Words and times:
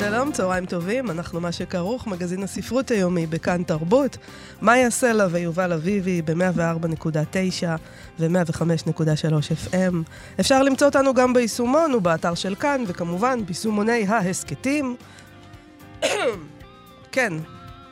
שלום, 0.00 0.32
צהריים 0.32 0.66
טובים, 0.66 1.10
אנחנו 1.10 1.40
מה 1.40 1.52
שכרוך, 1.52 2.06
מגזין 2.06 2.42
הספרות 2.42 2.90
היומי 2.90 3.26
בכאן 3.26 3.62
תרבות. 3.62 4.16
מאיה 4.62 4.90
סלע 4.90 5.26
ויובל 5.30 5.72
אביבי 5.72 6.22
ב-104.9 6.22 7.66
ו-105.3 8.18 9.70
FM. 9.70 9.94
אפשר 10.40 10.62
למצוא 10.62 10.86
אותנו 10.86 11.14
גם 11.14 11.32
ביישומון 11.32 11.94
ובאתר 11.94 12.34
של 12.34 12.54
כאן, 12.54 12.84
וכמובן 12.86 13.44
ביישומוני 13.44 14.06
ההסכתים. 14.08 14.96
כן, 17.12 17.32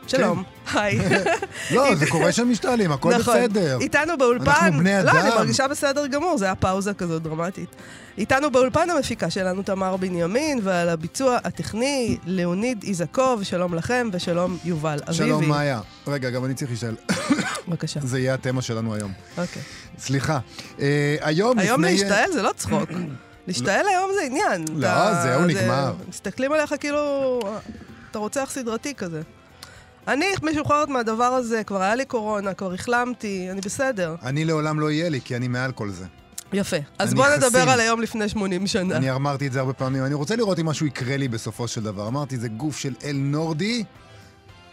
שלום, 0.08 0.42
היי. 0.74 0.98
לא, 1.74 1.94
זה 1.94 2.06
קורה 2.06 2.32
שם 2.32 2.50
משתעלים, 2.50 2.92
הכל 2.92 3.14
נכון. 3.18 3.36
בסדר. 3.36 3.78
איתנו 3.80 4.18
באולפן... 4.18 4.50
אנחנו 4.50 4.78
בני 4.78 4.90
לא, 5.04 5.10
אני 5.10 5.20
אדם. 5.28 5.36
מרגישה 5.36 5.68
בסדר 5.68 6.06
גמור, 6.06 6.38
זה 6.38 6.44
היה 6.44 6.54
פאוזה 6.54 6.94
כזאת 6.94 7.22
דרמטית. 7.22 7.68
איתנו 8.18 8.50
באולפן 8.50 8.90
המפיקה 8.90 9.30
שלנו 9.30 9.62
תמר 9.62 9.96
בנימין, 9.96 10.60
ועל 10.62 10.88
הביצוע 10.88 11.38
הטכני, 11.44 12.18
ליאוניד 12.26 12.82
איזקוב, 12.88 13.42
שלום 13.42 13.74
לכם, 13.74 14.08
ושלום 14.12 14.58
יובל 14.64 14.98
אביבי. 15.02 15.14
שלום, 15.14 15.48
מאיה. 15.48 15.80
רגע, 16.06 16.30
גם 16.30 16.44
אני 16.44 16.54
צריך 16.54 16.70
להישאל. 16.70 16.94
בבקשה. 17.68 18.00
זה 18.02 18.18
יהיה 18.18 18.34
התמה 18.34 18.62
שלנו 18.62 18.94
היום. 18.94 19.12
אוקיי. 19.38 19.62
סליחה. 19.98 20.38
אה, 20.80 21.16
היום 21.20 21.58
היום 21.58 21.84
לפני... 21.84 21.92
להשתעל 22.02 22.32
זה 22.32 22.42
לא 22.42 22.50
צחוק. 22.56 22.90
להשתעל 23.46 23.86
היום 23.88 24.10
זה 24.14 24.26
עניין. 24.26 24.64
לא, 24.74 25.14
זהו, 25.22 25.40
זה- 25.42 25.46
נגמר. 25.46 25.92
מסתכלים 26.08 26.52
עליך 26.52 26.74
כאילו... 26.80 27.40
אתה 28.10 28.18
רוצח 28.18 28.48
סדרתי 28.52 28.94
כזה. 28.94 29.22
אני 30.08 30.26
משוחררת 30.42 30.88
מהדבר 30.88 31.24
הזה, 31.24 31.64
כבר 31.64 31.82
היה 31.82 31.94
לי 31.94 32.04
קורונה, 32.04 32.54
כבר 32.54 32.72
החלמתי, 32.74 33.48
אני 33.50 33.60
בסדר. 33.60 34.14
אני 34.22 34.44
לעולם 34.44 34.80
לא 34.80 34.90
יהיה 34.90 35.08
לי, 35.08 35.20
כי 35.20 35.36
אני 35.36 35.48
מעל 35.48 35.72
כל 35.72 35.90
זה. 35.90 36.04
יפה. 36.52 36.76
אז 36.98 37.08
אני 37.08 37.16
בוא 37.16 37.26
חסין. 37.26 37.38
נדבר 37.44 37.70
על 37.70 37.80
היום 37.80 38.00
לפני 38.02 38.28
80 38.28 38.66
שנה. 38.66 38.96
אני 38.96 39.10
אמרתי 39.12 39.46
את 39.46 39.52
זה 39.52 39.60
הרבה 39.60 39.72
פעמים. 39.72 40.04
אני 40.04 40.14
רוצה 40.14 40.36
לראות 40.36 40.58
אם 40.58 40.66
משהו 40.66 40.86
יקרה 40.86 41.16
לי 41.16 41.28
בסופו 41.28 41.68
של 41.68 41.82
דבר. 41.82 42.08
אמרתי, 42.08 42.38
זה 42.38 42.48
גוף 42.48 42.78
של 42.78 42.94
אל 43.04 43.16
נורדי. 43.16 43.84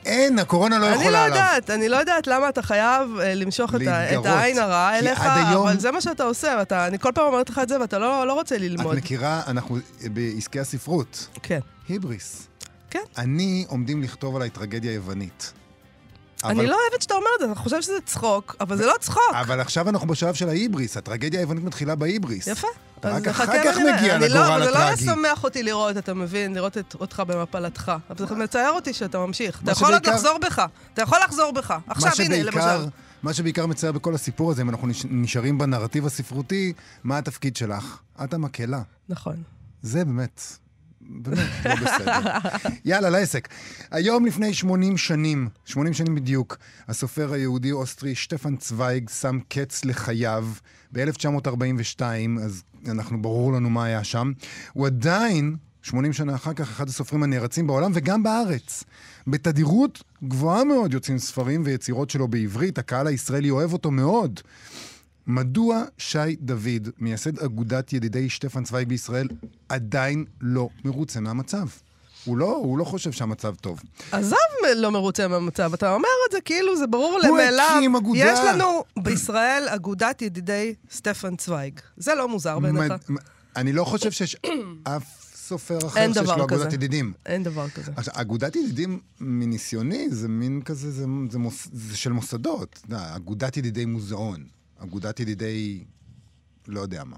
אין, 0.05 0.39
הקורונה 0.39 0.79
לא 0.79 0.87
אני 0.87 0.95
יכולה 0.95 1.09
לא 1.11 1.17
עליו. 1.17 1.35
יודעת, 1.37 1.69
אני 1.69 1.89
לא 1.89 1.97
יודעת 1.97 2.27
למה 2.27 2.49
אתה 2.49 2.61
חייב 2.61 3.09
אה, 3.19 3.33
למשוך 3.35 3.75
את, 3.75 3.81
ה, 3.81 4.03
את 4.05 4.11
להתגרות. 4.11 4.25
העין 4.25 4.57
הרעה 4.59 4.99
אליך, 4.99 5.21
היום- 5.21 5.67
אבל 5.67 5.79
זה 5.79 5.91
מה 5.91 6.01
שאתה 6.01 6.23
עושה, 6.23 6.55
ואתה, 6.59 6.87
אני 6.87 6.99
כל 6.99 7.11
פעם 7.15 7.25
אומרת 7.27 7.49
לך 7.49 7.59
את 7.63 7.69
זה 7.69 7.79
ואתה 7.81 7.99
לא, 7.99 8.27
לא 8.27 8.33
רוצה 8.33 8.55
את 8.55 8.61
ללמוד. 8.61 8.95
מכירה, 8.97 9.41
אנחנו 9.47 9.77
בעסקי 10.13 10.59
הספרות. 10.59 11.27
כן. 11.43 11.59
היבריס. 11.89 12.47
כן. 12.89 12.99
אני 13.17 13.65
עומדים 13.67 14.03
לכתוב 14.03 14.35
עליי 14.35 14.49
טרגדיה 14.49 14.93
יוונית. 14.93 15.53
אני 16.43 16.53
אבל- 16.53 16.65
לא 16.69 16.77
אוהבת 16.89 17.01
שאתה 17.01 17.13
אומר 17.13 17.27
את 17.35 17.47
זה, 17.47 17.51
אתה 17.51 17.59
חושב 17.59 17.81
שזה 17.81 18.01
צחוק, 18.05 18.55
אבל 18.59 18.77
זה 18.77 18.85
לא 18.85 18.93
צחוק. 18.99 19.21
אבל 19.33 19.59
עכשיו 19.59 19.89
אנחנו 19.89 20.07
בשלב 20.07 20.33
של 20.33 20.49
ההיבריס, 20.49 20.97
הטרגדיה 20.97 21.39
היוונית 21.39 21.63
מתחילה 21.63 21.95
בהיבריס. 21.95 22.47
יפה. 22.47 22.67
רק 23.03 23.27
אחר 23.27 23.45
כך. 23.45 23.77
מגיע 23.77 24.15
אני 24.15 24.29
לא- 24.29 24.39
לגורל 24.41 24.63
זה 24.65 24.71
לא 24.71 24.77
הטרגי. 24.77 25.05
משמח 25.11 25.43
אותי 25.43 25.63
לראות, 25.63 25.97
אתה 25.97 26.13
מבין? 26.13 26.53
לראות 26.55 26.77
את, 26.77 26.95
אותך 26.99 27.23
במפלתך. 27.27 27.91
אבל 28.09 28.27
זה 28.27 28.35
מצער 28.35 28.71
אותי 28.71 28.93
שאתה 28.93 29.17
ממשיך. 29.17 29.61
אתה 29.63 29.71
יכול 29.71 29.93
עוד 29.93 30.05
לחזור 30.07 30.37
בך. 30.37 30.65
אתה 30.93 31.01
יכול 31.01 31.17
לחזור 31.25 31.51
בך. 31.51 31.73
עכשיו, 31.87 32.11
הנה, 32.19 32.43
למשל. 32.43 32.85
מה 33.23 33.33
שבעיקר 33.33 33.65
מצער 33.65 33.91
בכל 33.91 34.15
הסיפור 34.15 34.51
הזה, 34.51 34.61
אם 34.61 34.69
אנחנו 34.69 34.87
נש- 34.87 35.05
נשארים 35.09 35.57
בנרטיב 35.57 36.05
הספרותי, 36.05 36.73
מה 37.03 37.17
התפקיד 37.17 37.55
שלך? 37.55 37.97
את 38.23 38.33
המקהלה. 38.33 38.81
נכון. 39.09 39.43
זה 39.81 40.05
באמת, 40.05 40.41
באמת 41.09 41.65
לא 41.65 41.75
בסדר. 41.75 42.21
יאללה, 42.85 43.09
לעסק. 43.09 43.47
היום 43.91 44.25
לפני 44.25 44.53
80 44.53 44.97
שנים, 44.97 45.49
80 45.65 45.93
שנים 45.93 46.15
בדיוק, 46.15 46.57
הסופר 46.87 47.33
היהודי-אוסטרי 47.33 48.15
שטפן 48.15 48.55
צוויג 48.55 49.09
שם 49.09 49.39
קץ 49.49 49.85
לחייו 49.85 50.47
ב-1942, 50.91 52.01
אז 52.43 52.63
אנחנו, 52.87 53.21
ברור 53.21 53.53
לנו 53.53 53.69
מה 53.69 53.85
היה 53.85 54.03
שם. 54.03 54.31
הוא 54.73 54.87
עדיין, 54.87 55.55
80 55.81 56.13
שנה 56.13 56.35
אחר 56.35 56.53
כך, 56.53 56.69
אחד 56.69 56.89
הסופרים 56.89 57.23
הנערצים 57.23 57.67
בעולם 57.67 57.91
וגם 57.93 58.23
בארץ. 58.23 58.83
בתדירות 59.27 60.03
גבוהה 60.23 60.63
מאוד 60.63 60.93
יוצאים 60.93 61.17
ספרים 61.17 61.61
ויצירות 61.65 62.09
שלו 62.09 62.27
בעברית, 62.27 62.77
הקהל 62.77 63.07
הישראלי 63.07 63.49
אוהב 63.49 63.73
אותו 63.73 63.91
מאוד. 63.91 64.39
מדוע 65.27 65.83
שי 65.97 66.35
דוד, 66.41 66.61
מייסד 66.99 67.39
אגודת 67.39 67.93
ידידי 67.93 68.29
שטפן 68.29 68.63
צוויג 68.63 68.87
בישראל, 68.87 69.27
עדיין 69.69 70.25
לא 70.41 70.69
מרוצה 70.85 71.19
מהמצב? 71.19 71.67
הוא 72.25 72.37
לא, 72.37 72.55
הוא 72.55 72.77
לא 72.77 72.83
חושב 72.83 73.11
שהמצב 73.11 73.55
טוב. 73.55 73.79
עזוב 74.11 74.37
מ- 74.63 74.81
לא 74.81 74.91
מרוצה 74.91 75.27
מהמצב, 75.27 75.73
אתה 75.73 75.93
אומר 75.93 76.07
את 76.27 76.31
זה 76.31 76.41
כאילו 76.41 76.77
זה 76.77 76.87
ברור 76.87 77.11
הוא 77.23 77.29
למאליו. 77.29 77.65
הקים 77.77 77.95
אגודה. 77.95 78.19
יש 78.33 78.39
לנו 78.39 78.83
בישראל 78.99 79.63
אגודת 79.69 80.21
ידידי 80.21 80.73
סטפן 80.91 81.35
צוויג. 81.35 81.79
זה 81.97 82.15
לא 82.15 82.27
מוזר 82.29 82.59
בעיניך? 82.59 82.93
מד- 83.09 83.19
אני 83.55 83.73
לא 83.73 83.83
חושב 83.83 84.11
שיש 84.11 84.35
אף 84.83 85.03
סופר 85.35 85.77
אחר 85.87 86.13
שיש 86.13 86.17
לו 86.27 86.33
אגודת 86.33 86.51
כזה. 86.51 86.75
ידידים. 86.75 87.13
אין 87.25 87.43
דבר 87.43 87.69
כזה. 87.69 87.91
עכשיו, 87.95 88.13
אגודת 88.17 88.55
ידידים, 88.55 88.99
מניסיוני, 89.19 90.07
זה 90.09 90.27
מין 90.27 90.61
כזה, 90.61 90.91
זה, 90.91 91.05
זה, 91.29 91.37
מוס, 91.39 91.67
זה 91.73 91.97
של 91.97 92.11
מוסדות. 92.11 92.79
אגודת 92.91 93.57
ידידי 93.57 93.85
מוזיאון, 93.85 94.43
אגודת 94.77 95.19
ידידי, 95.19 95.83
לא 96.67 96.79
יודע 96.79 97.03
מה. 97.03 97.17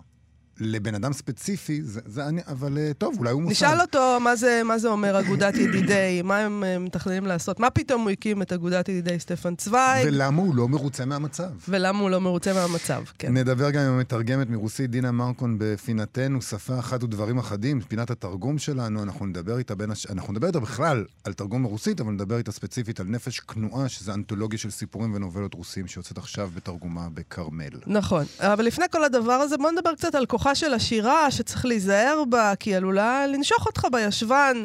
לבן 0.60 0.96
אדם 0.96 1.14
ספציפי, 1.14 1.82
זה, 1.84 2.02
זה 2.06 2.28
אני, 2.28 2.42
אבל 2.48 2.78
אה, 2.78 2.92
טוב, 2.98 3.16
אולי 3.18 3.32
הוא 3.32 3.42
מוסד. 3.42 3.52
נשאל 3.52 3.82
אותו 3.82 4.20
מה 4.20 4.36
זה, 4.36 4.62
מה 4.66 4.78
זה 4.78 4.88
אומר 4.88 5.20
אגודת 5.20 5.56
ידידי, 5.56 6.22
מה 6.24 6.38
הם 6.38 6.64
אה, 6.64 6.80
מתכננים 6.80 7.26
לעשות, 7.26 7.60
מה 7.60 7.70
פתאום 7.70 8.02
הוא 8.02 8.10
הקים 8.10 8.42
את 8.42 8.54
אגודת 8.54 8.90
ידידי 8.90 9.20
סטפן 9.20 9.56
צוויג, 9.56 10.06
ולמה 10.06 10.42
הוא 10.42 10.56
לא 10.56 10.68
מרוצה 10.68 11.06
מהמצב. 11.06 11.50
ולמה 11.70 12.00
הוא 12.00 12.10
לא 12.10 12.22
מרוצה 12.22 12.54
מהמצב, 12.54 13.04
כן. 13.20 13.38
נדבר 13.38 13.70
גם 13.72 13.82
עם 13.82 13.92
המתרגמת 13.92 14.50
מרוסית 14.50 14.92
דינה 14.92 15.12
מרקון 15.12 15.56
בפינתנו, 15.60 16.42
שפה 16.42 16.80
אחת 16.80 17.04
ודברים 17.04 17.38
אחדים, 17.38 17.82
פינת 17.82 18.12
התרגום 18.12 18.58
שלנו, 18.58 19.04
אנחנו 19.04 19.26
נדבר 19.26 19.58
איתה 19.58 19.76
בין 19.76 19.92
הש... 19.92 20.06
אנחנו 20.12 20.34
נדבר 20.34 20.48
איתה 20.48 20.60
בכלל 20.60 21.06
על 21.24 21.34
תרגום 21.34 21.62
מרוסית, 21.62 22.02
אבל 22.02 22.12
נדבר 22.12 22.38
איתה 22.38 22.52
ספציפית 22.52 23.00
על 23.00 23.06
נפש 23.06 23.40
כנועה, 23.40 23.90
שזה 23.90 24.14
אנתולוגיה 24.14 24.60
של 24.60 24.72
סיפורים 24.72 25.14
ונובלות 25.14 25.54
רוסים 25.54 25.88
שיוצאת 25.88 26.18
עכשיו 26.18 26.50
בתרגומה 26.56 27.08
בכרמל. 27.14 27.70
נכון. 27.88 28.26
אבל 28.40 28.66
לפני 28.66 28.86
כל 28.92 29.04
הדבר 29.04 29.32
הזה, 29.32 29.58
בוא 29.58 29.72
נדבר 29.72 29.96
קצת 29.96 30.16
על 30.16 30.26
כוחה 30.26 30.47
של 30.56 30.74
השירה, 30.74 31.32
שצריך 31.32 31.66
להיזהר 31.66 32.24
בה, 32.30 32.54
כי 32.60 32.70
היא 32.70 32.78
עלולה 32.78 33.28
לנשוך 33.28 33.66
אותך 33.66 33.88
בישבן, 33.92 34.64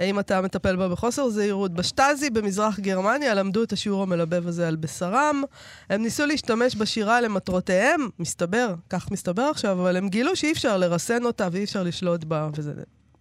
אם 0.00 0.18
אתה 0.18 0.40
מטפל 0.40 0.76
בה 0.76 0.88
בחוסר 0.88 1.28
זהירות. 1.28 1.74
בשטאזי 1.74 2.30
במזרח 2.30 2.80
גרמניה 2.80 3.34
למדו 3.34 3.62
את 3.62 3.72
השיעור 3.72 4.02
המלבב 4.02 4.46
הזה 4.46 4.68
על 4.68 4.76
בשרם. 4.76 5.42
הם 5.90 6.02
ניסו 6.02 6.26
להשתמש 6.26 6.76
בשירה 6.76 7.20
למטרותיהם, 7.20 8.08
מסתבר, 8.18 8.74
כך 8.90 9.10
מסתבר 9.10 9.42
עכשיו, 9.42 9.80
אבל 9.80 9.96
הם 9.96 10.08
גילו 10.08 10.36
שאי 10.36 10.52
אפשר 10.52 10.76
לרסן 10.76 11.24
אותה 11.24 11.48
ואי 11.52 11.64
אפשר 11.64 11.82
לשלוט 11.82 12.24
בה, 12.24 12.48
וזה 12.56 12.72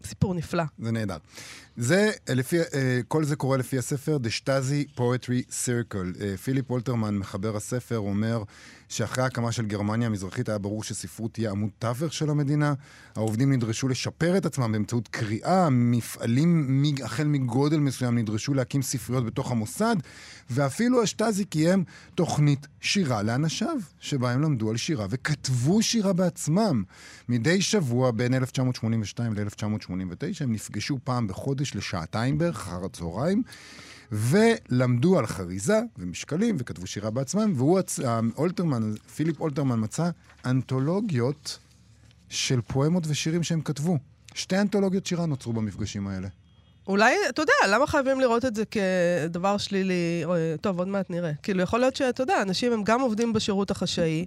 סיפור 0.06 0.34
נפלא. 0.34 0.64
זה 0.80 0.92
נהדר. 0.92 1.18
זה, 1.78 2.12
לפי, 2.30 2.60
אה, 2.60 3.00
כל 3.08 3.24
זה 3.24 3.36
קורה 3.36 3.58
לפי 3.58 3.78
הספר 3.78 4.18
The 4.24 4.44
Stasi 4.44 5.00
Poetry 5.00 5.52
Circle. 5.66 6.22
אה, 6.22 6.38
פיליפ 6.38 6.72
וולטרמן, 6.72 7.18
מחבר 7.18 7.56
הספר, 7.56 7.98
אומר 7.98 8.44
שאחרי 8.90 9.24
ההקמה 9.24 9.52
של 9.52 9.66
גרמניה 9.66 10.08
המזרחית 10.08 10.50
היה 10.50 10.58
ברור 10.58 10.84
שספרות 10.84 11.34
תהיה 11.34 11.52
עמוד 11.52 11.70
תווך 11.80 12.14
של 12.14 12.30
המדינה. 12.30 12.74
העובדים 13.16 13.54
נדרשו 13.54 13.88
לשפר 13.88 14.38
את 14.38 14.46
עצמם 14.46 14.72
באמצעות 14.72 15.08
קריאה, 15.08 15.70
מפעלים 15.70 16.84
החל 17.04 17.24
מגודל 17.24 17.78
מסוים 17.78 18.18
נדרשו 18.18 18.54
להקים 18.54 18.82
ספריות 18.82 19.26
בתוך 19.26 19.52
המוסד, 19.52 19.96
ואפילו 20.50 21.04
השטאזי 21.04 21.46
קיים 21.46 21.84
תוכנית 22.16 22.68
שירה 22.82 23.24
לאנשיו, 23.24 23.78
שבה 24.00 24.32
הם 24.32 24.42
למדו 24.42 24.70
על 24.70 24.78
שירה 24.78 25.06
וכתבו 25.10 25.82
שירה 25.82 26.14
בעצמם. 26.14 26.84
מדי 27.30 27.62
שבוע 27.62 28.12
בין 28.12 28.34
1982 28.34 29.34
ל-1989 29.34 30.44
הם 30.44 30.52
נפגשו 30.52 30.98
פעם 31.04 31.28
בחודש 31.28 31.76
לשעתיים 31.76 32.38
בערך, 32.38 32.56
אחר 32.56 32.86
הצהריים. 32.86 33.44
ולמדו 34.12 35.20
על 35.20 35.28
חריזה 35.28 35.80
ומשקלים 35.98 36.56
וכתבו 36.60 36.88
שירה 36.88 37.10
בעצמם, 37.10 37.54
והוא, 37.56 37.80
אולטרמן, 38.38 38.94
פיליפ 39.16 39.40
אולטרמן 39.40 39.84
מצא 39.84 40.10
אנתולוגיות 40.46 41.58
של 42.30 42.62
פואמות 42.62 43.04
ושירים 43.08 43.44
שהם 43.44 43.62
כתבו. 43.62 43.98
שתי 44.34 44.58
אנתולוגיות 44.58 45.06
שירה 45.06 45.26
נוצרו 45.26 45.54
במפגשים 45.54 46.08
האלה. 46.08 46.28
אולי, 46.88 47.16
אתה 47.30 47.42
יודע, 47.42 47.54
למה 47.68 47.88
חייבים 47.88 48.20
לראות 48.20 48.46
את 48.46 48.56
זה 48.56 48.64
כדבר 48.66 49.58
שלילי? 49.58 50.22
או, 50.26 50.36
טוב, 50.62 50.80
עוד 50.80 50.88
מעט 50.88 51.10
נראה. 51.10 51.32
כאילו, 51.44 51.62
יכול 51.62 51.80
להיות 51.80 51.96
שאתה 51.96 52.24
יודע, 52.24 52.42
אנשים 52.42 52.74
הם 52.74 52.84
גם 52.84 53.02
עובדים 53.02 53.34
בשירות 53.34 53.72
החשאי, 53.72 54.26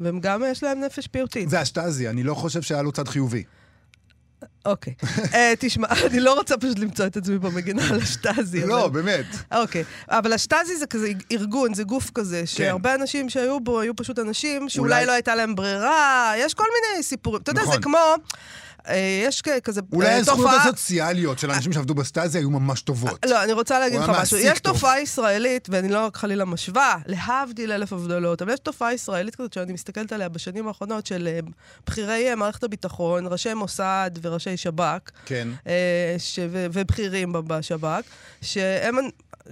והם 0.00 0.20
גם 0.20 0.42
יש 0.46 0.62
להם 0.62 0.80
נפש 0.80 1.06
פיוטית. 1.06 1.50
זה 1.50 1.60
השטאזי, 1.60 2.08
אני 2.08 2.22
לא 2.22 2.34
חושב 2.34 2.62
שהיה 2.62 2.82
לו 2.82 2.92
צד 2.92 3.08
חיובי. 3.08 3.44
אוקיי. 4.64 4.94
אה, 5.34 5.52
תשמע, 5.58 5.88
אני 6.10 6.20
לא 6.20 6.34
רוצה 6.34 6.56
פשוט 6.56 6.78
למצוא 6.78 7.06
את 7.06 7.16
עצמי 7.16 7.38
במגינה 7.38 7.82
על 7.90 8.00
השטאזי. 8.00 8.66
לא, 8.66 8.88
באמת. 8.88 9.26
אוקיי. 9.54 9.84
אבל 10.08 10.32
השטאזי 10.32 10.76
זה 10.76 10.86
כזה 10.86 11.08
ארגון, 11.32 11.74
זה 11.74 11.84
גוף 11.84 12.10
כזה, 12.14 12.46
שהרבה 12.46 12.94
אנשים 12.94 13.28
שהיו 13.28 13.60
בו 13.60 13.80
היו 13.80 13.96
פשוט 13.96 14.18
אנשים 14.18 14.68
שאולי 14.68 14.94
אולי- 14.94 15.06
לא 15.06 15.12
הייתה 15.12 15.34
להם 15.34 15.54
ברירה, 15.54 16.32
יש 16.36 16.54
כל 16.54 16.64
מיני 16.64 17.02
סיפורים. 17.02 17.42
אתה 17.42 17.50
יודע, 17.50 17.62
זה 17.62 17.68
נכון. 17.68 17.82
כמו... 17.82 17.98
אה, 18.88 19.22
יש 19.26 19.42
כזה 19.42 19.80
אולי 19.92 20.08
אה, 20.08 20.16
הזכויות 20.16 20.40
תופעה- 20.50 20.62
הסוציאליות 20.62 21.38
של 21.38 21.50
האנשים 21.50 21.72
שעבדו 21.72 21.94
בסטאזי 21.94 22.38
היו 22.38 22.50
ממש 22.50 22.82
טובות. 22.82 23.26
לא, 23.26 23.44
אני 23.44 23.52
רוצה 23.52 23.78
להגיד 23.78 24.00
לך 24.00 24.08
משהו. 24.08 24.36
יש 24.38 24.60
טוב. 24.60 24.74
תופעה 24.74 25.00
ישראלית, 25.00 25.68
ואני 25.70 25.88
לא 25.88 26.04
רק 26.06 26.16
חלילה 26.16 26.44
משווה, 26.44 26.96
להבדיל 27.06 27.72
אלף 27.72 27.92
הבדלות, 27.92 28.42
אבל 28.42 28.52
יש 28.52 28.60
תופעה 28.60 28.94
ישראלית 28.94 29.34
כזאת 29.36 29.52
שאני 29.52 29.72
מסתכלת 29.72 30.12
עליה 30.12 30.28
בשנים 30.28 30.68
האחרונות, 30.68 31.06
של 31.06 31.28
אה, 31.32 31.38
בכירי 31.86 32.34
מערכת 32.34 32.64
הביטחון, 32.64 33.26
ראשי 33.26 33.54
מוסד 33.54 34.10
וראשי 34.22 34.56
שב"כ, 34.56 35.10
כן. 35.26 35.48
ש... 36.18 36.38
ובכירים 36.52 37.32
בשב"כ, 37.46 38.02
שהם... 38.42 38.96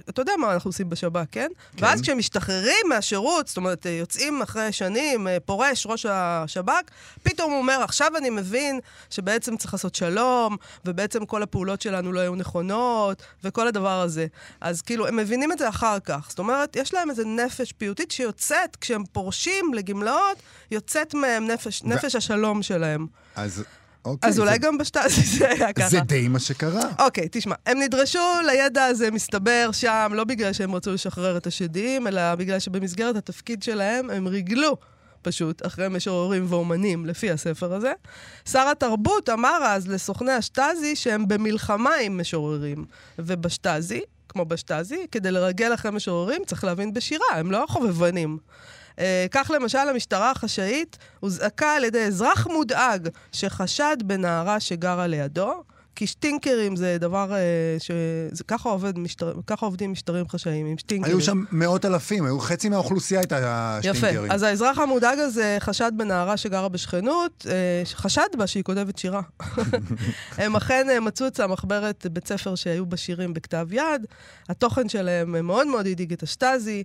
אתה 0.08 0.22
יודע 0.22 0.32
מה 0.38 0.54
אנחנו 0.54 0.68
עושים 0.68 0.90
בשב"כ, 0.90 1.24
כן? 1.32 1.48
כן. 1.76 1.84
ואז 1.84 2.00
כשהם 2.00 2.18
משתחררים 2.18 2.86
מהשירות, 2.88 3.48
זאת 3.48 3.56
אומרת, 3.56 3.86
אה, 3.86 3.90
יוצאים 3.90 4.42
אחרי 4.42 4.72
שנים, 4.72 5.28
אה, 5.28 5.40
פורש 5.40 5.86
ראש 5.86 6.06
השב"כ, 6.08 6.82
פתאום 7.22 7.50
הוא 7.50 7.58
אומר, 7.58 7.82
עכשיו 7.82 8.16
אני 8.16 8.30
מבין 8.30 8.80
שבעצם 9.10 9.56
צריך 9.56 9.74
לעשות 9.74 9.94
שלום, 9.94 10.56
ובעצם 10.84 11.26
כל 11.26 11.42
הפעולות 11.42 11.82
שלנו 11.82 12.12
לא 12.12 12.20
היו 12.20 12.34
נכונות, 12.34 13.22
וכל 13.44 13.68
הדבר 13.68 14.00
הזה. 14.00 14.26
אז 14.60 14.82
כאילו, 14.82 15.06
הם 15.06 15.16
מבינים 15.16 15.52
את 15.52 15.58
זה 15.58 15.68
אחר 15.68 16.00
כך. 16.00 16.26
זאת 16.28 16.38
אומרת, 16.38 16.76
יש 16.76 16.94
להם 16.94 17.10
איזו 17.10 17.22
נפש 17.24 17.72
פיוטית 17.72 18.10
שיוצאת, 18.10 18.76
כשהם 18.80 19.04
פורשים 19.12 19.74
לגמלאות, 19.74 20.36
יוצאת 20.70 21.14
מהם 21.14 21.46
נפש, 21.46 21.82
נפש 21.82 22.14
השלום 22.14 22.62
שלהם. 22.62 23.06
אז 23.36 23.64
אוקיי. 24.04 24.30
אז 24.30 24.38
אולי 24.40 24.52
זה- 24.52 24.58
גם 24.58 24.78
בשטאזי 24.78 25.22
זה 25.38 25.48
היה 25.48 25.72
ככה. 25.72 25.88
זה 25.88 26.00
די 26.00 26.28
מה 26.28 26.38
שקרה. 26.38 26.82
אוקיי, 26.98 27.28
תשמע, 27.30 27.54
הם 27.66 27.78
נדרשו 27.80 28.18
לידע 28.46 28.84
הזה, 28.84 29.10
מסתבר, 29.10 29.68
שם, 29.72 30.12
לא 30.14 30.24
בגלל 30.24 30.52
שהם 30.52 30.74
רצו 30.74 30.92
לשחרר 30.92 31.36
את 31.36 31.46
השדים, 31.46 32.06
אלא 32.06 32.34
בגלל 32.34 32.58
שבמסגרת 32.58 33.16
התפקיד 33.16 33.62
שלהם 33.62 34.10
הם 34.10 34.26
ריגלו. 34.28 34.76
פשוט, 35.22 35.66
אחרי 35.66 35.88
משוררים 35.88 36.46
ואומנים, 36.48 37.06
לפי 37.06 37.30
הספר 37.30 37.74
הזה. 37.74 37.92
שר 38.48 38.68
התרבות 38.68 39.28
אמר 39.28 39.58
אז 39.66 39.88
לסוכני 39.88 40.32
השטאזי 40.32 40.96
שהם 40.96 41.28
במלחמה 41.28 41.90
עם 42.02 42.20
משוררים. 42.20 42.84
ובשטאזי, 43.18 44.00
כמו 44.28 44.44
בשטאזי, 44.44 45.06
כדי 45.12 45.30
לרגל 45.30 45.74
אחרי 45.74 45.90
משוררים 45.90 46.42
צריך 46.46 46.64
להבין 46.64 46.94
בשירה, 46.94 47.26
הם 47.36 47.50
לא 47.50 47.64
חובבנים. 47.68 48.38
אה, 49.00 49.26
כך 49.30 49.50
למשל 49.54 49.78
המשטרה 49.78 50.30
החשאית 50.30 50.98
הוזעקה 51.20 51.74
על 51.74 51.84
ידי 51.84 52.04
אזרח 52.04 52.46
מודאג 52.46 53.08
שחשד 53.32 53.96
בנערה 54.04 54.60
שגרה 54.60 55.06
לידו, 55.06 55.62
כי 56.00 56.06
שטינקרים 56.06 56.76
זה 56.76 56.96
דבר 57.00 57.32
אה, 57.32 57.38
ש... 57.78 57.90
זה, 58.32 58.44
ככה, 58.44 58.68
עובד 58.68 58.98
משטר... 58.98 59.32
ככה 59.46 59.66
עובדים 59.66 59.92
משטרים 59.92 60.28
חשאיים, 60.28 60.66
עם 60.66 60.78
שטינקרים. 60.78 61.16
היו 61.16 61.24
שם 61.24 61.44
מאות 61.52 61.84
אלפים, 61.84 62.24
היו 62.24 62.38
חצי 62.38 62.68
מהאוכלוסייה 62.68 63.20
הייתה 63.20 63.78
יפה. 63.82 63.98
שטינקרים. 63.98 64.32
אז 64.32 64.42
האזרח 64.42 64.78
המודאג 64.78 65.18
הזה 65.18 65.56
חשד 65.60 65.92
בנערה 65.96 66.36
שגרה 66.36 66.68
בשכנות, 66.68 67.46
אה, 67.50 67.82
חשד 67.84 68.26
בה 68.38 68.46
שהיא 68.46 68.62
כותבת 68.62 68.98
שירה. 68.98 69.20
הם 70.38 70.56
אכן 70.56 70.86
אה, 70.90 71.00
מצאו 71.00 71.26
אצלה 71.26 71.46
מחברת 71.46 72.06
בית 72.12 72.26
ספר 72.26 72.54
שהיו 72.54 72.86
בה 72.86 72.96
שירים 72.96 73.34
בכתב 73.34 73.66
יד. 73.72 74.06
התוכן 74.48 74.88
שלהם 74.88 75.46
מאוד 75.46 75.66
מאוד 75.66 75.86
הדאיג 75.86 76.12
את 76.12 76.22
השטאזי. 76.22 76.82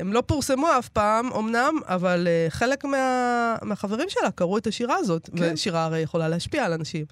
הם 0.00 0.12
לא 0.12 0.22
פורסמו 0.26 0.68
אף 0.78 0.88
פעם, 0.88 1.32
אמנם, 1.32 1.74
אבל 1.86 2.28
חלק 2.48 2.84
מה, 2.84 3.56
מהחברים 3.62 4.08
שלה 4.08 4.30
קראו 4.30 4.58
את 4.58 4.66
השירה 4.66 4.96
הזאת, 4.96 5.30
כן. 5.36 5.52
ושירה 5.54 5.84
הרי 5.84 6.00
יכולה 6.00 6.28
להשפיע 6.28 6.64
על 6.64 6.72
אנשים. 6.72 7.04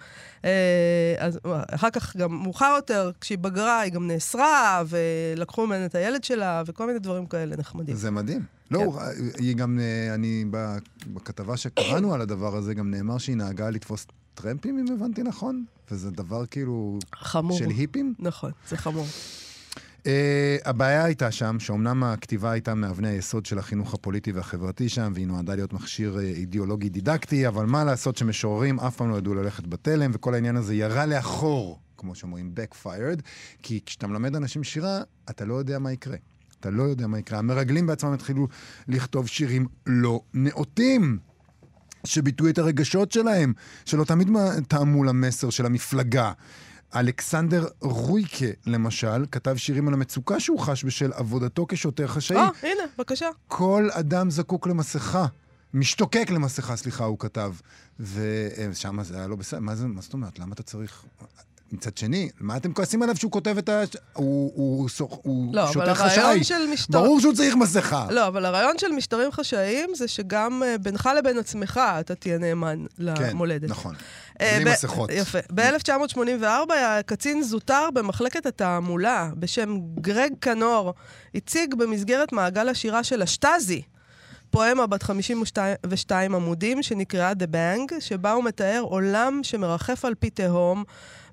אז 1.19 1.39
אה, 1.47 1.63
אחר 1.71 1.91
כך, 1.91 2.17
גם 2.17 2.43
מאוחר 2.43 2.73
יותר, 2.77 3.11
כשהיא 3.21 3.39
בגרה, 3.39 3.81
היא 3.81 3.93
גם 3.93 4.07
נאסרה, 4.07 4.83
ולקחו 4.89 5.67
ממנה 5.67 5.87
את 5.87 5.95
הילד 5.95 6.25
שלה, 6.25 6.63
וכל 6.67 6.87
מיני 6.87 6.99
דברים 6.99 7.27
כאלה 7.27 7.57
נחמדים. 7.57 7.95
זה 7.97 8.11
מדהים. 8.11 8.43
לא, 8.71 9.01
היא 9.39 9.57
גם, 9.57 9.79
אה, 9.81 10.15
אני, 10.15 10.45
בכתבה 11.07 11.57
שקראנו 11.57 12.15
על 12.15 12.21
הדבר 12.21 12.57
הזה, 12.57 12.75
גם 12.75 12.91
נאמר 12.91 13.19
שהיא 13.19 13.37
נהגה 13.37 13.71
לתפוס 13.71 14.07
טרמפים, 14.35 14.79
אם 14.79 14.95
הבנתי 14.95 15.23
נכון? 15.23 15.65
וזה 15.91 16.11
דבר 16.11 16.47
כאילו 16.47 16.99
חמור. 17.15 17.59
של 17.59 17.69
היפים? 17.69 18.15
נכון, 18.19 18.51
זה 18.69 18.77
חמור. 18.77 19.07
Uh, 20.01 20.07
הבעיה 20.65 21.05
הייתה 21.05 21.31
שם, 21.31 21.61
שאומנם 21.61 22.05
הכתיבה 22.05 22.51
הייתה 22.51 22.75
מאבני 22.75 23.09
היסוד 23.09 23.47
של 23.47 23.59
החינוך 23.59 23.95
הפוליטי 23.95 24.33
והחברתי 24.33 24.89
שם, 24.89 25.13
והיא 25.15 25.27
נועדה 25.27 25.55
להיות 25.55 25.73
מכשיר 25.73 26.17
uh, 26.17 26.21
אידיאולוגי 26.21 26.89
דידקטי, 26.89 27.49
אבל 27.49 27.67
מה 27.67 27.85
לעשות 27.85 28.17
שמשוררים 28.17 28.81
אף 28.81 28.97
פעם 28.97 29.11
לא 29.11 29.17
ידעו 29.17 29.35
ללכת 29.35 29.67
בתלם, 29.67 30.11
וכל 30.15 30.35
העניין 30.35 30.57
הזה 30.57 30.75
ירה 30.75 31.07
לאחור, 31.07 31.81
כמו 31.97 32.15
שאומרים, 32.15 32.55
backfired, 32.57 33.21
כי 33.63 33.81
כשאתה 33.87 34.07
מלמד 34.07 34.37
אנשים 34.37 34.65
שירה, 34.65 35.01
אתה 35.31 35.45
לא 35.45 35.55
יודע 35.55 35.79
מה 35.79 35.93
יקרה. 35.93 36.17
אתה 36.61 36.71
לא 36.71 36.83
יודע 36.83 37.07
מה 37.07 37.19
יקרה. 37.19 37.39
המרגלים 37.39 37.87
בעצמם 37.87 38.13
התחילו 38.13 38.49
לכתוב 38.89 39.29
שירים 39.29 39.67
לא 39.87 40.21
נאותים. 40.35 41.19
שביטאו 42.05 42.49
את 42.49 42.59
הרגשות 42.59 43.13
שלהם, 43.13 43.53
שלא 43.85 44.05
תמיד 44.05 44.29
טעמו 44.69 45.05
למסר 45.05 45.51
של 45.51 45.67
המפלגה. 45.67 46.33
אלכסנדר 46.95 47.67
רויקה, 47.81 48.47
למשל, 48.67 49.27
כתב 49.33 49.57
שירים 49.57 49.89
על 49.89 49.95
המצוקה 49.95 50.41
שהוא 50.41 50.61
חש 50.61 50.85
בשל 50.85 51.13
עבודתו 51.13 51.67
כשוטר 51.69 52.07
חשאי. 52.07 52.37
אה, 52.37 52.49
הנה, 52.63 52.83
בבקשה. 52.99 53.29
כל 53.49 53.89
אדם 53.93 54.31
זקוק 54.31 54.67
למסכה. 54.67 55.27
משתוקק 55.75 56.31
למסכה, 56.31 56.77
סליחה, 56.77 57.05
הוא 57.05 57.19
כתב. 57.19 57.55
ושם 58.01 59.03
זה 59.03 59.17
היה 59.17 59.27
לא 59.27 59.37
בסדר. 59.37 59.61
מה, 59.61 59.75
זה, 59.75 59.87
מה 59.87 60.01
זאת 60.01 60.13
אומרת? 60.13 60.39
למה 60.39 60.53
אתה 60.55 60.63
צריך... 60.63 61.05
מצד 61.73 61.97
שני, 61.97 62.29
מה 62.41 62.57
אתם 62.57 62.73
כועסים 62.73 63.03
עליו 63.03 63.17
שהוא 63.17 63.33
כותב 63.33 63.59
את 63.59 63.69
ה... 63.69 63.83
הוא, 64.13 64.53
הוא, 64.55 64.89
סוח- 64.89 65.19
הוא 65.23 65.55
לא, 65.55 65.63
אבל 65.65 65.73
שוטר 65.73 65.95
חשאי. 65.95 66.45
של 66.45 66.67
משטר... 66.73 67.01
ברור 67.03 67.21
שהוא 67.21 67.35
צריך 67.35 67.55
מסכה. 67.57 68.07
לא, 68.11 68.27
אבל 68.27 68.45
הרעיון 68.45 68.79
של 68.79 68.93
משטרים 68.93 69.33
חשאיים 69.33 69.91
זה 69.95 70.09
שגם 70.09 70.63
אה, 70.63 70.79
בינך 70.79 71.09
לבין 71.19 71.39
עצמך 71.39 71.81
אתה 72.01 72.15
תהיה 72.15 72.39
נאמן 72.39 72.85
כן, 72.97 73.03
למולדת. 73.05 73.69
נכון. 73.71 73.95
אה, 74.41 74.59
בלי 74.63 74.73
מסכות. 74.73 75.11
יפה. 75.13 75.39
ב-1984 75.55 76.45
היה 76.73 77.03
קצין 77.03 77.43
זוטר 77.43 77.89
במחלקת 77.95 78.47
התעמולה 78.47 79.31
בשם 79.37 79.79
גרג 80.01 80.33
קנור, 80.41 80.95
הציג 81.35 81.75
במסגרת 81.75 82.33
מעגל 82.33 82.69
השירה 82.69 83.05
של 83.05 83.23
השטאזי. 83.23 83.83
פואמה 84.51 84.87
בת 84.87 85.03
52 85.03 86.35
עמודים 86.35 86.83
שנקראה 86.83 87.33
The 87.33 87.47
Bang, 87.55 88.01
שבה 88.01 88.33
הוא 88.33 88.45
מתאר 88.45 88.81
עולם 88.81 89.41
שמרחף 89.43 90.05
על 90.05 90.15
פי 90.15 90.31
תהום, 90.31 90.85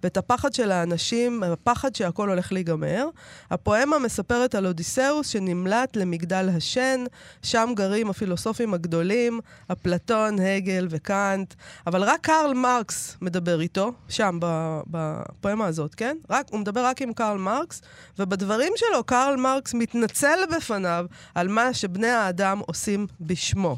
ואת 0.04 0.18
הפחד 0.18 0.54
של 0.54 0.72
האנשים, 0.72 1.44
הפחד 1.44 1.96
שהכל 1.96 2.30
הולך 2.30 2.52
להיגמר. 2.52 3.08
הפואמה 3.52 4.00
מספרת 4.00 4.56
על 4.56 4.68
אודיסאוס 4.68 5.28
שנמלט 5.28 5.96
למגדל 5.96 6.50
השן, 6.58 7.04
שם 7.42 7.70
גרים 7.76 8.10
הפילוסופים 8.10 8.74
הגדולים, 8.74 9.40
אפלטון, 9.72 10.40
הגל 10.40 10.88
וקאנט, 10.90 11.54
אבל 11.88 12.04
רק 12.04 12.22
קרל 12.22 12.54
מרקס 12.54 13.18
מדבר 13.22 13.62
איתו, 13.62 13.92
שם, 14.10 14.40
בפואמה 14.88 15.66
הזאת, 15.66 15.96
כן? 15.96 16.18
רק, 16.30 16.46
הוא 16.52 16.60
מדבר 16.60 16.86
רק 16.86 17.02
עם 17.02 17.14
קרל 17.14 17.38
מרקס, 17.38 17.82
ובדברים 18.20 18.74
שלו 18.76 19.04
קרל 19.04 19.36
מרקס 19.36 19.74
מתנצל 19.74 20.40
בפניו 20.58 21.06
על 21.36 21.48
מה 21.48 21.74
שבני 21.74 22.10
האדם 22.10 22.62
עושים 22.66 23.08
בשמו. 23.22 23.78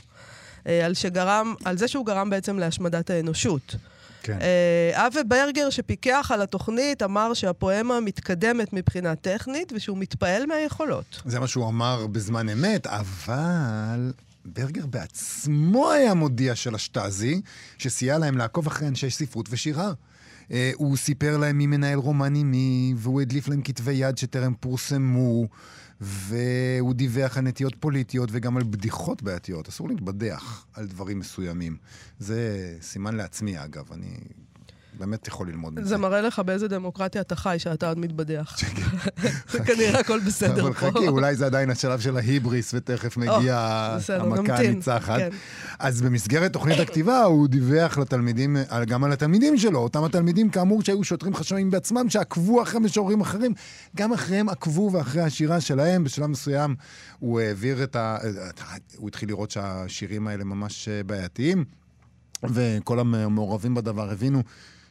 אה, 0.67 0.85
על, 0.85 0.93
שגרם, 0.93 1.55
על 1.65 1.77
זה 1.77 1.87
שהוא 1.87 2.05
גרם 2.05 2.29
בעצם 2.29 2.59
להשמדת 2.59 3.09
האנושות. 3.09 3.75
כן. 4.23 4.37
אה, 4.41 5.07
אבי 5.07 5.23
ברגר, 5.27 5.69
שפיקח 5.69 6.31
על 6.33 6.41
התוכנית, 6.41 7.03
אמר 7.03 7.33
שהפואמה 7.33 7.99
מתקדמת 7.99 8.73
מבחינה 8.73 9.15
טכנית 9.15 9.73
ושהוא 9.75 9.97
מתפעל 9.97 10.45
מהיכולות. 10.45 11.21
זה 11.25 11.39
מה 11.39 11.47
שהוא 11.47 11.67
אמר 11.67 12.07
בזמן 12.07 12.49
אמת, 12.49 12.87
אבל 12.87 14.11
ברגר 14.45 14.85
בעצמו 14.85 15.91
היה 15.91 16.13
מודיע 16.13 16.55
של 16.55 16.75
השטאזי, 16.75 17.41
שסייע 17.77 18.17
להם 18.17 18.37
לעקוב 18.37 18.67
אחרי 18.67 18.87
אנשי 18.87 19.09
ספרות 19.09 19.47
ושירה. 19.49 19.91
אה, 20.51 20.71
הוא 20.75 20.97
סיפר 20.97 21.37
להם 21.37 21.57
מי 21.57 21.67
מנהל 21.67 21.99
רומן 21.99 22.35
עם 22.35 22.51
מי, 22.51 22.93
והוא 22.97 23.21
הדליף 23.21 23.47
להם 23.47 23.61
כתבי 23.61 23.93
יד 23.93 24.17
שטרם 24.17 24.53
פורסמו, 24.59 25.47
והוא 26.01 26.93
דיווח 26.93 27.37
על 27.37 27.43
נטיות 27.43 27.75
פוליטיות 27.79 28.29
וגם 28.31 28.57
על 28.57 28.63
בדיחות 28.63 29.23
בעייתיות. 29.23 29.67
אסור 29.67 29.89
להתבדח 29.89 30.65
על 30.73 30.87
דברים 30.87 31.19
מסוימים. 31.19 31.77
זה 32.19 32.77
סימן 32.81 33.15
לעצמי, 33.15 33.63
אגב, 33.63 33.91
אני 33.91 34.17
באמת 34.99 35.27
יכול 35.27 35.47
ללמוד 35.47 35.73
מזה. 35.73 35.89
זה 35.89 35.97
מראה 35.97 36.21
לך 36.21 36.39
באיזה 36.39 36.67
דמוקרטיה 36.67 37.21
אתה 37.21 37.35
חי, 37.35 37.55
שאתה 37.59 37.87
עוד 37.87 37.99
מתבדח. 37.99 38.57
זה 39.51 39.59
כנראה 39.59 39.99
הכל 39.99 40.19
בסדר 40.19 40.61
אבל 40.61 40.73
פה. 40.73 40.91
חכי, 40.91 41.07
אולי 41.07 41.35
זה 41.35 41.45
עדיין 41.45 41.69
השלב 41.69 41.99
של 41.99 42.17
ההיבריס, 42.17 42.73
ותכף 42.73 43.17
מגיעה 43.17 43.97
המכה 44.09 44.55
הניצחת. 44.55 45.17
כן. 45.17 45.29
אז 45.79 46.01
במסגרת 46.01 46.53
תוכנית 46.53 46.79
הכתיבה 46.79 47.23
הוא 47.23 47.47
דיווח 47.47 47.97
לתלמידים, 47.97 48.57
גם 48.87 49.03
על 49.03 49.11
התלמידים 49.11 49.57
שלו, 49.57 49.79
אותם 49.79 50.03
התלמידים 50.03 50.49
כאמור 50.49 50.81
שהיו 50.81 51.03
שוטרים 51.03 51.35
חשאיים 51.35 51.71
בעצמם, 51.71 52.09
שעקבו 52.09 52.63
אחרי 52.63 52.79
משוררים 52.79 53.21
אחרים, 53.21 53.53
גם 53.95 54.13
אחריהם 54.13 54.49
עקבו 54.49 54.89
ואחרי 54.93 55.21
השירה 55.21 55.61
שלהם. 55.61 56.03
בשלב 56.03 56.27
מסוים 56.27 56.75
הוא 57.19 57.39
העביר 57.39 57.83
את 57.83 57.95
ה... 57.95 58.17
הוא 58.97 59.07
התחיל 59.07 59.29
לראות 59.29 59.51
שהשירים 59.51 60.27
האלה 60.27 60.43
ממש 60.43 60.87
אה, 60.87 61.03
בעייתיים, 61.03 61.65
וכל 62.43 62.99
המעורבים 62.99 63.75
בדבר 63.75 64.11
הבינו 64.11 64.43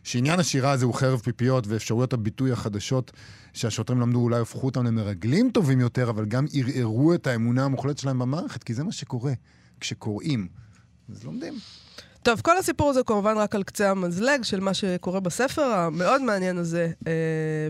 שעניין 0.04 0.40
השירה 0.40 0.70
הזה 0.72 0.84
הוא 0.84 0.94
חרב 0.94 1.20
פיפיות, 1.20 1.66
ואפשרויות 1.66 2.12
הביטוי 2.12 2.52
החדשות 2.52 3.12
שהשוטרים 3.52 4.00
למדו 4.00 4.18
אולי 4.18 4.40
הפכו 4.40 4.66
אותם 4.66 4.86
למרגלים 4.86 5.50
טובים 5.50 5.80
יותר, 5.80 6.10
אבל 6.10 6.24
גם 6.24 6.46
ערערו 6.52 7.14
את 7.14 7.26
האמונה 7.26 7.64
המוחלטת 7.64 7.98
שלהם 7.98 8.18
במערכת, 8.18 8.64
כי 8.64 8.74
זה 8.74 8.84
מה 8.84 8.92
שקורה 8.92 9.32
כשקוראים. 9.80 10.48
אז 11.12 11.24
לומדים. 11.24 11.54
טוב, 12.22 12.40
כל 12.40 12.58
הסיפור 12.58 12.90
הזה 12.90 13.02
כמובן 13.02 13.36
רק 13.36 13.54
על 13.54 13.62
קצה 13.62 13.90
המזלג 13.90 14.42
של 14.42 14.60
מה 14.60 14.74
שקורה 14.74 15.20
בספר 15.20 15.62
המאוד 15.62 16.22
מעניין 16.22 16.58
הזה, 16.58 16.90
אה, 17.06 17.12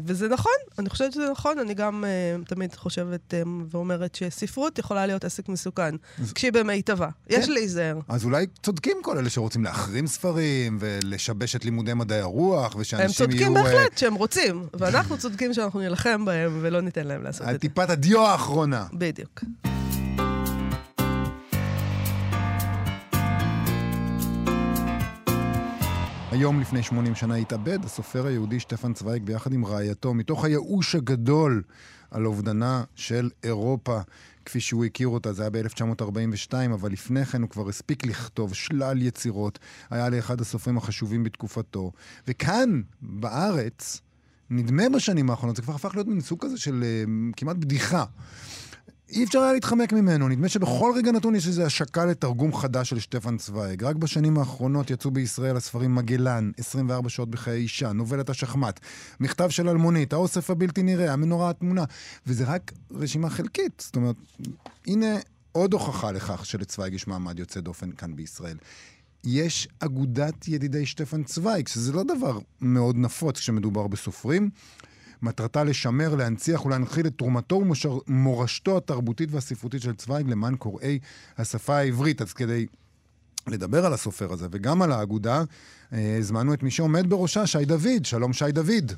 וזה 0.05 0.29
נכון, 0.29 0.53
אני 0.79 0.89
חושבת 0.89 1.13
שזה 1.13 1.31
נכון, 1.31 1.59
אני 1.59 1.75
גם 1.75 2.05
אה, 2.05 2.37
תמיד 2.47 2.75
חושבת 2.75 3.35
אה, 3.35 3.43
ואומרת 3.71 4.15
שספרות 4.15 4.79
יכולה 4.79 5.07
להיות 5.07 5.25
עסק 5.25 5.49
מסוכן, 5.49 5.95
אז... 6.23 6.33
כשהיא 6.33 6.53
במיטבה. 6.53 7.09
כן. 7.29 7.37
יש 7.41 7.49
להיזהר. 7.49 8.01
אז 8.09 8.25
אולי 8.25 8.47
צודקים 8.63 8.97
כל 9.03 9.19
אלה 9.19 9.31
שרוצים 9.31 9.65
להחרים 9.65 10.07
ספרים 10.07 10.79
ולשבש 10.81 11.57
את 11.57 11.65
לימודי 11.65 11.95
מדעי 11.95 12.21
הרוח, 12.21 12.77
ושאנשים 12.79 13.31
יהיו... 13.31 13.47
הם 13.47 13.53
צודקים 13.53 13.55
בהחלט 13.55 13.99
שהם 13.99 14.15
רוצים, 14.15 14.67
ואנחנו 14.75 15.19
צודקים 15.19 15.55
שאנחנו 15.55 15.81
נילחם 15.81 16.25
בהם 16.25 16.59
ולא 16.63 16.81
ניתן 16.81 17.07
להם 17.07 17.23
לעשות 17.23 17.43
את 17.43 17.53
זה. 17.53 17.59
טיפת 17.59 17.91
הדיו 17.91 18.27
האחרונה. 18.27 18.87
בדיוק. 18.93 19.41
היום 26.31 26.61
לפני 26.61 26.83
80 26.83 27.15
שנה 27.15 27.35
התאבד 27.35 27.85
הסופר 27.85 28.27
היהודי 28.27 28.61
שטפן 28.61 28.93
צוויג 28.93 29.23
ביחד 29.23 29.53
עם 29.53 29.65
רעייתו, 29.65 30.15
מתוך 30.15 30.45
הייאוש 30.45 30.95
הגדול 30.95 31.63
על 32.11 32.27
אובדנה 32.27 32.85
של 32.95 33.31
אירופה, 33.45 34.01
כפי 34.45 34.61
שהוא 34.61 34.85
הכיר 34.85 35.09
אותה, 35.09 35.33
זה 35.33 35.43
היה 35.43 35.51
ב-1942, 35.51 36.53
אבל 36.75 36.93
לפני 36.93 37.25
כן 37.25 37.43
הוא 37.43 37.51
כבר 37.51 37.69
הספיק 37.69 38.07
לכתוב 38.07 38.55
שלל 38.55 39.03
יצירות, 39.03 39.59
היה 39.91 40.09
לאחד 40.09 40.41
הסופרים 40.41 40.79
החשובים 40.79 41.25
בתקופתו. 41.25 41.93
וכאן, 42.29 42.83
בארץ, 43.03 44.01
נדמה 44.51 44.89
בשנים 44.95 45.31
האחרונות, 45.31 45.57
זה 45.57 45.63
כבר 45.63 45.75
הפך 45.75 45.95
להיות 45.95 46.07
מין 46.07 46.21
סוג 46.21 46.45
כזה 46.45 46.59
של 46.59 46.85
uh, 46.85 47.11
כמעט 47.37 47.57
בדיחה. 47.57 48.05
אי 49.11 49.25
אפשר 49.25 49.41
היה 49.41 49.53
להתחמק 49.53 49.93
ממנו. 49.93 50.29
נדמה 50.29 50.49
שבכל 50.49 50.93
רגע 50.97 51.13
נתון 51.13 51.35
יש 51.35 51.47
איזו 51.47 51.63
השקה 51.63 52.05
לתרגום 52.05 52.55
חדש 52.55 52.91
של 52.91 52.99
שטפן 52.99 53.37
צוויג. 53.37 53.85
רק 53.85 53.97
בשנים 53.97 54.39
האחרונות 54.39 54.91
יצאו 54.91 55.11
בישראל 55.11 55.57
הספרים 55.57 55.95
מגלן, 55.95 56.51
24 56.57 57.09
שעות 57.09 57.31
בחיי 57.31 57.61
אישה, 57.61 57.93
נובלת 57.93 58.31
השחמט, 58.31 58.81
מכתב 59.21 59.49
של 59.49 59.69
אלמונית, 59.69 60.13
האוסף 60.13 60.51
הבלתי 60.51 60.83
נראה, 60.83 61.13
המנורה 61.13 61.51
התמונה, 61.51 61.85
וזה 62.27 62.45
רק 62.45 62.73
רשימה 62.91 63.31
חלקית. 63.31 63.83
זאת 63.87 63.97
אומרת, 63.97 64.17
הנה 64.87 65.17
עוד 65.53 65.73
הוכחה 65.73 66.13
לכך 66.13 66.47
שלצוויג 66.47 66.95
יש 66.95 67.07
מעמד 67.07 67.39
יוצא 67.39 67.61
דופן 67.61 67.91
כאן 67.91 68.17
בישראל. 68.17 68.57
יש 69.25 69.69
אגודת 69.81 70.49
ידידי 70.49 70.87
שטפן 70.87 71.25
צוויג, 71.25 71.69
שזה 71.69 71.93
לא 71.93 72.03
דבר 72.03 72.39
מאוד 72.61 72.97
נפוץ 72.97 73.39
כשמדובר 73.39 73.87
בסופרים. 73.87 74.51
מטרתה 75.23 75.65
לשמר, 75.65 76.15
להנציח 76.15 76.67
ולהנחיל 76.67 77.07
את 77.07 77.13
תרומתו 77.17 77.63
ומורשתו 78.09 78.77
התרבותית 78.77 79.29
והספרותית 79.33 79.83
של 79.83 79.95
צוויג 79.95 80.29
למען 80.31 80.57
קוראי 80.57 80.99
השפה 81.39 81.77
העברית. 81.77 82.23
אז 82.23 82.33
כדי 82.33 82.67
לדבר 83.47 83.87
על 83.87 83.93
הסופר 83.93 84.33
הזה 84.33 84.47
וגם 84.51 84.83
על 84.83 84.93
האגודה, 84.93 85.43
אה, 85.93 86.17
הזמנו 86.19 86.55
את 86.55 86.63
מי 86.63 86.71
שעומד 86.71 87.11
בראשה, 87.11 87.47
שי 87.47 87.65
דוד. 87.65 88.05
שלום, 88.05 88.33
שי 88.33 88.53
דוד. 88.53 88.93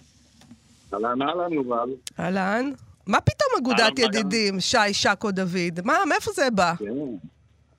אהלן, 0.95 1.23
אהלן, 1.23 1.53
יובל. 1.53 1.91
אהלן. 2.21 2.71
מה 3.07 3.21
פתאום 3.21 3.49
אגודת 3.63 3.99
ידידים, 3.99 4.61
שי, 4.61 4.93
שקו, 4.93 5.31
דוד? 5.31 5.81
מה, 5.85 5.95
מאיפה 6.09 6.31
זה 6.35 6.51
בא? 6.55 6.75
כן. 6.79 6.85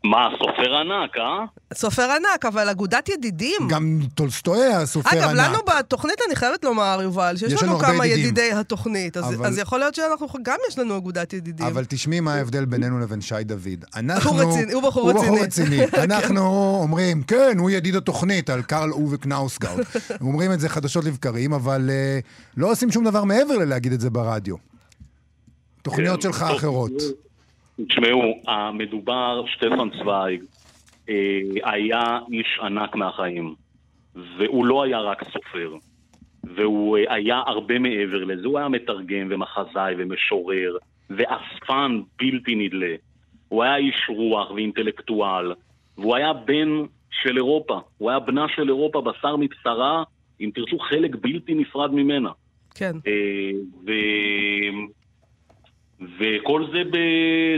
מה, 0.03 0.27
סופר 0.39 0.75
ענק, 0.75 1.17
אה? 1.17 1.45
סופר 1.73 2.11
ענק, 2.11 2.45
אבל 2.45 2.69
אגודת 2.69 3.09
ידידים. 3.09 3.67
גם 3.69 3.99
טולסטוי 4.15 4.63
היה 4.63 4.85
סופר 4.85 5.09
אגב, 5.09 5.29
ענק. 5.29 5.39
אגב, 5.39 5.49
לנו 5.49 5.59
בתוכנית, 5.65 6.15
אני 6.27 6.35
חייבת 6.35 6.63
לומר, 6.63 6.99
יובל, 7.03 7.37
שיש 7.37 7.63
לנו, 7.63 7.71
לנו 7.71 7.79
כמה 7.79 8.05
ידידים. 8.05 8.25
ידידי 8.25 8.51
התוכנית, 8.51 9.17
אז, 9.17 9.35
אבל... 9.35 9.47
אז 9.47 9.57
יכול 9.57 9.79
להיות 9.79 9.95
שאנחנו, 9.95 10.27
גם 10.43 10.57
יש 10.69 10.79
לנו 10.79 10.97
אגודת 10.97 11.33
ידידים. 11.33 11.65
אבל 11.65 11.85
תשמעי 11.85 12.19
מה 12.19 12.33
ההבדל 12.33 12.65
בינינו 12.65 12.99
לבין 12.99 13.21
שי 13.21 13.43
דוד. 13.43 13.85
אנחנו... 13.95 14.31
הוא, 14.31 14.41
רציני, 14.41 14.73
הוא 14.73 14.83
בחור 14.83 15.09
רציני. 15.09 15.27
הוא 15.27 15.35
בחור 15.35 15.45
רציני. 15.45 15.79
אנחנו 16.05 16.77
אומרים, 16.81 17.23
כן, 17.23 17.57
הוא 17.59 17.69
ידיד 17.69 17.95
התוכנית, 17.95 18.49
על 18.49 18.61
קרל 18.61 18.91
אובה 18.91 19.17
קנאוסגורד. 19.17 19.87
אומרים 20.21 20.51
את 20.51 20.59
זה 20.59 20.69
חדשות 20.69 21.05
לבקרים, 21.05 21.53
אבל 21.53 21.89
אה, 21.89 22.25
לא 22.57 22.71
עושים 22.71 22.91
שום 22.91 23.03
דבר 23.03 23.23
מעבר 23.23 23.57
ללהגיד 23.57 23.93
את 23.93 23.99
זה 24.01 24.09
ברדיו. 24.09 24.55
תוכניות 25.81 26.15
כן, 26.15 26.21
שלך 26.21 26.45
אחרות. 26.57 26.91
תשמעו, 27.89 28.41
המדובר, 28.47 29.43
שטפן 29.45 29.89
צוויג, 29.89 30.43
אה, 31.09 31.41
היה 31.63 32.19
איש 32.31 32.59
ענק 32.61 32.95
מהחיים. 32.95 33.55
והוא 34.15 34.65
לא 34.65 34.83
היה 34.83 34.99
רק 34.99 35.23
סופר, 35.23 35.75
והוא 36.43 36.97
אה, 36.97 37.13
היה 37.13 37.41
הרבה 37.45 37.79
מעבר 37.79 38.23
לזה. 38.23 38.47
הוא 38.47 38.59
היה 38.59 38.67
מתרגם 38.67 39.27
ומחזאי 39.29 39.93
ומשורר, 39.97 40.77
ואספן 41.09 42.01
בלתי 42.19 42.55
נדלה. 42.55 42.95
הוא 43.47 43.63
היה 43.63 43.75
איש 43.75 44.09
רוח 44.09 44.51
ואינטלקטואל, 44.51 45.53
והוא 45.97 46.15
היה 46.15 46.33
בן 46.33 46.69
של 47.11 47.37
אירופה. 47.37 47.79
הוא 47.97 48.09
היה 48.09 48.19
בנה 48.19 48.45
של 48.55 48.67
אירופה, 48.67 49.01
בשר 49.01 49.35
מבשרה, 49.35 50.03
אם 50.41 50.49
תרצו, 50.53 50.79
חלק 50.79 51.15
בלתי 51.21 51.53
נפרד 51.53 51.93
ממנה. 51.93 52.29
כן. 52.75 52.95
אה, 53.07 53.51
ו... 53.85 53.91
וכל 56.01 56.65
זה, 56.71 56.83
ב... 56.91 56.97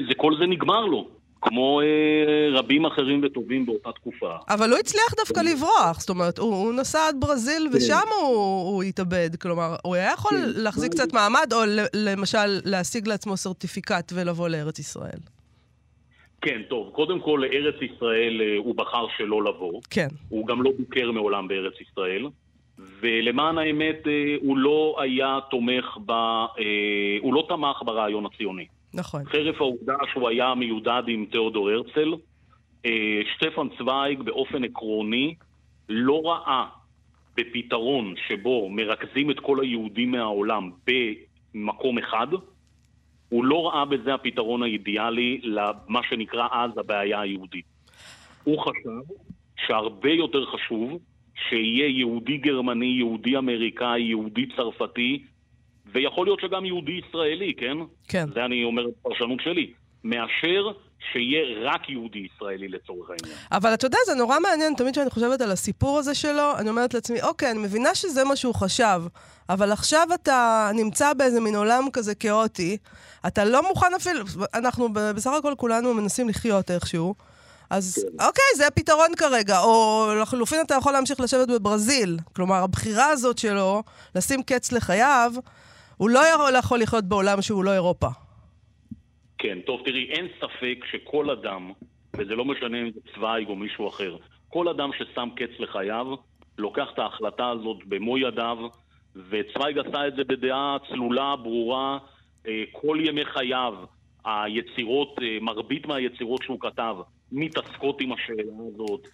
זה, 0.08 0.14
כל 0.18 0.34
זה 0.40 0.46
נגמר 0.46 0.86
לו. 0.86 1.08
כמו 1.46 1.82
אה, 1.82 2.60
רבים 2.60 2.86
אחרים 2.86 3.22
וטובים 3.24 3.66
באותה 3.66 3.92
תקופה. 3.92 4.36
אבל 4.50 4.70
הוא 4.70 4.80
הצליח 4.80 5.14
דווקא. 5.18 5.40
לברוח, 5.40 6.00
זאת 6.00 6.10
אומרת, 6.10 6.38
הוא, 6.38 6.56
הוא 6.56 6.74
נסע 6.74 7.08
עד 7.08 7.16
ברזיל 7.20 7.68
כן. 7.72 7.78
ושם 7.78 8.08
הוא, 8.22 8.28
הוא 8.72 8.84
התאבד. 8.84 9.30
כלומר, 9.42 9.76
הוא 9.84 9.96
היה 9.96 10.12
יכול 10.14 10.32
כן. 10.32 10.62
להחזיק 10.62 10.92
קצת 10.92 11.14
מעמד, 11.14 11.54
או 11.54 11.58
למשל 11.94 12.60
להשיג 12.66 13.08
לעצמו 13.08 13.38
סרטיפיקט 13.38 14.14
ולבוא 14.16 14.50
לארץ 14.50 14.80
ישראל. 14.80 15.20
כן, 16.42 16.62
טוב, 16.70 16.90
קודם 16.94 17.20
כל 17.20 17.44
לארץ 17.44 17.76
ישראל 17.82 18.42
אה, 18.42 18.58
הוא 18.58 18.76
בחר 18.76 19.06
שלא 19.18 19.44
לבוא. 19.44 19.82
כן. 19.90 20.08
הוא 20.30 20.48
גם 20.48 20.64
לא 20.64 20.72
ביקר 20.78 21.12
מעולם 21.12 21.48
בארץ 21.48 21.74
ישראל. 21.82 22.26
ולמען 22.80 23.58
האמת 23.58 24.08
אה, 24.08 24.36
הוא 24.42 24.58
לא 24.58 24.96
היה 25.00 25.40
תומך 25.50 25.98
ב... 26.06 26.12
אה, 26.12 27.18
הוא 27.22 27.34
לא 27.34 27.46
תמך 27.50 27.82
ברעיון 27.86 28.26
הציוני. 28.26 28.66
נכון. 28.94 29.26
חרף 29.26 29.62
העובדה 29.62 29.96
שהוא 30.12 30.30
היה 30.30 30.56
מיודד 30.56 31.04
עם 31.08 31.26
תיאודור 31.32 31.70
הרצל, 31.70 32.14
אה, 32.86 33.22
שטפן 33.34 33.68
צוויג 33.78 34.22
באופן 34.22 34.64
עקרוני 34.64 35.36
לא 35.90 36.22
ראה 36.26 36.66
בפתרון 37.38 38.14
שבו 38.28 38.70
מרכזים 38.70 39.32
את 39.32 39.40
כל 39.40 39.60
היהודים 39.62 40.12
מהעולם 40.12 40.72
במקום 40.88 41.98
אחד, 41.98 42.28
הוא 43.30 43.46
לא 43.46 43.68
ראה 43.68 43.86
בזה 43.86 44.14
הפתרון 44.14 44.64
האידיאלי 44.64 45.42
למה 45.44 46.02
שנקרא 46.10 46.48
אז 46.52 46.78
הבעיה 46.78 47.22
היהודית. 47.22 47.66
הוא 48.44 48.60
חשב 48.60 49.14
שהרבה 49.68 50.10
יותר 50.10 50.46
חשוב 50.46 51.00
שיהיה 51.50 51.88
יהודי 51.88 52.38
גרמני, 52.38 52.86
יהודי 52.86 53.38
אמריקאי, 53.38 54.02
יהודי 54.02 54.46
צרפתי, 54.56 55.24
ויכול 55.94 56.28
להיות 56.28 56.40
שגם 56.42 56.66
יהודי 56.66 56.92
ישראלי, 56.92 57.54
כן? 57.58 57.78
כן. 58.08 58.26
זה 58.34 58.46
אני 58.46 58.64
אומר 58.64 58.88
את 58.88 58.94
הפרשנות 59.00 59.40
שלי. 59.44 59.74
מאשר 60.04 60.72
שיהיה 61.12 61.42
רק 61.62 61.90
יהודי 61.90 62.28
ישראלי 62.36 62.68
לצורך 62.68 63.10
העניין. 63.10 63.38
אבל 63.52 63.74
אתה 63.74 63.86
יודע, 63.86 63.98
זה 64.06 64.16
נורא 64.16 64.40
מעניין, 64.40 64.74
תמיד 64.78 64.94
כשאני 64.94 65.10
חושבת 65.10 65.42
על 65.42 65.52
הסיפור 65.52 66.00
הזה 66.00 66.16
שלו, 66.16 66.58
אני 66.58 66.70
אומרת 66.70 66.94
לעצמי, 66.94 67.22
אוקיי, 67.22 67.52
אני 67.52 67.60
מבינה 67.60 67.96
שזה 67.96 68.24
מה 68.24 68.36
שהוא 68.36 68.56
חשב, 68.56 69.02
אבל 69.50 69.72
עכשיו 69.72 70.08
אתה 70.14 70.70
נמצא 70.76 71.14
באיזה 71.14 71.42
מין 71.42 71.56
עולם 71.56 71.84
כזה 71.94 72.16
כאוטי, 72.16 72.78
אתה 73.28 73.46
לא 73.46 73.68
מוכן 73.68 73.94
אפילו, 73.96 74.20
אנחנו 74.54 74.94
בסך 74.94 75.32
הכל 75.40 75.54
כולנו 75.58 75.94
מנסים 75.94 76.30
לחיות 76.30 76.72
איכשהו. 76.72 77.16
אז 77.74 78.06
כן. 78.12 78.26
אוקיי, 78.26 78.56
זה 78.56 78.68
הפתרון 78.68 79.16
כרגע. 79.18 79.60
או 79.60 80.08
לחלופין 80.22 80.60
אתה 80.66 80.76
יכול 80.76 80.94
להמשיך 80.94 81.20
לשבת 81.20 81.48
בברזיל. 81.48 82.18
כלומר, 82.36 82.56
הבחירה 82.56 83.10
הזאת 83.10 83.38
שלו, 83.38 83.84
לשים 84.16 84.44
קץ 84.44 84.72
לחייו, 84.72 85.32
הוא 85.98 86.10
לא 86.10 86.20
יכול 86.60 86.80
לחיות 86.80 87.04
בעולם 87.04 87.42
שהוא 87.42 87.64
לא 87.64 87.74
אירופה. 87.74 88.08
כן, 89.38 89.58
טוב, 89.66 89.82
תראי, 89.86 90.10
אין 90.12 90.28
ספק 90.38 90.86
שכל 90.92 91.30
אדם, 91.30 91.72
וזה 92.18 92.36
לא 92.36 92.46
משנה 92.46 92.82
אם 92.82 92.92
זה 92.94 93.00
צוויג 93.16 93.48
או 93.48 93.56
מישהו 93.56 93.88
אחר, 93.88 94.18
כל 94.50 94.68
אדם 94.68 94.90
ששם 94.98 95.30
קץ 95.36 95.60
לחייו, 95.60 96.08
לוקח 96.58 96.88
את 96.94 97.00
ההחלטה 97.00 97.50
הזאת 97.50 97.78
במו 97.86 98.18
ידיו, 98.18 98.58
וצוויג 99.16 99.78
עשה 99.78 100.08
את 100.08 100.16
זה 100.16 100.24
בדעה 100.24 100.78
צלולה, 100.90 101.36
ברורה, 101.36 101.98
אה, 102.48 102.64
כל 102.72 102.98
ימי 103.02 103.26
חייו. 103.26 103.74
היצירות, 104.26 105.16
אה, 105.22 105.38
מרבית 105.42 105.86
מהיצירות 105.86 106.44
שהוא 106.44 106.60
כתב, 106.60 106.96
מתעסקות 107.34 108.02
עם 108.02 108.12
השאלה 108.12 108.54
הזאת. 108.74 109.08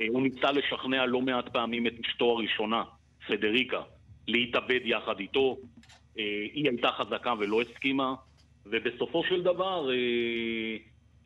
אה, 0.00 0.06
הוא 0.08 0.22
ניסה 0.22 0.52
לשכנע 0.52 1.06
לא 1.06 1.20
מעט 1.20 1.48
פעמים 1.48 1.86
את 1.86 1.92
אשתו 2.06 2.30
הראשונה, 2.30 2.82
פדריקה, 3.26 3.82
להתאבד 4.28 4.80
יחד 4.84 5.20
איתו. 5.20 5.56
אה, 6.18 6.46
היא 6.52 6.68
הייתה 6.68 6.90
חזקה 6.90 7.34
ולא 7.38 7.62
הסכימה, 7.62 8.14
ובסופו 8.66 9.24
של 9.24 9.42
דבר 9.42 9.90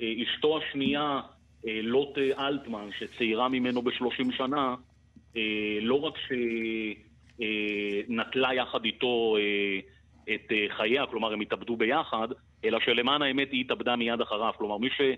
אשתו 0.01 0.59
השנייה, 0.59 1.21
לוט 1.65 2.19
אלטמן, 2.39 2.89
שצעירה 2.99 3.49
ממנו 3.49 3.83
בשלושים 3.83 4.33
שנה, 4.33 4.75
אה, 5.37 5.79
לא 5.81 6.01
רק 6.01 6.15
שנטלה 8.09 8.55
יחד 8.55 8.85
איתו 8.85 9.37
אה, 9.39 9.79
את 10.35 10.53
אה, 10.53 10.67
חייה, 10.77 11.07
כלומר 11.07 11.33
הם 11.33 11.41
התאבדו 11.41 11.77
ביחד, 11.77 12.29
אלא 12.65 12.81
שלמען 12.81 13.23
האמת 13.23 13.53
היא 13.53 13.61
התאבדה 13.61 13.97
מיד 13.97 14.21
אחריו. 14.21 14.53
כלומר, 14.59 14.79
מי 14.79 14.91
ש... 14.91 15.01
אה, 15.01 15.15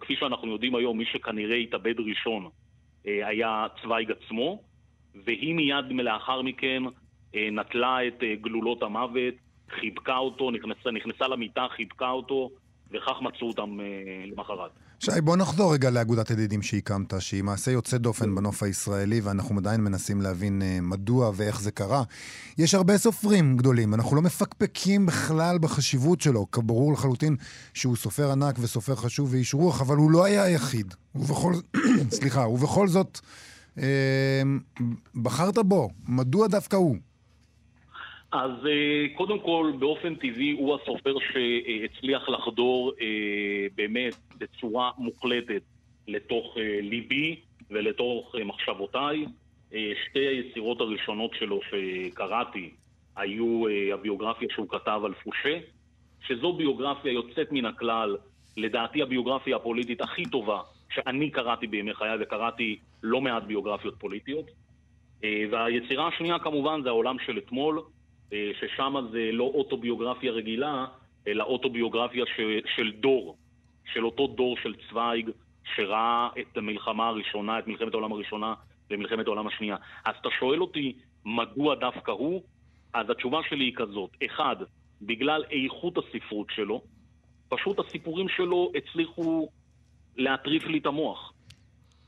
כפי 0.00 0.16
שאנחנו 0.16 0.52
יודעים 0.52 0.74
היום, 0.74 0.98
מי 0.98 1.04
שכנראה 1.04 1.56
התאבד 1.56 2.00
ראשון 2.00 2.48
אה, 3.06 3.28
היה 3.28 3.66
צוויג 3.82 4.10
עצמו, 4.10 4.62
והיא 5.24 5.54
מיד 5.54 5.84
לאחר 5.90 6.42
מכן 6.42 6.82
אה, 7.34 7.48
נטלה 7.52 8.06
את 8.06 8.22
אה, 8.22 8.34
גלולות 8.34 8.82
המוות, 8.82 9.34
חיבקה 9.70 10.16
אותו, 10.16 10.50
נכנסה, 10.50 10.90
נכנסה 10.90 11.28
למיטה, 11.28 11.66
חיבקה 11.70 12.10
אותו, 12.10 12.50
וכך 12.90 13.22
מצאו 13.22 13.48
אותם 13.48 13.80
אה, 13.80 14.24
למחרת. 14.26 14.70
שי, 15.00 15.20
בוא 15.20 15.36
נחזור 15.36 15.74
רגע 15.74 15.90
לאגודת 15.90 16.30
ידידים 16.30 16.62
שהקמת, 16.62 17.14
שהיא 17.18 17.44
מעשה 17.44 17.70
יוצא 17.70 17.98
דופן 17.98 18.34
בנוף 18.34 18.62
הישראלי, 18.62 19.20
ואנחנו 19.20 19.58
עדיין 19.58 19.80
מנסים 19.80 20.20
להבין 20.20 20.62
uh, 20.62 20.82
מדוע 20.82 21.30
ואיך 21.34 21.60
זה 21.60 21.70
קרה. 21.70 22.02
יש 22.58 22.74
הרבה 22.74 22.98
סופרים 22.98 23.56
גדולים, 23.56 23.94
אנחנו 23.94 24.16
לא 24.16 24.22
מפקפקים 24.22 25.06
בכלל 25.06 25.58
בחשיבות 25.58 26.20
שלו, 26.20 26.46
ברור 26.56 26.92
לחלוטין 26.92 27.36
שהוא 27.74 27.96
סופר 27.96 28.32
ענק 28.32 28.56
וסופר 28.60 28.94
חשוב 28.94 29.32
ואיש 29.32 29.54
רוח, 29.54 29.80
אבל 29.80 29.96
הוא 29.96 30.10
לא 30.10 30.24
היה 30.24 30.42
היחיד. 30.42 30.94
ובכל, 31.14 31.54
סליחה, 32.18 32.48
ובכל 32.48 32.88
זאת, 32.88 33.20
uh, 33.76 33.80
בחרת 35.14 35.58
בו. 35.58 35.90
מדוע 36.08 36.46
דווקא 36.46 36.76
הוא? 36.76 36.96
אז 38.34 38.50
uh, 38.50 39.16
קודם 39.16 39.38
כל, 39.38 39.72
באופן 39.78 40.14
טבעי 40.14 40.50
הוא 40.50 40.74
הסופר 40.74 41.14
שהצליח 41.18 42.28
לחדור 42.28 42.92
uh, 42.92 43.02
באמת 43.74 44.14
בצורה 44.38 44.90
מוחלטת 44.98 45.62
לתוך 46.08 46.56
uh, 46.56 46.60
ליבי 46.82 47.40
ולתוך 47.70 48.34
מחשבותיי. 48.44 49.24
שתי 50.08 50.26
היצירות 50.26 50.80
הראשונות 50.80 51.30
שלו 51.34 51.60
שקראתי 51.62 52.70
היו 53.16 53.62
הביוגרפיה 53.94 54.48
שהוא 54.52 54.68
כתב 54.68 55.00
על 55.04 55.14
פושה, 55.14 55.58
שזו 56.26 56.52
ביוגרפיה 56.52 57.12
יוצאת 57.12 57.52
מן 57.52 57.64
הכלל, 57.64 58.16
לדעתי 58.56 59.02
הביוגרפיה 59.02 59.56
הפוליטית 59.56 60.00
הכי 60.00 60.24
טובה 60.24 60.60
שאני 60.94 61.30
קראתי 61.30 61.66
בימי 61.66 61.94
חיי, 61.94 62.16
וקראתי 62.20 62.78
לא 63.02 63.20
מעט 63.20 63.42
ביוגרפיות 63.42 63.94
פוליטיות. 63.98 64.46
והיצירה 65.22 66.08
השנייה 66.08 66.38
כמובן 66.38 66.80
זה 66.82 66.88
העולם 66.88 67.16
של 67.26 67.38
אתמול. 67.38 67.82
אה, 68.34 68.50
ששם 68.60 68.94
זה 69.10 69.30
לא 69.32 69.44
אוטוביוגרפיה 69.44 70.32
רגילה, 70.32 70.86
אלא 71.26 71.44
אוטוביוגרפיה 71.44 72.24
ש, 72.26 72.40
של 72.76 72.92
דור, 72.92 73.36
של 73.92 74.04
אותו 74.04 74.26
דור 74.26 74.56
של 74.62 74.74
צוויג 74.88 75.30
שראה 75.74 76.28
את 76.40 76.56
המלחמה 76.56 77.08
הראשונה, 77.08 77.58
את 77.58 77.66
מלחמת 77.66 77.94
העולם 77.94 78.12
הראשונה 78.12 78.54
ומלחמת 78.90 79.26
העולם 79.26 79.46
השנייה. 79.46 79.76
אז 80.04 80.14
אתה 80.20 80.28
שואל 80.38 80.60
אותי, 80.60 80.92
מדוע 81.24 81.74
דווקא 81.74 82.10
הוא? 82.10 82.42
אז 82.94 83.10
התשובה 83.10 83.40
שלי 83.48 83.64
היא 83.64 83.74
כזאת, 83.76 84.10
אחד, 84.26 84.56
בגלל 85.02 85.44
איכות 85.50 85.98
הספרות 85.98 86.46
שלו, 86.50 86.82
פשוט 87.48 87.78
הסיפורים 87.78 88.28
שלו 88.28 88.72
הצליחו 88.74 89.48
להטריף 90.16 90.64
לי 90.64 90.78
את 90.78 90.86
המוח. 90.86 91.32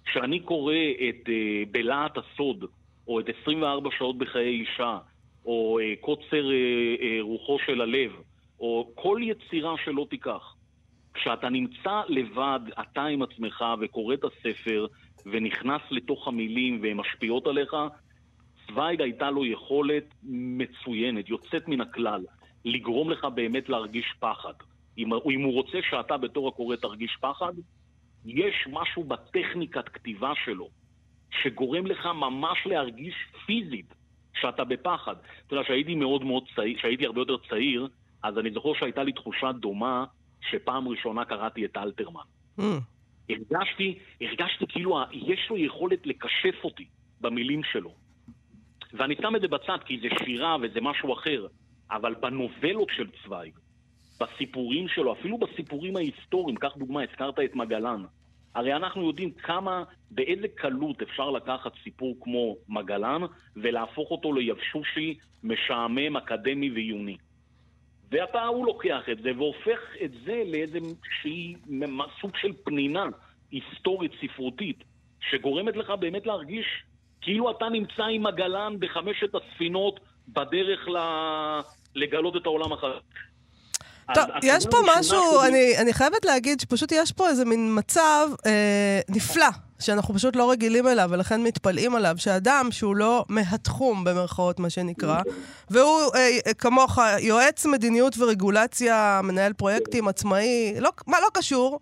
כשאני 0.04 0.40
קורא 0.40 0.74
את 1.08 1.28
uh, 1.28 1.30
בלהט 1.70 2.18
הסוד, 2.18 2.64
או 3.08 3.20
את 3.20 3.24
24 3.42 3.90
שעות 3.98 4.18
בחיי 4.18 4.60
אישה, 4.60 4.98
או 5.46 5.78
אה, 5.78 5.94
קוצר 6.00 6.50
אה, 6.50 6.94
אה, 7.02 7.18
רוחו 7.20 7.58
של 7.66 7.80
הלב, 7.80 8.12
או 8.60 8.92
כל 8.94 9.20
יצירה 9.22 9.74
שלא 9.84 10.06
תיקח. 10.10 10.54
כשאתה 11.14 11.48
נמצא 11.48 12.02
לבד, 12.08 12.60
אתה 12.80 13.04
עם 13.04 13.22
עצמך, 13.22 13.64
וקורא 13.80 14.14
את 14.14 14.24
הספר, 14.24 14.86
ונכנס 15.26 15.80
לתוך 15.90 16.28
המילים 16.28 16.78
והן 16.82 16.96
משפיעות 16.96 17.46
עליך, 17.46 17.76
צוויג 18.66 19.02
הייתה 19.02 19.30
לו 19.30 19.46
יכולת 19.46 20.04
מצוינת, 20.22 21.28
יוצאת 21.28 21.68
מן 21.68 21.80
הכלל, 21.80 22.24
לגרום 22.64 23.10
לך 23.10 23.24
באמת 23.24 23.68
להרגיש 23.68 24.14
פחד. 24.20 24.52
אם, 24.98 25.14
אם 25.14 25.42
הוא 25.42 25.52
רוצה 25.52 25.78
שאתה 25.90 26.16
בתור 26.16 26.48
הקורא 26.48 26.76
תרגיש 26.76 27.16
פחד, 27.20 27.52
יש 28.24 28.54
משהו 28.72 29.04
בטכניקת 29.04 29.88
כתיבה 29.88 30.32
שלו 30.44 30.68
שגורם 31.42 31.86
לך 31.86 32.06
ממש 32.06 32.58
להרגיש 32.66 33.14
פיזית 33.46 33.95
שאתה 34.40 34.64
בפחד. 34.64 35.14
אתה 35.46 35.54
יודע, 35.54 35.64
כשהייתי 35.64 35.94
מאוד 35.94 36.24
מאוד 36.24 36.44
צעיר, 36.56 36.78
כשהייתי 36.78 37.06
הרבה 37.06 37.20
יותר 37.20 37.36
צעיר, 37.48 37.88
אז 38.22 38.38
אני 38.38 38.50
זוכר 38.50 38.74
שהייתה 38.78 39.02
לי 39.02 39.12
תחושה 39.12 39.52
דומה 39.52 40.04
שפעם 40.50 40.88
ראשונה 40.88 41.24
קראתי 41.24 41.64
את 41.64 41.76
אלתרמן. 41.76 42.20
Mm. 42.60 42.62
הרגשתי, 43.30 43.98
הרגשתי 44.20 44.66
כאילו 44.68 44.98
יש 45.12 45.40
לו 45.50 45.56
יכולת 45.56 46.06
לקשף 46.06 46.64
אותי 46.64 46.86
במילים 47.20 47.62
שלו. 47.72 47.94
ואני 48.92 49.14
שם 49.22 49.36
את 49.36 49.40
זה 49.40 49.48
בצד 49.48 49.78
כי 49.86 49.98
זה 50.00 50.08
שירה 50.24 50.56
וזה 50.62 50.80
משהו 50.80 51.12
אחר, 51.12 51.46
אבל 51.90 52.14
בנובלות 52.14 52.88
של 52.96 53.06
צוויג, 53.22 53.52
בסיפורים 54.20 54.88
שלו, 54.88 55.12
אפילו 55.12 55.38
בסיפורים 55.38 55.96
ההיסטוריים, 55.96 56.56
קח 56.56 56.76
דוגמה, 56.76 57.02
הזכרת 57.02 57.38
את 57.38 57.54
מגלן. 57.54 58.04
הרי 58.56 58.74
אנחנו 58.74 59.06
יודעים 59.06 59.30
כמה, 59.30 59.84
באיזה 60.10 60.48
קלות 60.48 61.02
אפשר 61.02 61.30
לקחת 61.30 61.72
סיפור 61.84 62.16
כמו 62.20 62.56
מגלן 62.68 63.22
ולהפוך 63.56 64.10
אותו 64.10 64.32
ליבשושי, 64.32 65.18
משעמם, 65.44 66.16
אקדמי 66.16 66.70
ועיוני. 66.70 67.16
ואתה, 68.10 68.44
הוא 68.44 68.66
לוקח 68.66 69.02
את 69.12 69.22
זה 69.22 69.30
והופך 69.36 69.80
את 70.04 70.10
זה 70.24 70.42
לאיזה 70.46 70.78
שהיא 71.20 71.56
סוג 72.20 72.36
של 72.36 72.52
פנינה 72.64 73.04
היסטורית 73.50 74.12
ספרותית, 74.20 74.84
שגורמת 75.30 75.76
לך 75.76 75.90
באמת 75.90 76.26
להרגיש 76.26 76.66
כאילו 77.20 77.50
אתה 77.50 77.68
נמצא 77.68 78.04
עם 78.04 78.22
מגלן 78.22 78.76
בחמשת 78.78 79.34
הספינות 79.34 80.00
בדרך 80.28 80.88
ל... 80.88 80.96
לגלות 81.94 82.36
את 82.36 82.46
העולם 82.46 82.72
החדש. 82.72 83.02
טוב, 84.14 84.24
יש 84.42 84.66
פה 84.66 84.76
משהו, 84.96 85.40
אני, 85.42 85.78
אני 85.78 85.92
חייבת 85.92 86.24
להגיד 86.24 86.60
שפשוט 86.60 86.92
יש 86.92 87.12
פה 87.12 87.28
איזה 87.28 87.44
מין 87.44 87.78
מצב 87.78 88.28
אה, 88.46 89.00
נפלא, 89.08 89.46
שאנחנו 89.78 90.14
פשוט 90.14 90.36
לא 90.36 90.50
רגילים 90.50 90.86
אליו, 90.88 91.08
ולכן 91.12 91.42
מתפלאים 91.42 91.94
עליו, 91.94 92.14
שאדם 92.18 92.68
שהוא 92.70 92.96
לא 92.96 93.24
מהתחום, 93.28 94.04
במרכאות, 94.04 94.60
מה 94.60 94.70
שנקרא, 94.70 95.20
והוא 95.70 96.00
אה, 96.14 96.54
כמוך 96.58 96.98
יועץ 97.18 97.66
מדיניות 97.66 98.18
ורגולציה, 98.18 99.20
מנהל 99.24 99.52
פרויקטים, 99.52 100.08
עצמאי, 100.08 100.74
לא, 100.80 100.90
מה 101.06 101.20
לא 101.20 101.28
קשור? 101.34 101.80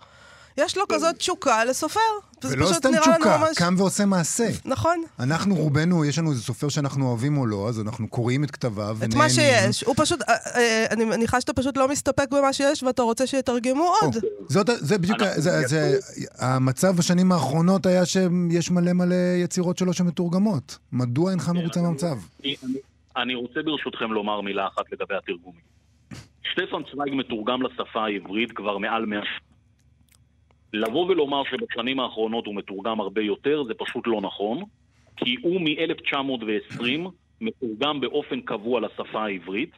יש 0.56 0.76
לו 0.76 0.84
כזאת 0.88 1.16
תשוקה 1.16 1.64
לסופר. 1.64 2.00
ולא 2.44 2.66
סתם 2.66 2.88
תשוקה, 3.00 3.38
ממש... 3.38 3.58
קם 3.58 3.74
ועושה 3.78 4.06
מעשה. 4.06 4.48
נכון. 4.64 5.02
אנחנו 5.20 5.54
רובנו, 5.54 6.04
יש 6.04 6.18
לנו 6.18 6.30
איזה 6.30 6.42
סופר 6.42 6.68
שאנחנו 6.68 7.08
אוהבים 7.08 7.38
או 7.38 7.46
לא, 7.46 7.68
אז 7.68 7.80
אנחנו 7.80 8.08
קוראים 8.08 8.44
את 8.44 8.50
כתביו 8.50 8.96
ונהנים. 8.98 9.10
את 9.10 9.14
מה 9.14 9.30
שיש. 9.30 9.82
הוא 9.82 9.94
פשוט, 9.98 10.22
אה, 10.22 10.34
אה, 10.56 10.86
אני 10.90 11.04
מניחה 11.04 11.40
שאתה 11.40 11.52
פשוט 11.52 11.76
לא 11.76 11.88
מסתפק 11.88 12.30
במה 12.30 12.52
שיש 12.52 12.82
ואתה 12.82 13.02
רוצה 13.02 13.26
שיתרגמו 13.26 13.92
עוד. 14.02 14.16
זאת, 14.48 14.70
זה 14.74 14.98
בדיוק, 14.98 15.18
זה, 15.36 15.66
זה, 15.66 15.98
המצב 16.38 16.96
בשנים 16.96 17.32
האחרונות 17.32 17.86
היה 17.86 18.06
שיש 18.06 18.70
מלא 18.70 18.92
מלא 18.92 19.14
יצירות 19.44 19.78
שלו 19.78 19.92
שמתורגמות. 19.92 20.78
מדוע 20.92 21.30
אינך 21.30 21.48
מרוצה 21.48 21.82
מהמצב? 21.82 22.16
אני 23.16 23.34
רוצה 23.34 23.62
ברשותכם 23.64 24.12
לומר 24.12 24.40
מילה 24.40 24.66
אחת 24.66 24.84
לגבי 24.92 25.14
התרגומים. 25.14 25.74
שטפן 26.42 26.82
צוויג 26.90 27.14
מתורגם 27.14 27.62
לשפה 27.62 28.04
העברית 28.04 28.52
כבר 28.52 28.78
מעל 28.78 29.06
מאה 29.06 29.20
שנים. 29.24 29.53
לבוא 30.74 31.06
ולומר 31.06 31.42
שבשנים 31.44 32.00
האחרונות 32.00 32.46
הוא 32.46 32.54
מתורגם 32.54 33.00
הרבה 33.00 33.22
יותר, 33.22 33.64
זה 33.64 33.74
פשוט 33.74 34.06
לא 34.06 34.20
נכון, 34.20 34.62
כי 35.16 35.36
הוא 35.42 35.60
מ-1920 35.60 37.10
מתורגם 37.40 38.00
באופן 38.00 38.40
קבוע 38.40 38.80
לשפה 38.80 39.24
העברית. 39.24 39.70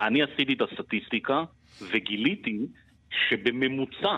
אני 0.00 0.22
עשיתי 0.22 0.52
את 0.52 0.60
הסטטיסטיקה 0.60 1.44
וגיליתי 1.92 2.58
שבממוצע, 3.10 4.16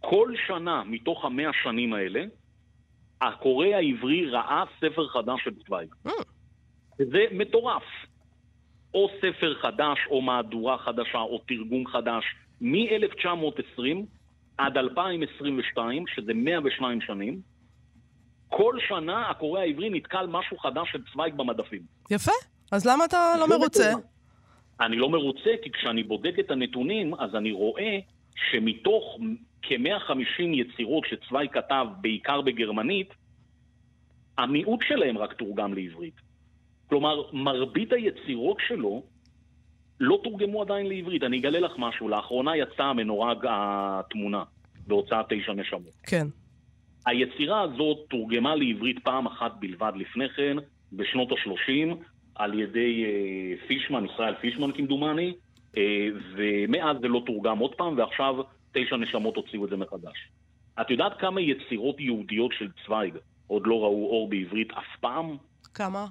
כל 0.00 0.34
שנה 0.46 0.82
מתוך 0.86 1.24
המאה 1.24 1.50
שנים 1.62 1.92
האלה, 1.92 2.24
הקורא 3.20 3.66
העברי 3.66 4.26
ראה 4.26 4.64
ספר 4.80 5.08
חדש 5.08 5.44
של 5.44 5.50
צוויג. 5.66 5.94
Mm. 6.06 6.10
זה 6.98 7.24
מטורף. 7.32 7.82
או 8.94 9.08
ספר 9.18 9.54
חדש, 9.54 9.98
או 10.10 10.22
מהדורה 10.22 10.78
חדשה, 10.78 11.18
או 11.18 11.38
תרגום 11.38 11.86
חדש. 11.86 12.24
מ-1920 12.60 13.82
עד 14.58 14.76
2022, 14.76 16.04
שזה 16.06 16.34
102 16.34 17.00
שנים, 17.00 17.40
כל 18.48 18.74
שנה 18.88 19.30
הקורא 19.30 19.60
העברי 19.60 19.90
נתקל 19.90 20.26
משהו 20.26 20.58
חדש 20.58 20.88
של 20.92 20.98
צוויג 21.12 21.34
במדפים. 21.34 21.82
יפה, 22.10 22.32
אז 22.72 22.86
למה 22.86 23.04
אתה 23.04 23.34
לא 23.40 23.48
מרוצה? 23.48 23.92
אני 24.80 24.96
לא 24.96 25.10
מרוצה 25.10 25.50
כי 25.62 25.70
כשאני 25.72 26.02
בודק 26.02 26.34
את 26.40 26.50
הנתונים, 26.50 27.14
אז 27.14 27.34
אני 27.34 27.52
רואה 27.52 27.98
שמתוך 28.36 29.18
כ-150 29.62 30.42
יצירות 30.42 31.04
שצוויג 31.06 31.50
כתב, 31.50 31.86
בעיקר 32.00 32.40
בגרמנית, 32.40 33.14
המיעוט 34.38 34.80
שלהם 34.88 35.18
רק 35.18 35.32
תורגם 35.32 35.74
לעברית. 35.74 36.14
כלומר, 36.88 37.22
מרבית 37.32 37.92
היצירות 37.92 38.56
שלו 38.68 39.02
לא 40.00 40.20
תורגמו 40.24 40.62
עדיין 40.62 40.86
לעברית. 40.86 41.22
אני 41.22 41.38
אגלה 41.38 41.60
לך 41.60 41.72
משהו, 41.78 42.08
לאחרונה 42.08 42.56
יצאה 42.56 42.86
המנורה 42.86 43.34
התמונה 43.48 44.42
בהוצאת 44.86 45.26
תשע 45.28 45.52
נשמות. 45.52 45.94
כן. 46.02 46.26
היצירה 47.06 47.60
הזאת 47.60 47.98
תורגמה 48.08 48.54
לעברית 48.54 48.98
פעם 49.04 49.26
אחת 49.26 49.52
בלבד 49.58 49.92
לפני 49.96 50.28
כן, 50.28 50.56
בשנות 50.92 51.32
ה-30, 51.32 51.94
על 52.34 52.60
ידי 52.60 53.04
אה, 53.04 53.66
פישמן, 53.66 54.04
ישראל 54.04 54.34
פישמן 54.40 54.72
כמדומני, 54.72 55.34
אה, 55.76 56.08
ומאז 56.36 56.96
זה 57.00 57.08
לא 57.08 57.22
תורגם 57.26 57.58
עוד 57.58 57.74
פעם, 57.74 57.98
ועכשיו 57.98 58.34
תשע 58.72 58.96
נשמות 58.96 59.36
הוציאו 59.36 59.64
את 59.64 59.70
זה 59.70 59.76
מחדש. 59.76 60.28
את 60.80 60.90
יודעת 60.90 61.20
כמה 61.20 61.40
יצירות 61.40 62.00
יהודיות 62.00 62.52
של 62.58 62.68
צוויג 62.86 63.14
עוד 63.46 63.66
לא 63.66 63.74
ראו 63.74 64.06
אור 64.10 64.30
בעברית 64.30 64.72
אף 64.72 65.00
פעם? 65.00 65.36
כמה? 65.74 66.06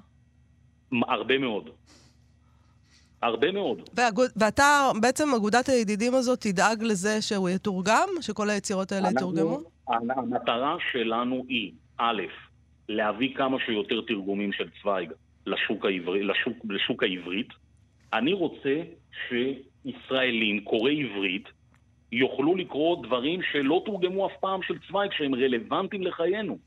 הרבה 1.08 1.38
מאוד. 1.38 1.70
הרבה 3.24 3.52
מאוד. 3.52 3.82
ואגוד, 3.94 4.30
ואתה, 4.36 4.90
בעצם 5.00 5.28
אגודת 5.36 5.68
הידידים 5.68 6.14
הזאת 6.14 6.40
תדאג 6.40 6.82
לזה 6.82 7.22
שהוא 7.22 7.48
יתורגם? 7.48 8.08
שכל 8.20 8.50
היצירות 8.50 8.92
האלה 8.92 9.08
יתורגמו? 9.10 9.58
המטרה 9.88 10.76
שלנו 10.92 11.44
היא, 11.48 11.72
א', 11.98 12.22
להביא 12.88 13.34
כמה 13.34 13.56
שיותר 13.66 14.00
תרגומים 14.06 14.52
של 14.52 14.68
צוויג 14.82 15.12
לשוק, 15.46 15.84
העברי, 15.84 16.22
לשוק, 16.22 16.56
לשוק 16.70 17.02
העברית. 17.02 17.48
אני 18.12 18.32
רוצה 18.32 18.74
שישראלים, 19.28 20.60
קוראי 20.64 21.02
עברית, 21.02 21.48
יוכלו 22.12 22.56
לקרוא 22.56 23.06
דברים 23.06 23.40
שלא 23.52 23.82
תורגמו 23.86 24.26
אף 24.26 24.32
פעם 24.40 24.62
של 24.62 24.74
צוויג, 24.88 25.10
שהם 25.12 25.34
רלוונטיים 25.34 26.02
לחיינו. 26.02 26.58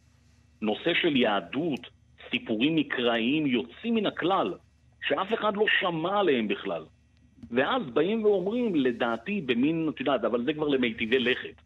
נושא 0.61 0.91
של 1.01 1.15
יהדות, 1.15 1.79
סיפורים 2.31 2.75
מקראיים 2.75 3.47
יוצאים 3.47 3.95
מן 3.95 4.05
הכלל, 4.05 4.53
שאף 5.07 5.33
אחד 5.33 5.55
לא 5.55 5.65
שמע 5.79 6.19
עליהם 6.19 6.47
בכלל. 6.47 6.83
ואז 7.51 7.83
באים 7.93 8.25
ואומרים, 8.25 8.75
לדעתי, 8.75 9.41
במין, 9.41 9.89
את 9.95 9.99
יודעת, 9.99 10.23
אבל 10.23 10.43
זה 10.43 10.53
כבר 10.53 10.67
למיטיבי 10.67 11.19
לכת, 11.19 11.61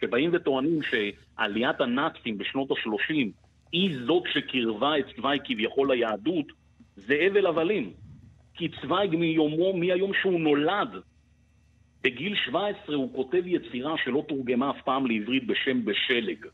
שבאים 0.00 0.30
וטוענים 0.32 0.80
שעליית 0.82 1.80
הנאצים 1.80 2.38
בשנות 2.38 2.70
ה-30 2.70 3.14
היא 3.72 3.98
זאת 4.06 4.22
שקירבה 4.32 4.98
את 4.98 5.04
צוויג 5.16 5.40
כביכול 5.44 5.92
ליהדות, 5.92 6.46
זה 6.96 7.18
הבל 7.26 7.46
הבלים. 7.46 7.92
כי 8.54 8.68
צוויג 8.68 9.16
מיומו, 9.16 9.76
מהיום 9.76 10.12
שהוא 10.22 10.40
נולד, 10.40 10.88
בגיל 12.02 12.34
17 12.46 12.96
הוא 12.96 13.14
כותב 13.14 13.42
יצירה 13.46 13.94
שלא 14.04 14.24
תורגמה 14.28 14.70
אף 14.70 14.82
פעם 14.84 15.06
לעברית 15.06 15.46
בשם 15.46 15.84
בשלג, 15.84 16.46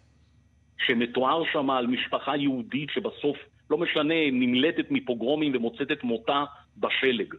שמתואר 0.86 1.42
שם 1.52 1.70
על 1.70 1.86
משפחה 1.86 2.36
יהודית 2.36 2.90
שבסוף, 2.90 3.36
לא 3.72 3.78
משנה, 3.78 4.14
נמלטת 4.32 4.90
מפוגרומים 4.90 5.52
ומוצאת 5.54 5.92
את 5.92 6.04
מותה 6.04 6.44
בשלג. 6.76 7.34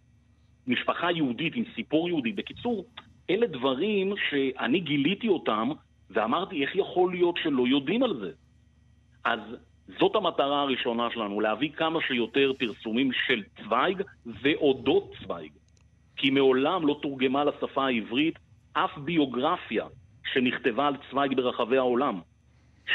משפחה 0.67 1.11
יהודית 1.11 1.55
עם 1.55 1.63
סיפור 1.75 2.09
יהודי. 2.09 2.31
בקיצור, 2.31 2.85
אלה 3.29 3.47
דברים 3.47 4.13
שאני 4.29 4.79
גיליתי 4.79 5.27
אותם 5.27 5.69
ואמרתי, 6.09 6.61
איך 6.61 6.75
יכול 6.75 7.11
להיות 7.11 7.35
שלא 7.43 7.67
יודעים 7.67 8.03
על 8.03 8.19
זה? 8.19 8.31
אז 9.25 9.39
זאת 9.99 10.15
המטרה 10.15 10.61
הראשונה 10.61 11.07
שלנו, 11.13 11.39
להביא 11.39 11.69
כמה 11.69 11.99
שיותר 12.07 12.51
פרסומים 12.59 13.11
של 13.27 13.43
צוויג 13.57 14.01
ואודות 14.25 15.13
צוויג. 15.21 15.51
כי 16.15 16.29
מעולם 16.29 16.87
לא 16.87 16.99
תורגמה 17.01 17.43
לשפה 17.43 17.85
העברית 17.85 18.39
אף 18.73 18.97
ביוגרפיה 18.97 19.85
שנכתבה 20.33 20.87
על 20.87 20.95
צוויג 21.09 21.35
ברחבי 21.35 21.77
העולם. 21.77 22.19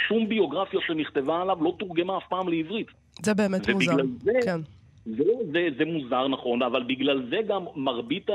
שום 0.09 0.29
ביוגרפיה 0.29 0.81
שנכתבה 0.87 1.43
עליו 1.43 1.65
לא 1.65 1.77
תורגמה 1.79 2.19
אף 2.19 2.25
פעם 2.29 2.49
לעברית. 2.49 2.89
זה 3.25 3.35
באמת 3.35 3.71
מוזר, 3.71 3.97
זה, 4.23 4.33
כן. 4.45 4.61
זה, 5.05 5.25
זה, 5.53 5.69
זה 5.79 5.85
מוזר, 5.85 6.29
נכון, 6.29 6.63
אבל 6.63 6.83
בגלל 6.83 7.27
זה 7.31 7.37
גם 7.49 7.65
מרבית 7.77 8.31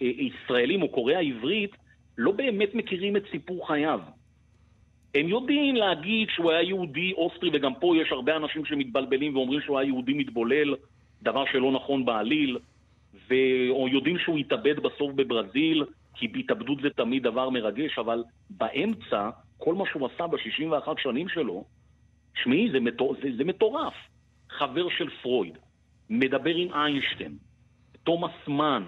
הישראלים 0.00 0.82
או 0.82 0.88
קוראי 0.88 1.16
העברית 1.16 1.70
לא 2.18 2.32
באמת 2.32 2.74
מכירים 2.74 3.16
את 3.16 3.22
סיפור 3.30 3.66
חייו. 3.66 4.00
הם 5.14 5.28
יודעים 5.28 5.76
להגיד 5.76 6.28
שהוא 6.28 6.50
היה 6.50 6.62
יהודי 6.62 7.12
אוסטרי, 7.12 7.50
וגם 7.52 7.74
פה 7.74 7.96
יש 7.96 8.12
הרבה 8.12 8.36
אנשים 8.36 8.64
שמתבלבלים 8.64 9.36
ואומרים 9.36 9.60
שהוא 9.60 9.78
היה 9.78 9.86
יהודי 9.86 10.12
מתבולל, 10.12 10.74
דבר 11.22 11.44
שלא 11.52 11.72
נכון 11.72 12.04
בעליל, 12.04 12.58
ו... 13.28 13.34
או 13.70 13.88
יודעים 13.88 14.18
שהוא 14.18 14.38
התאבד 14.38 14.80
בסוף 14.80 15.12
בברזיל, 15.14 15.84
כי 16.14 16.28
בהתאבדות 16.28 16.78
זה 16.82 16.90
תמיד 16.90 17.22
דבר 17.22 17.50
מרגש, 17.50 17.98
אבל 17.98 18.24
באמצע, 18.50 19.30
כל 19.58 19.74
מה 19.74 19.84
שהוא 19.90 20.08
עשה 20.14 20.26
ב-61 20.26 20.88
שנים 21.02 21.28
שלו, 21.28 21.64
שמעי, 22.34 22.70
זה, 22.72 22.80
מטור... 22.80 23.16
זה, 23.22 23.28
זה 23.36 23.44
מטורף. 23.44 23.94
חבר 24.50 24.88
של 24.98 25.10
פרויד, 25.22 25.58
מדבר 26.10 26.54
עם 26.54 26.74
איינשטיין, 26.74 27.36
תומאס 28.04 28.48
מן, 28.48 28.82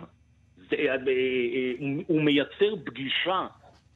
זה, 0.56 0.76
אה, 0.76 0.86
אה, 0.86 0.94
אה, 0.96 1.72
הוא 2.06 2.22
מייצר 2.22 2.74
פגישה 2.84 3.46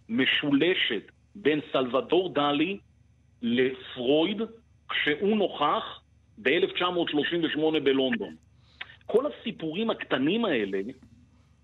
משולשת 0.08 1.02
בין 1.34 1.60
סלבדור 1.72 2.34
דלי 2.34 2.78
לפרויד 3.42 4.42
כשהוא 4.88 5.36
נוכח 5.36 6.00
ב-1938 6.38 7.80
בלונדון. 7.84 8.34
כל 9.06 9.24
הסיפורים 9.26 9.90
הקטנים 9.90 10.44
האלה 10.44 10.80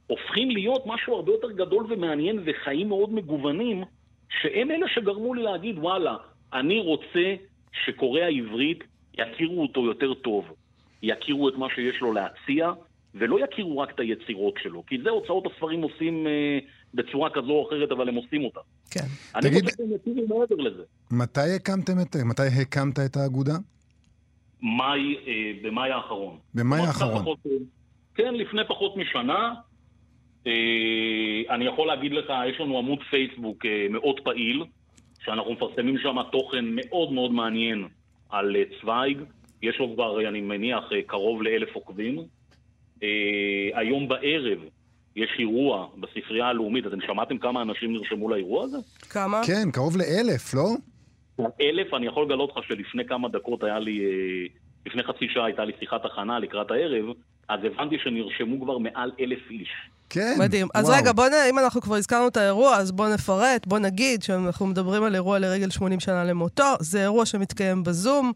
הופכים 0.06 0.50
להיות 0.50 0.82
משהו 0.86 1.14
הרבה 1.14 1.32
יותר 1.32 1.50
גדול 1.50 1.86
ומעניין 1.88 2.42
וחיים 2.44 2.88
מאוד 2.88 3.12
מגוונים, 3.12 3.84
שהם 4.28 4.70
אלה 4.70 4.88
שגרמו 4.88 5.34
לי 5.34 5.42
להגיד, 5.42 5.78
וואלה, 5.78 6.16
אני 6.52 6.80
רוצה 6.80 7.34
שקוראי 7.84 8.22
העברית 8.24 8.78
יכירו 9.18 9.62
אותו 9.62 9.87
יותר 9.87 10.14
טוב, 10.14 10.44
יכירו 11.02 11.48
את 11.48 11.54
מה 11.54 11.66
שיש 11.74 12.00
לו 12.00 12.12
להציע, 12.12 12.70
ולא 13.14 13.38
יכירו 13.44 13.78
רק 13.78 13.90
את 13.94 14.00
היצירות 14.00 14.54
שלו, 14.62 14.87
כי 14.87 14.98
זה 15.04 15.10
הוצאות 15.10 15.44
הספרים 15.52 15.82
עושים 15.82 16.26
אה, 16.26 16.58
בצורה 16.94 17.30
כזו 17.30 17.50
או 17.50 17.68
אחרת, 17.68 17.92
אבל 17.92 18.08
הם 18.08 18.14
עושים 18.14 18.44
אותה. 18.44 18.60
כן. 18.90 19.00
אני 19.34 19.50
תגיד- 19.50 19.64
חושב 19.64 19.76
שהם 19.76 19.90
יכירו 20.12 20.38
מעבר 20.40 20.56
לזה. 20.62 20.82
מתי 21.10 21.40
הקמתם 21.56 21.92
את... 22.02 22.16
מתי 22.16 22.42
הקמת 22.62 22.98
את 22.98 23.16
האגודה? 23.16 23.52
מאי, 24.62 25.16
אה, 25.26 25.32
במאי 25.62 25.90
האחרון. 25.90 26.38
במאי 26.54 26.80
האחרון. 26.80 27.20
פחות, 27.22 27.38
אה, 27.46 27.50
כן, 28.14 28.34
לפני 28.34 28.62
פחות 28.68 28.96
משנה. 28.96 29.54
אה, 30.46 30.52
אני 31.54 31.64
יכול 31.64 31.87
להגיד 31.87 32.12
לך, 32.12 32.32
יש 32.54 32.60
לנו 32.60 32.78
עמוד 32.78 32.98
פייסבוק 33.10 33.66
אה, 33.66 33.87
מאוד 33.90 34.20
פעיל, 34.24 34.64
שאנחנו 35.24 35.52
מפרסמים 35.52 35.98
שם 35.98 36.16
תוכן 36.32 36.64
מאוד 36.68 37.12
מאוד 37.12 37.32
מעניין 37.32 37.88
על 38.30 38.56
אה, 38.56 38.62
צוויג. 38.80 39.18
יש 39.62 39.78
לו 39.78 39.94
כבר, 39.94 40.20
אה, 40.20 40.28
אני 40.28 40.40
מניח, 40.40 40.84
אה, 40.92 41.02
קרוב 41.06 41.42
לאלף 41.42 41.74
עוקבים. 41.74 42.18
היום 43.74 44.08
בערב 44.08 44.58
יש 45.16 45.30
אירוע 45.38 45.88
בספרייה 46.00 46.46
הלאומית. 46.46 46.87
אתם 46.87 47.00
שמעתם 47.06 47.38
כמה 47.38 47.62
אנשים 47.62 47.92
נרשמו 47.92 48.28
לאירוע 48.28 48.64
הזה? 48.64 48.76
כמה? 49.10 49.40
כן, 49.46 49.70
קרוב 49.72 49.96
לאלף, 49.96 50.54
לא? 50.54 50.68
אלף, 51.60 51.94
אני 51.94 52.06
יכול 52.06 52.24
לגלות 52.24 52.50
לך 52.56 52.64
שלפני 52.68 53.04
כמה 53.04 53.28
דקות 53.28 53.64
היה 53.64 53.78
לי, 53.78 54.00
לפני 54.87 55.02
חצי 55.02 55.28
שעה 55.28 55.44
הייתה 55.44 55.64
לי 55.64 55.72
שיחת 55.80 56.04
הכנה 56.04 56.38
לקראת 56.38 56.70
הערב, 56.70 57.04
אז 57.48 57.60
הבנתי 57.64 57.98
שנרשמו 57.98 58.60
כבר 58.60 58.78
מעל 58.78 59.12
אלף 59.20 59.50
איש. 59.50 59.70
כן. 60.10 60.36
מדהים. 60.38 60.68
אז 60.74 60.84
וואו. 60.84 60.96
רגע, 60.96 61.12
בוא 61.12 61.28
נ... 61.28 61.32
אם 61.50 61.58
אנחנו 61.58 61.80
כבר 61.80 61.96
הזכרנו 61.96 62.28
את 62.28 62.36
האירוע, 62.36 62.76
אז 62.76 62.92
בוא 62.92 63.08
נפרט, 63.08 63.66
בוא 63.66 63.78
נגיד 63.78 64.22
שאנחנו 64.22 64.66
מדברים 64.66 65.04
על 65.04 65.14
אירוע 65.14 65.38
לרגל 65.38 65.70
80 65.70 66.00
שנה 66.00 66.24
למותו. 66.24 66.74
זה 66.80 67.02
אירוע 67.02 67.26
שמתקיים 67.26 67.82
בזום. 67.82 68.32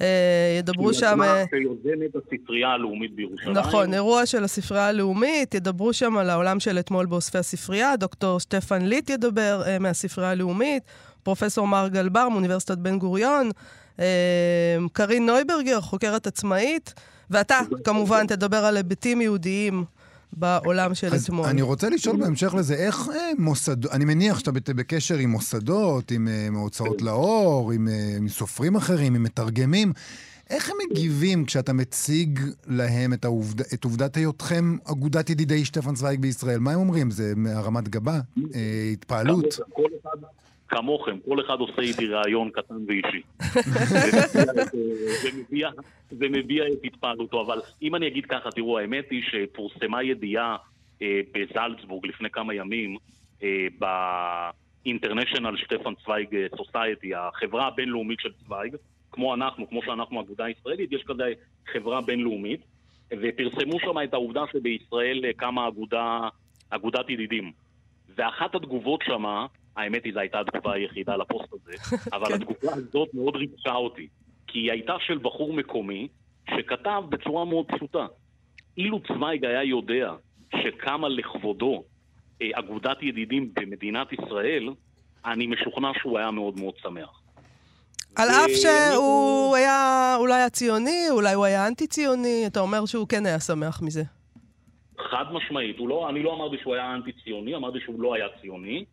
אה, 0.00 0.56
ידברו 0.58 0.94
שם... 0.94 1.22
אה, 1.22 1.44
שיוזמת 1.50 2.16
הספרייה 2.16 2.68
הלאומית 2.68 3.14
בירושלים. 3.14 3.52
נכון, 3.52 3.94
אירוע 3.94 4.26
של 4.26 4.44
הספרייה 4.44 4.88
הלאומית, 4.88 5.54
ידברו 5.54 5.92
שם 5.92 6.16
על 6.16 6.30
העולם 6.30 6.60
של 6.60 6.78
אתמול 6.78 7.06
באוספי 7.06 7.38
הספרייה, 7.38 7.96
דוקטור 7.96 8.40
שטפן 8.40 8.82
ליט 8.82 9.10
ידבר 9.10 9.62
אה, 9.66 9.78
מהספרייה 9.78 10.30
הלאומית, 10.30 10.82
פרופסור 11.22 11.68
מר 11.68 11.88
גלבר 11.88 12.28
מאוניברסיטת 12.28 12.78
בן 12.78 12.98
גוריון, 12.98 13.50
קרין 14.92 15.26
נויברגר, 15.26 15.80
חוקרת 15.80 16.26
עצמאית, 16.26 16.94
ואתה, 17.30 17.60
כמובן, 17.84 18.26
תדבר 18.26 18.56
על 18.56 18.76
היבטים 18.76 19.20
יהודיים 19.20 19.84
בעולם 20.36 20.94
של 20.94 21.14
אז 21.14 21.24
אתמול. 21.24 21.46
אני 21.46 21.62
רוצה 21.62 21.88
לשאול 21.88 22.16
בהמשך 22.16 22.54
לזה, 22.54 22.74
איך 22.74 23.08
אה, 23.08 23.30
מוסד... 23.38 23.86
אני 23.86 24.04
מניח 24.04 24.38
שאתה 24.38 24.52
בקשר 24.52 25.16
עם 25.16 25.30
מוסדות, 25.30 26.10
עם 26.10 26.28
אה, 26.28 26.48
הוצאות 26.52 27.02
לאור, 27.02 27.72
עם, 27.72 27.88
אה, 27.88 28.14
עם 28.16 28.28
סופרים 28.28 28.76
אחרים, 28.76 29.14
עם 29.14 29.22
מתרגמים. 29.22 29.92
איך 30.50 30.70
הם 30.70 30.76
מגיבים 30.90 31.44
כשאתה 31.44 31.72
מציג 31.72 32.40
להם 32.66 33.12
את, 33.12 33.24
העובד... 33.24 33.60
את 33.60 33.84
עובדת 33.84 34.16
היותכם 34.16 34.76
אגודת 34.84 35.30
ידידי 35.30 35.64
שטפן 35.64 35.94
צוויג 35.94 36.20
בישראל? 36.20 36.58
מה 36.58 36.72
הם 36.72 36.78
אומרים? 36.78 37.10
זה 37.10 37.32
הרמת 37.46 37.88
גבה? 37.88 38.20
אה, 38.54 38.90
התפעלות? 38.92 39.58
כל 39.72 39.82
אחד, 40.02 40.16
כמוכם, 40.68 41.18
כל 41.24 41.40
אחד 41.40 41.60
עושה 41.60 41.82
איתי 41.82 42.06
ראיון 42.14 42.50
קטן 42.50 42.74
ואישי. 42.86 43.22
ומביע 45.24 45.70
ומביע- 46.12 46.64
את 46.72 46.78
התפעלותו, 46.84 47.40
אבל 47.46 47.60
אם 47.82 47.94
אני 47.94 48.06
אגיד 48.06 48.26
ככה, 48.26 48.50
תראו, 48.50 48.78
האמת 48.78 49.10
היא 49.10 49.22
שפורסמה 49.30 50.02
ידיעה 50.02 50.56
אה, 51.02 51.20
בזלצבורג 51.34 52.06
לפני 52.06 52.30
כמה 52.30 52.54
ימים, 52.54 52.96
אה, 53.42 53.66
ב-International 53.78 55.56
שטפן 55.56 55.94
צוויג 56.04 56.28
סוסייטי, 56.56 57.14
החברה 57.14 57.66
הבינלאומית 57.66 58.20
של 58.20 58.32
צוויג, 58.32 58.76
כמו 59.12 59.34
אנחנו, 59.34 59.68
כמו 59.68 59.80
שאנחנו 59.82 60.20
אגודה 60.20 60.48
ישראלית, 60.48 60.92
יש 60.92 61.02
כזה 61.06 61.24
חברה 61.72 62.00
בינלאומית, 62.00 62.60
ופרסמו 63.22 63.80
שם 63.80 63.94
את 64.04 64.14
העובדה 64.14 64.42
שבישראל 64.52 65.24
אה, 65.24 65.30
קמה 65.36 65.68
אגודה, 65.68 66.20
אגודת 66.70 67.10
ידידים. 67.10 67.52
ואחת 68.16 68.54
התגובות 68.54 69.00
שמה 69.06 69.46
האמת 69.76 70.04
היא, 70.04 70.12
זו 70.12 70.20
הייתה 70.20 70.40
התגובה 70.40 70.72
היחידה 70.72 71.16
לפוסט 71.16 71.52
הזה, 71.52 71.72
אבל 72.16 72.26
כן. 72.26 72.34
התגובה 72.34 72.74
הזאת 72.74 73.08
מאוד 73.14 73.36
ריגשה 73.36 73.74
אותי. 73.74 74.08
כי 74.46 74.58
היא 74.58 74.72
הייתה 74.72 74.94
של 75.06 75.18
בחור 75.18 75.52
מקומי, 75.52 76.08
שכתב 76.50 77.02
בצורה 77.08 77.44
מאוד 77.44 77.66
פשוטה. 77.68 78.06
אילו 78.78 79.00
צוויג 79.00 79.44
היה 79.44 79.64
יודע 79.64 80.12
שקמה 80.62 81.08
לכבודו 81.08 81.84
אה, 82.42 82.48
אגודת 82.54 83.02
ידידים 83.02 83.50
במדינת 83.54 84.12
ישראל, 84.12 84.68
אני 85.24 85.46
משוכנע 85.46 85.90
שהוא 86.00 86.18
היה 86.18 86.30
מאוד 86.30 86.60
מאוד 86.60 86.74
שמח. 86.82 87.20
על 88.16 88.28
ו- 88.28 88.32
אף 88.32 88.50
שהוא 88.50 89.56
היה 89.56 90.14
אולי 90.18 90.34
היה 90.34 90.50
ציוני, 90.50 91.06
אולי 91.10 91.34
הוא 91.34 91.44
היה 91.44 91.66
אנטי-ציוני, 91.66 92.44
אתה 92.46 92.60
אומר 92.60 92.86
שהוא 92.86 93.08
כן 93.08 93.26
היה 93.26 93.40
שמח 93.40 93.82
מזה. 93.82 94.02
חד 95.10 95.24
משמעית, 95.32 95.76
לא, 95.78 96.08
אני 96.10 96.22
לא 96.22 96.34
אמרתי 96.34 96.56
שהוא 96.62 96.74
היה 96.74 96.94
אנטי 96.94 97.12
ציוני, 97.24 97.54
אמרתי 97.54 97.78
שהוא 97.84 98.00
לא 98.00 98.14
היה 98.14 98.26
ציוני, 98.40 98.84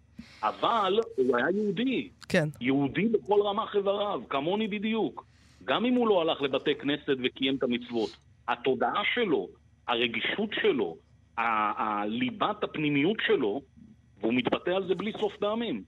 אבל 0.44 1.00
הוא 1.18 1.38
היה 1.38 1.46
יהודי. 1.56 2.10
כן. 2.30 2.48
יהודי 2.62 3.08
בכל 3.08 3.42
רמ"ח 3.42 3.76
איבריו, 3.76 4.22
כמוני 4.30 4.68
בדיוק. 4.68 5.26
גם 5.66 5.86
אם 5.86 5.94
הוא 5.94 6.08
לא 6.08 6.22
הלך 6.22 6.42
לבתי 6.42 6.76
כנסת 6.76 7.16
וקיים 7.24 7.56
את 7.56 7.64
המצוות. 7.64 8.10
התודעה 8.48 9.02
שלו, 9.14 9.48
הרגישות 9.88 10.50
שלו, 10.62 10.98
ה- 11.38 11.42
ה- 11.42 12.06
ליבת 12.06 12.64
הפנימיות 12.64 13.18
שלו, 13.28 13.62
והוא 14.22 14.34
מתבטא 14.34 14.70
על 14.70 14.88
זה 14.88 14.96
בלי 14.96 15.12
סוף 15.20 15.34
פעמים, 15.38 15.84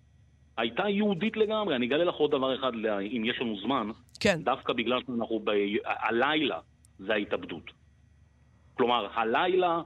הייתה 0.57 0.89
יהודית 0.89 1.37
לגמרי. 1.37 1.75
אני 1.75 1.85
אגלה 1.85 2.03
לך 2.03 2.15
עוד 2.15 2.31
דבר 2.31 2.55
אחד, 2.55 2.71
אם 3.01 3.23
יש 3.25 3.41
לנו 3.41 3.59
זמן, 3.61 3.87
כן. 4.19 4.39
דווקא 4.43 4.73
בגלל 4.73 4.99
שאנחנו 5.07 5.39
ב... 5.43 5.49
הלילה 5.85 6.59
זה 6.99 7.13
ההתאבדות. 7.13 7.71
כלומר, 8.73 9.07
הלילה 9.13 9.81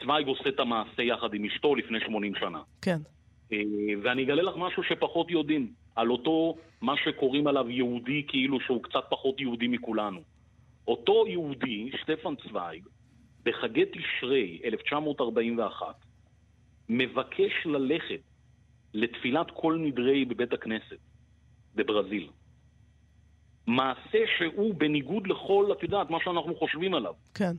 צוויג 0.00 0.26
עושה 0.26 0.48
את 0.48 0.60
המעשה 0.60 1.02
יחד 1.02 1.34
עם 1.34 1.44
אשתו 1.44 1.74
לפני 1.74 1.98
80 2.00 2.32
שנה. 2.40 2.58
כן. 2.82 2.98
אה, 3.52 3.58
ואני 4.02 4.22
אגלה 4.22 4.42
לך 4.42 4.54
משהו 4.56 4.82
שפחות 4.82 5.30
יודעים, 5.30 5.72
על 5.96 6.10
אותו, 6.10 6.56
מה 6.80 6.94
שקוראים 7.04 7.46
עליו 7.46 7.70
יהודי 7.70 8.24
כאילו 8.28 8.60
שהוא 8.60 8.82
קצת 8.82 9.04
פחות 9.08 9.40
יהודי 9.40 9.68
מכולנו. 9.68 10.20
אותו 10.88 11.26
יהודי, 11.26 11.90
שטפן 12.00 12.34
צוויג, 12.36 12.84
בחגי 13.42 13.84
תשרי 13.84 14.60
1941, 14.64 15.86
מבקש 16.88 17.52
ללכת 17.64 18.20
לתפילת 18.94 19.46
כל 19.50 19.78
נדרי 19.80 20.24
בבית 20.24 20.52
הכנסת 20.52 20.98
בברזיל. 21.74 22.28
מעשה 23.66 24.18
שהוא 24.38 24.74
בניגוד 24.74 25.26
לכל, 25.26 25.72
את 25.72 25.82
יודעת, 25.82 26.10
מה 26.10 26.18
שאנחנו 26.24 26.56
חושבים 26.56 26.94
עליו. 26.94 27.14
כן. 27.34 27.56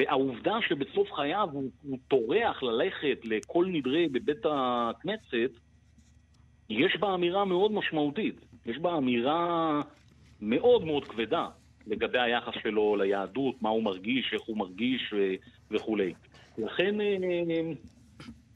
והעובדה 0.00 0.58
שבסוף 0.68 1.12
חייו 1.12 1.48
הוא, 1.52 1.70
הוא 1.82 1.98
טורח 2.08 2.62
ללכת 2.62 3.18
לכל 3.24 3.66
נדרי 3.68 4.08
בבית 4.08 4.46
הכנסת, 4.46 5.50
יש 6.70 6.96
בה 6.96 7.14
אמירה 7.14 7.44
מאוד 7.44 7.72
משמעותית. 7.72 8.40
יש 8.66 8.78
בה 8.78 8.96
אמירה 8.96 9.80
מאוד 10.40 10.84
מאוד 10.84 11.04
כבדה 11.04 11.48
לגבי 11.86 12.18
היחס 12.18 12.52
שלו 12.62 12.96
ליהדות, 12.96 13.62
מה 13.62 13.68
הוא 13.68 13.82
מרגיש, 13.82 14.30
איך 14.32 14.42
הוא 14.42 14.56
מרגיש 14.56 15.12
ו- 15.12 15.34
וכולי. 15.70 16.14
לכן, 16.58 17.00
אה, 17.00 17.16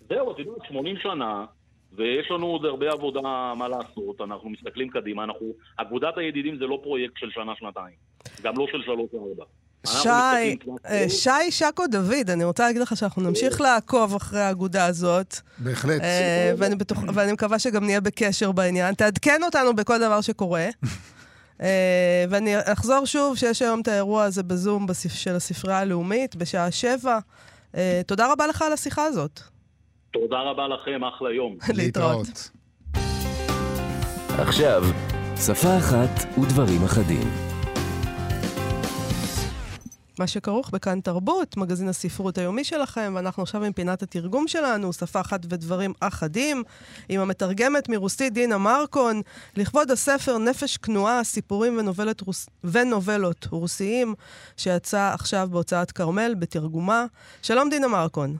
זהו, 0.09 0.33
את 0.33 0.39
יודעת, 0.39 0.69
80 0.69 0.97
שנה, 0.97 1.45
ויש 1.93 2.31
לנו 2.31 2.47
עוד 2.47 2.65
הרבה 2.65 2.93
עבודה 2.93 3.53
מה 3.59 3.69
לעשות, 3.69 4.21
אנחנו 4.21 4.51
מסתכלים 4.51 4.91
קדימה, 4.91 5.25
אנחנו... 5.25 5.53
אגודת 5.77 6.19
הידידים 6.19 6.57
זה 6.57 6.67
לא 6.67 6.81
פרויקט 6.83 7.17
של 7.17 7.31
שנה-שנתיים, 7.31 7.97
גם 8.43 8.55
לא 8.59 8.67
של 8.73 8.83
שלוש-ארבע. 8.83 9.45
שי. 9.87 10.09
אה, 10.89 11.05
שי 11.09 11.31
שקו 11.51 11.87
דוד, 11.87 12.31
אני 12.31 12.45
רוצה 12.45 12.67
להגיד 12.67 12.83
לך 12.83 12.97
שאנחנו 12.97 13.23
נמשיך 13.23 13.61
לעקוב 13.61 14.15
אחרי 14.15 14.41
האגודה 14.41 14.87
הזאת, 14.87 15.37
בהחלט. 15.59 16.01
אה, 16.01 16.53
ואני 16.59 16.75
בטוח- 16.77 16.99
ואני 17.15 17.33
מקווה 17.33 17.59
שגם 17.59 17.85
נהיה 17.85 18.01
בקשר 18.01 18.53
בעניין. 18.53 18.95
תעדכן 18.95 19.41
אותנו 19.43 19.77
בכל 19.77 19.99
דבר 19.99 20.21
שקורה. 20.21 20.67
אה, 21.63 21.69
ואני 22.31 22.55
אחזור 22.65 23.05
שוב 23.07 23.37
שיש 23.37 23.63
היום 23.63 23.81
את 23.81 23.89
האירוע 23.89 24.25
הזה 24.25 24.43
בזום 24.43 24.87
בספ- 24.87 25.09
של 25.15 25.37
הספרייה 25.37 25.79
הלאומית 25.79 26.37
בשעה 26.37 26.71
שבע. 26.71 27.19
תודה 28.07 28.33
רבה 28.33 28.47
לך 28.47 28.63
על 28.63 28.73
השיחה 28.73 29.05
הזאת. 29.05 29.41
תודה 30.13 30.37
רבה 30.51 30.63
לכם, 30.69 31.05
אחלה 31.05 31.33
יום. 31.33 31.57
להתראות. 31.79 32.51
עכשיו, 34.39 34.85
שפה 35.47 35.79
אחת 35.79 36.39
ודברים 36.39 36.85
אחדים. 36.85 37.54
מה 40.19 40.27
שכרוך 40.27 40.71
בכאן 40.71 41.01
תרבות, 41.01 41.57
מגזין 41.57 41.89
הספרות 41.89 42.39
היומי 42.39 42.65
שלכם, 42.65 43.13
ואנחנו 43.17 43.43
עכשיו 43.43 43.65
עם 43.65 43.73
פינת 43.73 44.03
התרגום 44.03 44.49
שלנו, 44.49 44.93
שפה 44.93 45.21
אחת 45.21 45.41
ודברים 45.49 45.93
אחדים, 46.01 46.63
עם 47.09 47.21
המתרגמת 47.21 47.89
מרוסית 47.89 48.33
דינה 48.33 48.59
מרקון, 48.59 49.21
לכבוד 49.57 49.91
הספר 49.91 50.39
נפש 50.39 50.77
כנועה, 50.77 51.25
סיפורים 51.25 51.79
ונובלת 51.79 52.21
רוס... 52.21 52.47
ונובלות 52.65 53.47
רוסיים, 53.51 54.15
שיצא 54.57 55.11
עכשיו 55.15 55.49
בהוצאת 55.51 55.93
כרמל 55.93 56.35
בתרגומה. 56.39 57.05
שלום 57.43 57.71
דינה 57.71 57.89
מרקון. 57.89 58.37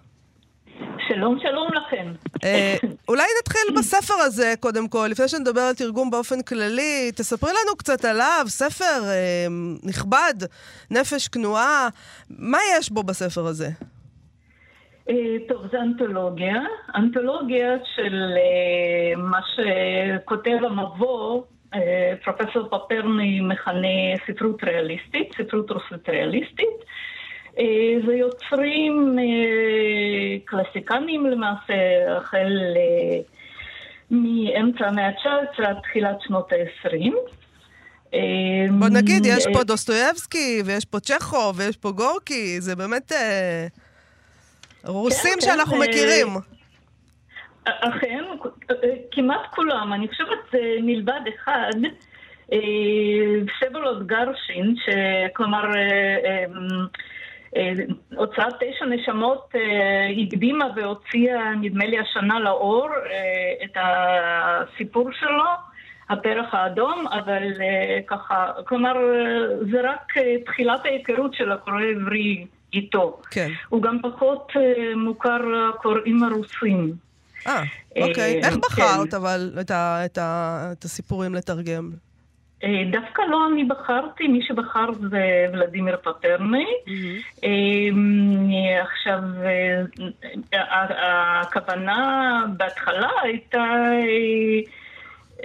שלום, 1.09 1.39
שלום 1.43 1.69
לכם. 1.73 2.13
אה, 2.45 2.77
אולי 3.09 3.23
נתחיל 3.41 3.77
בספר 3.79 4.15
הזה, 4.15 4.55
קודם 4.61 4.89
כל, 4.89 5.07
לפני 5.11 5.29
שנדבר 5.29 5.61
על 5.61 5.75
תרגום 5.75 6.11
באופן 6.11 6.43
כללי. 6.43 7.11
תספרי 7.17 7.51
לנו 7.51 7.77
קצת 7.77 8.05
עליו, 8.05 8.45
ספר 8.47 9.05
אה, 9.05 9.47
נכבד, 9.83 10.35
נפש 10.91 11.29
כנועה. 11.29 11.89
מה 12.31 12.59
יש 12.79 12.91
בו 12.91 13.03
בספר 13.03 13.47
הזה? 13.47 13.69
אה, 15.11 15.37
טוב, 15.49 15.67
זו 15.73 15.79
אנתולוגיה. 15.79 16.55
אנתולוגיה 16.95 17.77
של 17.95 18.15
אה, 18.37 19.23
מה 19.23 19.41
שכותב 19.55 20.59
המבוא, 20.65 21.43
אה, 21.75 22.15
פרופסור 22.25 22.69
פפרני 22.69 23.41
מכנה 23.41 24.17
ספרות 24.27 24.65
ריאליסטית, 24.65 25.33
ספרות 25.33 25.71
רוסית 25.71 26.09
ריאליסטית. 26.09 26.85
אה, 27.59 28.07
זה 28.07 28.15
יוצרים 28.15 29.19
אה, 29.19 30.39
קלאסיקנים 30.45 31.27
למעשה, 31.27 31.75
החל 32.17 32.53
אה, 32.77 33.19
מאמצע 34.11 34.87
המאה 34.87 35.07
ה-19 35.07 35.67
עד 35.67 35.77
תחילת 35.83 36.17
שנות 36.21 36.53
ה-20. 36.53 37.13
בוא 38.79 38.89
נגיד, 38.89 39.27
יש 39.27 39.47
פה 39.53 39.65
דוסטויבסקי, 39.65 40.63
ויש 40.65 40.85
פה 40.85 41.01
צ'כוב, 41.01 41.59
ויש 41.59 41.77
פה 41.77 41.91
גורקי, 41.91 42.61
זה 42.61 42.77
באמת 42.77 43.13
אה, 43.13 43.67
רוסים 44.85 45.35
כן, 45.35 45.41
שאנחנו 45.41 45.75
אה, 45.75 45.89
מכירים. 45.89 46.29
אכן, 47.65 48.25
כמעט 49.11 49.41
כולם. 49.55 49.93
אני 49.93 50.09
חושבת 50.09 50.55
מלבד 50.83 51.21
אחד, 51.35 51.79
סבלוד 53.61 54.07
גרשין, 54.07 54.75
שכלומר, 54.85 55.65
הוצאת 58.17 58.55
תשע 58.61 58.85
נשמות 58.85 59.49
אה, 59.55 60.23
הקדימה 60.23 60.67
והוציאה, 60.77 61.55
נדמה 61.61 61.87
לי, 61.87 61.99
השנה 61.99 62.41
לאור 62.41 62.89
אה, 62.89 63.65
את 63.65 63.77
הסיפור 63.77 65.11
שלו. 65.13 65.45
הפרח 66.11 66.55
האדום, 66.55 67.07
אבל 67.07 67.43
אה, 67.61 67.99
ככה, 68.07 68.47
כלומר, 68.65 68.97
אה, 68.97 69.67
זה 69.73 69.81
רק 69.91 70.17
אה, 70.17 70.37
תחילת 70.47 70.81
ההיכרות 70.85 71.35
של 71.35 71.53
הקורא 71.53 71.81
העברי 71.81 72.47
איתו. 72.73 73.21
כן. 73.31 73.51
הוא 73.69 73.83
גם 73.83 73.99
פחות 74.03 74.53
אה, 74.57 74.97
מוכר 74.97 75.39
לקוראים 75.39 76.23
הרוסים. 76.23 76.93
אה, 77.47 77.63
אוקיי. 78.01 78.35
אה, 78.35 78.49
איך 78.49 78.55
כן. 78.55 78.61
בחרת, 78.61 79.15
אבל, 79.15 79.53
את 80.05 80.85
הסיפורים 80.85 81.35
לתרגם? 81.35 81.91
אה, 82.63 82.83
דווקא 82.91 83.23
לא 83.31 83.49
אני 83.53 83.65
בחרתי, 83.65 84.29
מי 84.29 84.43
שבחר 84.43 84.93
זה 84.93 85.47
ולדימיר 85.53 85.97
פטרני. 85.97 86.67
אה, 87.45 88.83
עכשיו, 88.83 89.21
אה, 90.55 91.41
הכוונה 91.41 92.43
בהתחלה 92.57 93.11
הייתה 93.23 93.65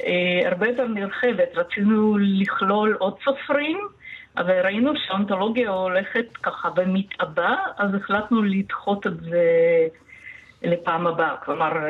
אה, 0.05 0.49
הרבה 0.49 0.67
יותר 0.67 0.87
נרחבת. 0.87 1.49
רצינו 1.55 2.17
לכלול 2.17 2.95
עוד 2.99 3.13
סופרים, 3.23 3.79
אבל 4.37 4.61
ראינו 4.63 4.91
שהאונתולוגיה 4.95 5.69
הולכת 5.69 6.37
ככה 6.43 6.69
ומתעבה, 6.75 7.55
אז 7.77 7.95
החלטנו 7.95 8.43
לדחות 8.43 9.07
את 9.07 9.19
זה 9.19 9.43
לפעם 10.63 11.07
הבאה. 11.07 11.35
כלומר, 11.45 11.71
אה, 11.77 11.89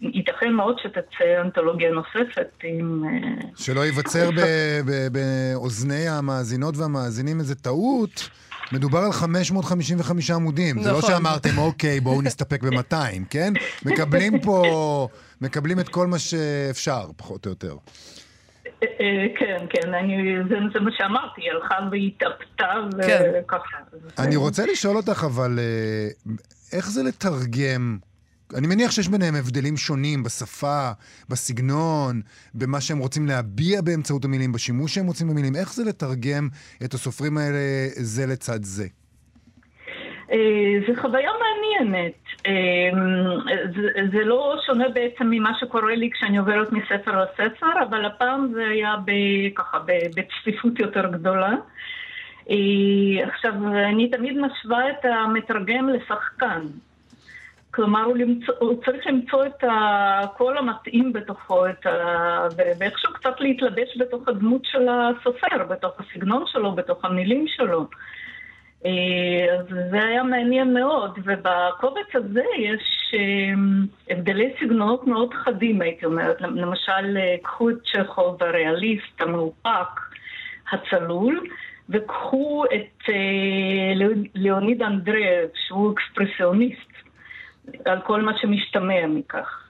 ייתכן 0.00 0.52
מאוד 0.52 0.76
שתצא 0.82 1.40
אנתולוגיה 1.44 1.90
נוספת 1.90 2.48
עם... 2.62 3.04
אה, 3.04 3.48
שלא 3.56 3.80
ייווצר 3.80 4.30
ב- 4.30 4.80
ב- 4.86 5.08
באוזני 5.12 6.08
המאזינות 6.08 6.76
והמאזינים 6.76 7.40
איזה 7.40 7.54
טעות. 7.54 8.28
מדובר 8.72 8.98
על 8.98 9.12
555 9.12 10.30
עמודים. 10.30 10.82
זה 10.82 10.92
לא 10.92 10.98
נכון. 10.98 11.10
שאמרתם, 11.10 11.58
אוקיי, 11.58 12.00
בואו 12.00 12.22
נסתפק 12.22 12.62
ב-200, 12.62 12.94
כן? 13.30 13.52
מקבלים 13.84 14.40
פה, 14.40 15.08
מקבלים 15.40 15.80
את 15.80 15.88
כל 15.88 16.06
מה 16.06 16.18
שאפשר, 16.18 17.06
פחות 17.16 17.46
או 17.46 17.50
יותר. 17.50 17.76
אה, 18.82 19.26
כן, 19.38 19.66
כן, 19.70 19.94
אני, 19.94 20.36
זה, 20.48 20.56
זה 20.72 20.80
מה 20.80 20.90
שאמרתי, 20.92 21.40
היא 21.40 21.50
הלכה 21.50 21.74
והתאפתה 21.90 22.72
כן. 23.06 23.30
וככה. 23.34 23.76
אני 24.18 24.36
רוצה 24.36 24.66
לשאול 24.66 24.96
אותך, 24.96 25.24
אבל 25.24 25.58
אה, 25.58 26.08
איך 26.72 26.90
זה 26.90 27.02
לתרגם 27.02 27.98
אני 28.56 28.66
מניח 28.66 28.90
שיש 28.90 29.08
ביניהם 29.08 29.34
הבדלים 29.34 29.76
שונים 29.76 30.22
בשפה, 30.22 30.90
בסגנון, 31.28 32.20
במה 32.54 32.80
שהם 32.80 32.98
רוצים 32.98 33.26
להביע 33.26 33.80
באמצעות 33.82 34.24
המילים, 34.24 34.52
בשימוש 34.52 34.94
שהם 34.94 35.06
רוצים 35.06 35.28
במילים. 35.28 35.56
איך 35.56 35.74
זה 35.74 35.84
לתרגם 35.84 36.48
את 36.84 36.94
הסופרים 36.94 37.38
האלה 37.38 37.58
זה 37.90 38.26
לצד 38.26 38.62
זה? 38.62 38.86
אה, 40.32 40.36
זו 40.86 41.00
חוויה 41.02 41.30
מעניינת. 41.40 42.27
אה, 42.48 42.90
זה, 44.12 44.24
לא 44.24 44.56
שונה 44.66 44.88
בעצם 44.88 45.26
ממה 45.30 45.52
שקורה 45.60 45.94
לי 45.94 46.10
כשאני 46.10 46.38
עוברת 46.38 46.72
מספר 46.72 47.22
לספר, 47.22 47.82
אבל 47.88 48.04
הפעם 48.04 48.48
זה 48.54 48.68
היה 48.68 48.94
ככה 49.54 49.78
בצפיפות 50.16 50.78
יותר 50.78 51.06
גדולה. 51.06 51.52
אה, 52.50 53.28
עכשיו, 53.28 53.52
אני 53.88 54.10
תמיד 54.10 54.38
משווה 54.38 54.90
את 54.90 55.04
המתרגם 55.04 55.88
לשחקן. 55.88 56.60
כלומר, 57.70 58.04
הוא, 58.04 58.16
למצוא, 58.16 58.54
הוא 58.58 58.84
צריך 58.84 59.06
למצוא 59.06 59.46
את 59.46 59.64
הקול 59.70 60.58
המתאים 60.58 61.12
בתוכו, 61.12 61.66
את 61.68 61.86
ה... 61.86 62.48
ואיכשהו 62.78 63.12
קצת 63.12 63.40
להתלבש 63.40 63.96
בתוך 63.98 64.28
הדמות 64.28 64.64
של 64.64 64.88
הסופר, 64.88 65.64
בתוך 65.68 65.92
הסגנון 66.00 66.44
שלו, 66.46 66.72
בתוך 66.72 67.04
המילים 67.04 67.44
שלו. 67.48 67.86
אה, 68.86 69.62
זה 69.90 70.04
היה 70.04 70.22
מעניין 70.22 70.74
מאוד, 70.74 71.18
ובקובץ 71.24 72.14
הזה 72.14 72.44
יש 72.58 73.14
אה, 73.14 73.54
הבדלי 74.10 74.52
סגנונות 74.60 75.06
מאוד 75.06 75.34
חדים, 75.34 75.80
הייתי 75.82 76.06
אומרת. 76.06 76.40
למשל, 76.40 77.16
אה, 77.16 77.36
קחו 77.42 77.70
את 77.70 77.76
צ'כוב 77.92 78.42
הריאליסט, 78.42 79.20
המאופק, 79.20 80.00
הצלול, 80.72 81.46
וקחו 81.88 82.64
את 82.74 83.08
ליאוניד 84.34 84.82
אנדרב, 84.82 85.48
שהוא 85.66 85.92
אקספרסיוניסט, 85.92 86.92
על 87.84 88.00
כל 88.00 88.22
מה 88.22 88.38
שמשתמע 88.38 89.06
מכך. 89.06 89.67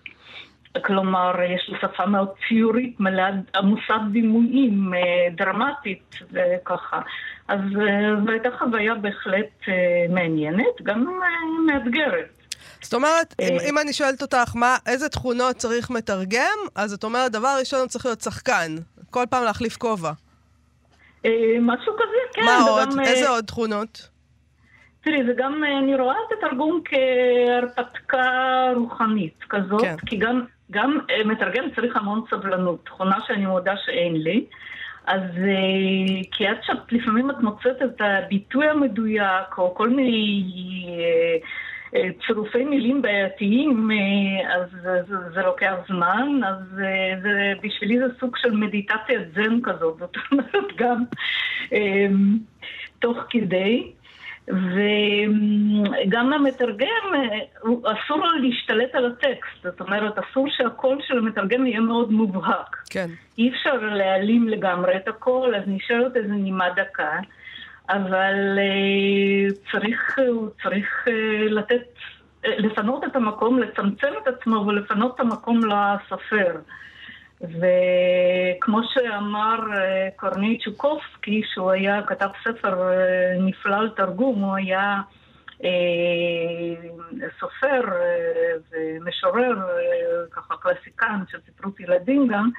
כלומר, 0.85 1.33
יש 1.43 1.69
לו 1.69 1.77
שפה 1.81 2.07
מאוד 2.07 2.29
ציורית, 2.49 3.01
מלאה 3.01 3.31
עמוסת 3.57 4.01
דימויים, 4.13 4.93
דרמטית 5.37 6.15
וככה. 6.33 7.01
אז 7.49 7.61
אה, 7.61 8.25
זו 8.25 8.31
הייתה 8.31 8.49
חוויה 8.59 8.95
בהחלט 8.95 9.69
אה, 9.69 9.75
מעניינת, 10.15 10.83
גם 10.83 11.07
אה, 11.09 11.29
מאתגרת. 11.67 12.29
זאת 12.81 12.95
אומרת, 12.95 13.35
אם, 13.41 13.57
אם 13.69 13.79
אני 13.79 13.93
שואלת 13.93 14.23
אותך 14.23 14.57
מה, 14.57 14.77
איזה 14.87 15.09
תכונות 15.09 15.57
צריך 15.57 15.91
מתרגם, 15.91 16.59
אז 16.75 16.93
את 16.93 17.05
אומרת, 17.05 17.33
דבר 17.33 17.57
ראשון 17.61 17.89
צריך 17.89 18.07
להיות 18.07 18.21
שחקן. 18.21 18.77
כל 19.11 19.25
פעם 19.31 19.45
להחליף 19.45 19.77
כובע. 19.77 20.13
משהו 21.61 21.93
כזה, 21.95 22.33
כן. 22.33 22.43
מה 22.45 22.57
עוד? 22.71 22.89
גם, 22.93 23.01
איזה 23.01 23.29
עוד 23.29 23.45
תכונות? 23.45 24.09
תראי, 25.05 25.27
זה 25.27 25.33
גם, 25.37 25.65
אני 25.83 25.95
רואה 25.95 26.17
את 26.27 26.39
התרגום 26.39 26.81
כהרפתקה 26.85 28.23
רוחנית 28.77 29.45
כזאת, 29.49 29.81
כן. 29.81 29.97
כי 30.07 30.17
גם, 30.17 30.45
גם 30.71 30.99
מתרגם 31.25 31.65
צריך 31.77 31.97
המון 31.97 32.21
סבלנות, 32.31 32.85
תכונה 32.85 33.19
שאני 33.27 33.47
מודה 33.47 33.75
שאין 33.77 34.17
לי. 34.17 34.45
אז 35.09 35.23
אה, 35.23 36.23
כי 36.33 36.47
עד 36.47 36.57
שאת 36.63 36.93
לפעמים 36.93 37.31
את 37.31 37.41
מוצאת 37.41 37.83
את 37.83 38.01
הביטוי 38.01 38.67
המדויק, 38.67 39.59
או 39.59 39.75
כל 39.75 39.89
מיני 39.89 40.45
אה, 40.89 41.37
אה, 41.95 42.09
צירופי 42.27 42.65
מילים 42.65 43.03
בעייתיים, 43.03 43.91
אז 44.55 44.71
זה, 44.83 45.03
זה 45.35 45.41
לוקח 45.43 45.75
זמן, 45.89 46.41
אז 46.47 46.57
זה, 47.23 47.53
בשבילי 47.63 47.99
זה 47.99 48.05
סוג 48.21 48.37
של 48.37 48.51
מדיטציה 48.51 49.21
זן 49.35 49.61
כזאת, 49.63 49.99
זאת 49.99 50.17
אומרת 50.33 50.77
גם 50.77 51.05
תוך 52.99 53.17
כדי. 53.31 53.93
וגם 54.49 56.33
המתרגם, 56.33 57.13
אסור 57.65 58.17
לו 58.17 58.39
להשתלט 58.39 58.95
על 58.95 59.07
הטקסט, 59.07 59.63
זאת 59.63 59.81
אומרת, 59.81 60.19
אסור 60.19 60.47
שהקול 60.51 60.99
של 61.07 61.19
המתרגם 61.19 61.67
יהיה 61.67 61.81
מאוד 61.81 62.13
מובהק. 62.13 62.77
כן. 62.91 63.09
אי 63.39 63.51
אפשר 63.51 63.75
להעלים 63.75 64.49
לגמרי 64.49 64.97
את 64.97 65.09
הקול, 65.09 65.55
אז 65.55 65.63
נשארת 65.67 66.17
איזו 66.17 66.35
נימה 66.35 66.71
דקה, 66.71 67.19
אבל 67.89 68.59
uh, 68.59 69.71
צריך, 69.73 70.19
הוא 70.29 70.49
צריך 70.63 71.05
uh, 71.07 71.11
לתת, 71.51 71.83
לפנות 72.45 73.05
את 73.05 73.17
המקום, 73.17 73.59
לצמצם 73.59 74.13
את 74.23 74.29
עצמו 74.29 74.57
ולפנות 74.67 75.15
את 75.15 75.21
המקום 75.21 75.61
לסופר. 75.65 76.57
וכמו 77.41 78.81
שאמר 78.95 79.59
אה, 79.77 80.09
קורני 80.17 80.59
צ'וקובסקי, 80.65 81.43
שהוא 81.55 81.71
היה, 81.71 82.01
כתב 82.07 82.29
ספר 82.45 82.91
אה, 82.91 83.39
נפלא 83.41 83.77
על 83.77 83.91
תרגום, 83.97 84.43
הוא 84.43 84.55
היה 84.55 85.01
אה, 85.65 85.71
סופר 87.41 87.81
ומשורר, 88.71 89.57
ככה 90.31 90.55
קלסיקן 90.61 91.21
של 91.31 91.39
ספרות 91.47 91.81
ילדים 91.81 92.29
גם, 92.29 92.51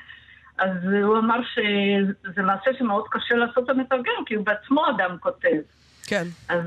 אז 0.57 0.71
הוא 1.03 1.17
אמר 1.17 1.39
שזה 1.53 2.41
מעשה 2.41 2.71
שמאוד 2.79 3.05
קשה 3.11 3.35
לעשות 3.35 3.69
למתרגם, 3.69 4.23
כי 4.25 4.35
הוא 4.35 4.45
בעצמו 4.45 4.85
אדם 4.89 5.17
כותב. 5.19 5.61
כן. 6.07 6.27
אז 6.49 6.63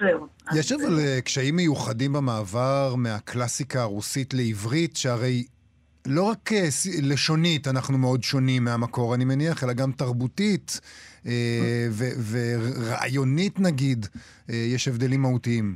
זהו. 0.00 0.26
יש 0.54 0.72
אבל 0.72 1.20
קשיים 1.24 1.56
מיוחדים 1.56 2.12
במעבר 2.12 2.94
מהקלאסיקה 2.96 3.82
הרוסית 3.82 4.34
לעברית, 4.34 4.96
שהרי 4.96 5.44
לא 6.06 6.30
רק 6.30 6.52
אה, 6.52 6.68
לשונית 7.02 7.66
אנחנו 7.68 7.98
מאוד 7.98 8.22
שונים 8.22 8.64
מהמקור, 8.64 9.14
אני 9.14 9.24
מניח, 9.24 9.64
אלא 9.64 9.72
גם 9.72 9.92
תרבותית 9.92 10.80
אה, 11.26 11.86
ורעיונית 12.30 13.60
נגיד, 13.60 14.06
אה, 14.50 14.54
יש 14.74 14.88
הבדלים 14.88 15.22
מהותיים. 15.22 15.74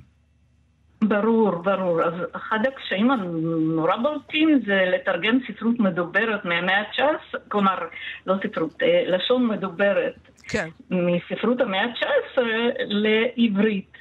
ברור, 1.02 1.50
ברור. 1.50 2.02
אז 2.02 2.14
אחד 2.32 2.58
הקשיים 2.72 3.10
הנורא 3.10 3.96
בולטים 3.96 4.60
זה 4.66 4.84
לתרגם 4.86 5.38
ספרות 5.48 5.78
מדוברת 5.78 6.44
מהמאה 6.44 6.78
ה-19, 6.78 7.38
כלומר, 7.48 7.78
לא 8.26 8.34
ספרות, 8.46 8.82
לשון 9.06 9.46
מדוברת. 9.46 10.14
כן. 10.48 10.68
מספרות 10.90 11.60
המאה 11.60 11.82
ה-19 11.82 12.40
לעברית. 12.86 13.92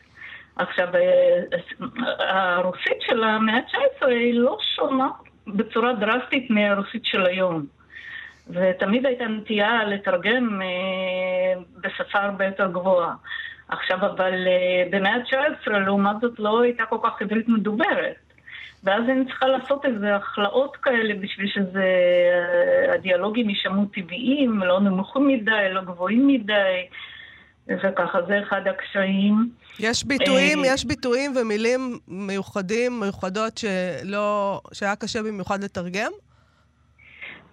עכשיו, 0.55 0.88
הרוסית 2.19 3.01
של 3.07 3.23
המאה 3.23 3.55
ה-19 3.55 4.07
היא 4.07 4.33
לא 4.33 4.57
שונה 4.75 5.09
בצורה 5.47 5.93
דרסטית 5.93 6.49
מהרוסית 6.49 7.06
של 7.06 7.25
היום. 7.25 7.65
ותמיד 8.49 9.06
הייתה 9.06 9.25
נטייה 9.25 9.84
לתרגם 9.84 10.62
אה, 10.62 11.62
בשפה 11.82 12.19
הרבה 12.19 12.45
יותר 12.45 12.67
גבוהה. 12.71 13.13
עכשיו, 13.67 13.97
אבל 13.97 14.47
אה, 14.47 14.84
במאה 14.89 15.13
ה-19, 15.13 15.71
לעומת 15.71 16.15
זאת, 16.21 16.39
לא 16.39 16.62
הייתה 16.62 16.86
כל 16.86 16.97
כך 17.03 17.21
עברית 17.21 17.47
מדוברת. 17.47 18.15
ואז 18.84 19.03
אני 19.10 19.25
צריכה 19.25 19.47
לעשות 19.47 19.86
איזה 19.86 20.15
הכלאות 20.15 20.75
כאלה 20.75 21.13
בשביל 21.21 21.51
שהדיאלוגים 22.91 23.45
אה, 23.45 23.51
יישמעו 23.51 23.86
טבעיים, 23.86 24.60
לא 24.60 24.79
נמוכים 24.79 25.27
מדי, 25.27 25.69
לא 25.71 25.82
גבוהים 25.82 26.27
מדי. 26.27 26.86
וככה, 27.67 28.19
זה 28.28 28.39
אחד 28.47 28.62
הקשיים. 28.67 29.49
יש 29.80 30.04
ביטויים, 30.06 30.60
יש 30.65 30.86
ביטויים 30.86 31.34
ומילים 31.36 31.99
מיוחדים, 32.08 32.99
מיוחדות, 32.99 33.58
שלא, 33.58 34.62
שהיה 34.73 34.95
קשה 34.95 35.23
במיוחד 35.23 35.63
לתרגם? 35.63 36.12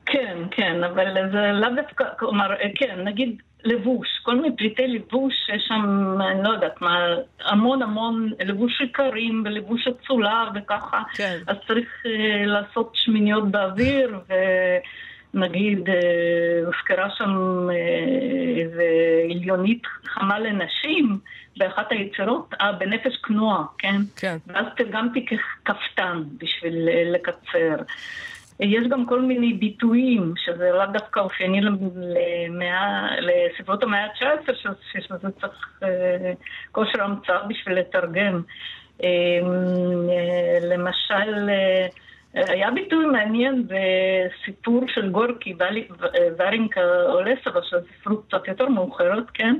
כן, 0.06 0.38
כן, 0.50 0.84
אבל 0.84 1.30
זה 1.32 1.52
לאו 1.52 1.68
דווקא, 1.76 2.04
כלומר, 2.18 2.50
כן, 2.74 3.04
נגיד 3.04 3.42
לבוש, 3.64 4.08
כל 4.22 4.36
מיני 4.36 4.56
פריטי 4.56 4.86
לבוש, 4.86 5.34
יש 5.54 5.62
שם, 5.68 6.16
אני 6.20 6.42
לא 6.42 6.48
יודעת 6.48 6.82
מה, 6.82 7.06
המון 7.44 7.82
המון 7.82 8.30
לבוש 8.40 8.80
עיקרים 8.80 9.42
ולבוש 9.44 9.88
אצולה 9.88 10.50
וככה, 10.54 11.02
כן. 11.14 11.38
אז 11.46 11.56
צריך 11.66 11.88
uh, 12.04 12.08
לעשות 12.46 12.92
שמיניות 12.94 13.50
באוויר 13.50 14.20
ו... 14.28 14.34
נגיד, 15.34 15.88
אה, 15.88 15.94
הוזכרה 16.66 17.10
שם 17.10 17.66
איזה 18.56 18.82
אה, 18.82 19.34
עליונית 19.34 19.82
חמה 20.04 20.38
לנשים 20.38 21.18
באחת 21.56 21.92
היצירות, 21.92 22.54
אה, 22.60 22.72
בנפש 22.72 23.16
כנועה, 23.16 23.64
כן? 23.78 23.96
כן. 24.16 24.36
ואז 24.46 24.66
תרגמתי 24.76 25.26
כקפתן 25.26 26.22
בשביל 26.38 26.88
אה, 26.88 27.02
לקצר. 27.06 27.82
יש 28.60 28.88
גם 28.88 29.06
כל 29.06 29.20
מיני 29.20 29.52
ביטויים, 29.52 30.34
שזה 30.44 30.70
לאו 30.70 30.86
דווקא 30.92 31.20
אופייני 31.20 31.60
לספרות 33.20 33.82
המאה 33.82 34.04
ה-19, 34.04 34.52
שזה 34.84 35.30
צריך 35.40 35.80
כושר 36.72 37.02
המצאה 37.02 37.46
בשביל 37.48 37.78
לתרגם. 37.78 38.42
למשל, 40.62 41.50
היה 42.34 42.70
ביטוי 42.70 43.06
מעניין 43.06 43.66
בסיפור 43.66 44.84
של 44.94 45.08
גורקי, 45.10 45.54
ורינקה 46.38 46.80
אולסבה, 47.08 47.60
של 47.62 47.76
ספרות 48.00 48.24
קצת 48.28 48.48
יותר 48.48 48.68
מאוחרת, 48.68 49.24
כן? 49.34 49.54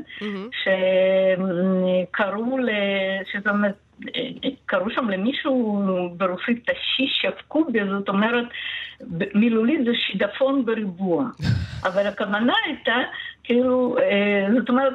שקראו, 2.11 2.57
שזה 3.33 3.51
קראו 4.67 4.91
שם 4.91 5.11
למישהו 5.11 5.85
ברוסית 6.17 6.71
תשיש 6.71 7.25
יפקובי, 7.25 7.79
זאת 7.91 8.09
אומרת, 8.09 8.45
מילולית 9.35 9.85
זה 9.85 9.91
שידפון 9.95 10.65
בריבוע. 10.65 11.25
אבל 11.87 12.07
הכוונה 12.07 12.53
הייתה, 12.67 12.97
כאילו, 13.45 13.97
אה, 13.99 14.47
זאת 14.59 14.69
אומרת, 14.69 14.95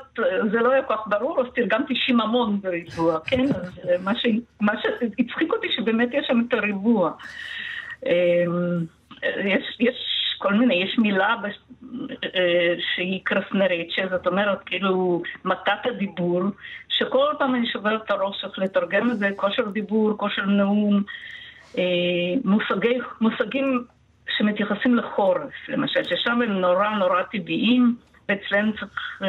זה 0.51 0.59
לא 0.59 0.71
היה 0.71 0.83
כל 0.83 0.93
כך 0.93 1.07
ברור, 1.07 1.41
אז 1.41 1.47
תרגמתי 1.55 1.95
שיממון 1.95 2.61
בריבוע, 2.61 3.19
כן? 3.19 3.43
אז 3.43 3.81
מה 4.59 4.73
שהצחיק 4.81 5.53
אותי, 5.53 5.67
שבאמת 5.75 6.09
יש 6.13 6.25
שם 6.27 6.41
את 6.47 6.53
הריבוע. 6.53 7.11
אמ, 8.05 8.85
יש, 9.45 9.77
יש 9.79 9.95
כל 10.37 10.53
מיני, 10.53 10.75
יש 10.75 10.97
מילה 10.97 11.35
בש... 11.43 11.55
אה, 12.35 12.73
שהיא 12.95 13.19
קרסנריצ'ה, 13.23 14.01
זאת 14.09 14.27
אומרת, 14.27 14.57
כאילו, 14.65 15.21
מתת 15.45 15.85
הדיבור, 15.85 16.41
שכל 16.89 17.27
פעם 17.39 17.55
אני 17.55 17.67
שוברת 17.67 18.01
את 18.05 18.11
הראש 18.11 18.43
איך 18.43 18.59
לתרגם 18.59 19.11
את 19.11 19.17
זה, 19.17 19.29
כושר 19.35 19.69
דיבור, 19.69 20.17
כושר 20.17 20.45
נאום, 20.45 21.03
אה, 21.77 21.83
מושגי, 22.43 22.97
מושגים 23.21 23.83
שמתייחסים 24.37 24.95
לחורף, 24.95 25.69
למשל, 25.69 26.03
ששם 26.03 26.41
הם 26.41 26.51
נורא 26.51 26.89
נורא 26.89 27.21
טבעיים. 27.31 27.95
ואצלנו 28.29 28.71
צריך 28.79 28.91
אה, 29.21 29.27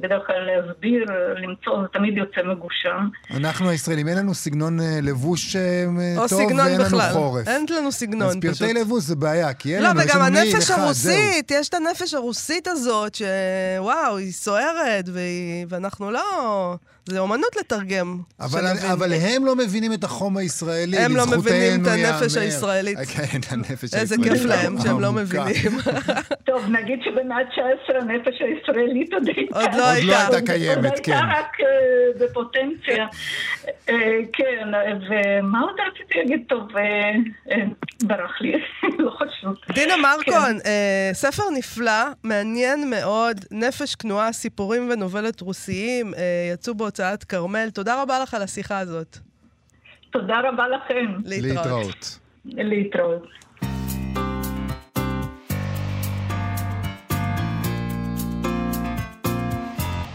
בדרך 0.00 0.26
כלל 0.26 0.36
להסביר, 0.44 1.04
למצוא, 1.36 1.82
זה 1.82 1.88
תמיד 1.92 2.16
יוצא 2.16 2.42
מגושם. 2.42 3.08
אנחנו 3.36 3.68
הישראלים, 3.68 4.08
אין 4.08 4.18
לנו 4.18 4.34
סגנון 4.34 4.80
אה, 4.80 4.98
לבוש 5.02 5.56
אה, 5.56 5.84
טוב 6.28 6.38
ואין 6.38 6.56
לנו 6.56 6.84
בכלל. 6.84 7.12
חורף. 7.12 7.48
אין 7.48 7.66
לנו 7.76 7.92
סגנון 7.92 8.28
אז 8.28 8.36
פשוט. 8.36 8.58
פרטי 8.58 8.74
לבוש 8.74 9.04
זה 9.04 9.16
בעיה, 9.16 9.54
כי 9.54 9.74
אין 9.74 9.82
לא, 9.82 9.88
לנו, 9.88 10.00
יש 10.00 10.06
וגם 10.06 10.20
לנו 10.20 10.32
מעיל 10.32 10.54
הנפש 10.54 10.70
אחד, 10.70 10.82
הרוסית, 10.82 11.50
יש 11.50 11.68
את 11.68 11.74
הנפש 11.74 12.14
הרוסית 12.14 12.68
הזאת, 12.68 13.14
שוואו, 13.14 14.16
היא 14.16 14.32
סוערת, 14.32 15.08
והיא... 15.12 15.66
ואנחנו 15.68 16.10
לא... 16.10 16.76
זה 17.08 17.18
אומנות 17.18 17.56
לתרגם. 17.60 18.18
אבל, 18.40 18.60
שנבין. 18.60 18.90
אבל 18.90 19.12
הם 19.12 19.46
לא 19.46 19.56
מבינים 19.56 19.92
את 19.92 20.04
החום 20.04 20.36
הישראלי, 20.36 20.98
הם 20.98 21.16
לא 21.16 21.26
מבינים 21.26 21.82
את. 21.82 21.86
הנפש 21.86 22.36
הישראלית. 22.36 22.98
כן, 22.98 23.38
את 23.40 23.52
הנפש 23.52 23.94
הישראלית. 23.94 24.12
איזה 24.12 24.16
כיף 24.22 24.44
להם 24.44 24.76
שהם 24.82 25.00
לא. 25.00 25.12
מבינים. 25.12 25.78
טוב, 26.48 26.66
נגיד 26.68 26.98
שבמאה 27.04 27.36
ה-19 27.36 27.96
הנפש 28.00 28.34
הישראלית 28.40 29.12
עוד 29.12 29.28
הייתה. 29.28 29.60
עוד 29.60 29.74
לא 29.74 29.92
עוד 29.92 30.04
לא 30.04 30.12
הייתה. 30.12 30.36
הייתה 30.36 30.46
קיימת, 30.52 30.84
עוד 30.84 31.00
כן. 31.00 31.12
הייתה 31.12 31.26
רק 31.38 31.56
אה, 31.60 32.26
בפוטנציה. 32.26 33.06
אה, 33.88 33.94
כן, 34.32 34.68
ומה 35.10 35.60
עוד 35.60 35.76
רציתי 35.90 36.18
להגיד? 36.18 36.44
טוב, 36.48 36.76
אה, 36.76 36.82
אה, 37.50 37.64
ברח 38.02 38.40
לי, 38.40 38.52
לא 39.04 39.10
חשוב. 39.10 39.54
דינה 39.74 39.94
כן. 39.94 40.00
מרקון, 40.00 40.58
אה, 40.66 41.10
ספר 41.12 41.42
נפלא, 41.58 42.02
מעניין 42.24 42.90
מאוד, 42.90 43.40
נפש 43.50 43.94
כנועה, 43.94 44.32
סיפורים 44.32 44.90
ונובלת 44.90 45.40
רוסיים, 45.40 46.14
אה, 46.14 46.50
יצאו 46.52 46.74
בהוצאת 47.00 47.24
כרמל. 47.24 47.70
תודה 47.70 48.02
רבה 48.02 48.18
לך 48.22 48.34
על 48.34 48.42
השיחה 48.42 48.78
הזאת. 48.78 49.18
תודה 50.10 50.40
רבה 50.44 50.68
לכם. 50.68 51.16
להתראות. 51.24 52.18
להתראות. 52.44 53.22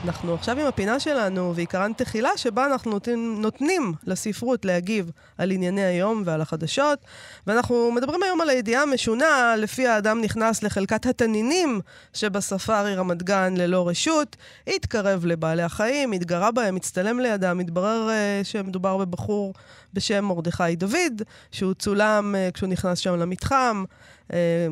אנחנו 0.06 0.34
עכשיו 0.34 0.60
עם 0.60 0.68
הפינה 0.68 1.00
שלנו, 1.00 1.56
ועיקרן 1.56 1.92
תחילה, 1.94 2.30
שבה 2.36 2.66
אנחנו 2.66 2.92
נותנים, 2.92 3.42
נותנים 3.42 3.94
לספרות 4.08 4.66
להגיב 4.66 5.12
על 5.38 5.52
ענייני 5.52 5.84
היום 5.84 6.24
ועל 6.26 6.42
החדשות. 6.42 7.00
ואנחנו 7.48 7.92
מדברים 7.92 8.24
היום 8.24 8.42
על 8.42 8.50
הידיעה 8.50 8.84
המשונה, 8.84 9.56
לפי 9.58 9.88
האדם 9.88 10.22
נכנס 10.22 10.64
לחלקת 10.64 11.06
התנינים 11.06 11.82
שבספארי 12.14 12.96
רמת 12.96 13.24
גן 13.24 13.54
ללא 13.58 13.88
רשות, 13.88 14.36
התקרב 14.68 15.26
לבעלי 15.26 15.64
החיים, 15.64 16.12
התגרה 16.12 16.52
בהם, 16.52 16.76
הצטלם 16.76 17.20
לידם, 17.20 17.60
התברר 17.60 18.10
uh, 18.10 18.44
שמדובר 18.44 18.98
בבחור 18.98 19.54
בשם 19.94 20.26
מרדכי 20.26 20.76
דוד, 20.76 21.22
שהוא 21.52 21.74
צולם 21.74 22.36
uh, 22.36 22.52
כשהוא 22.52 22.70
נכנס 22.70 23.00
שם 23.00 23.16
למתחם. 23.16 23.84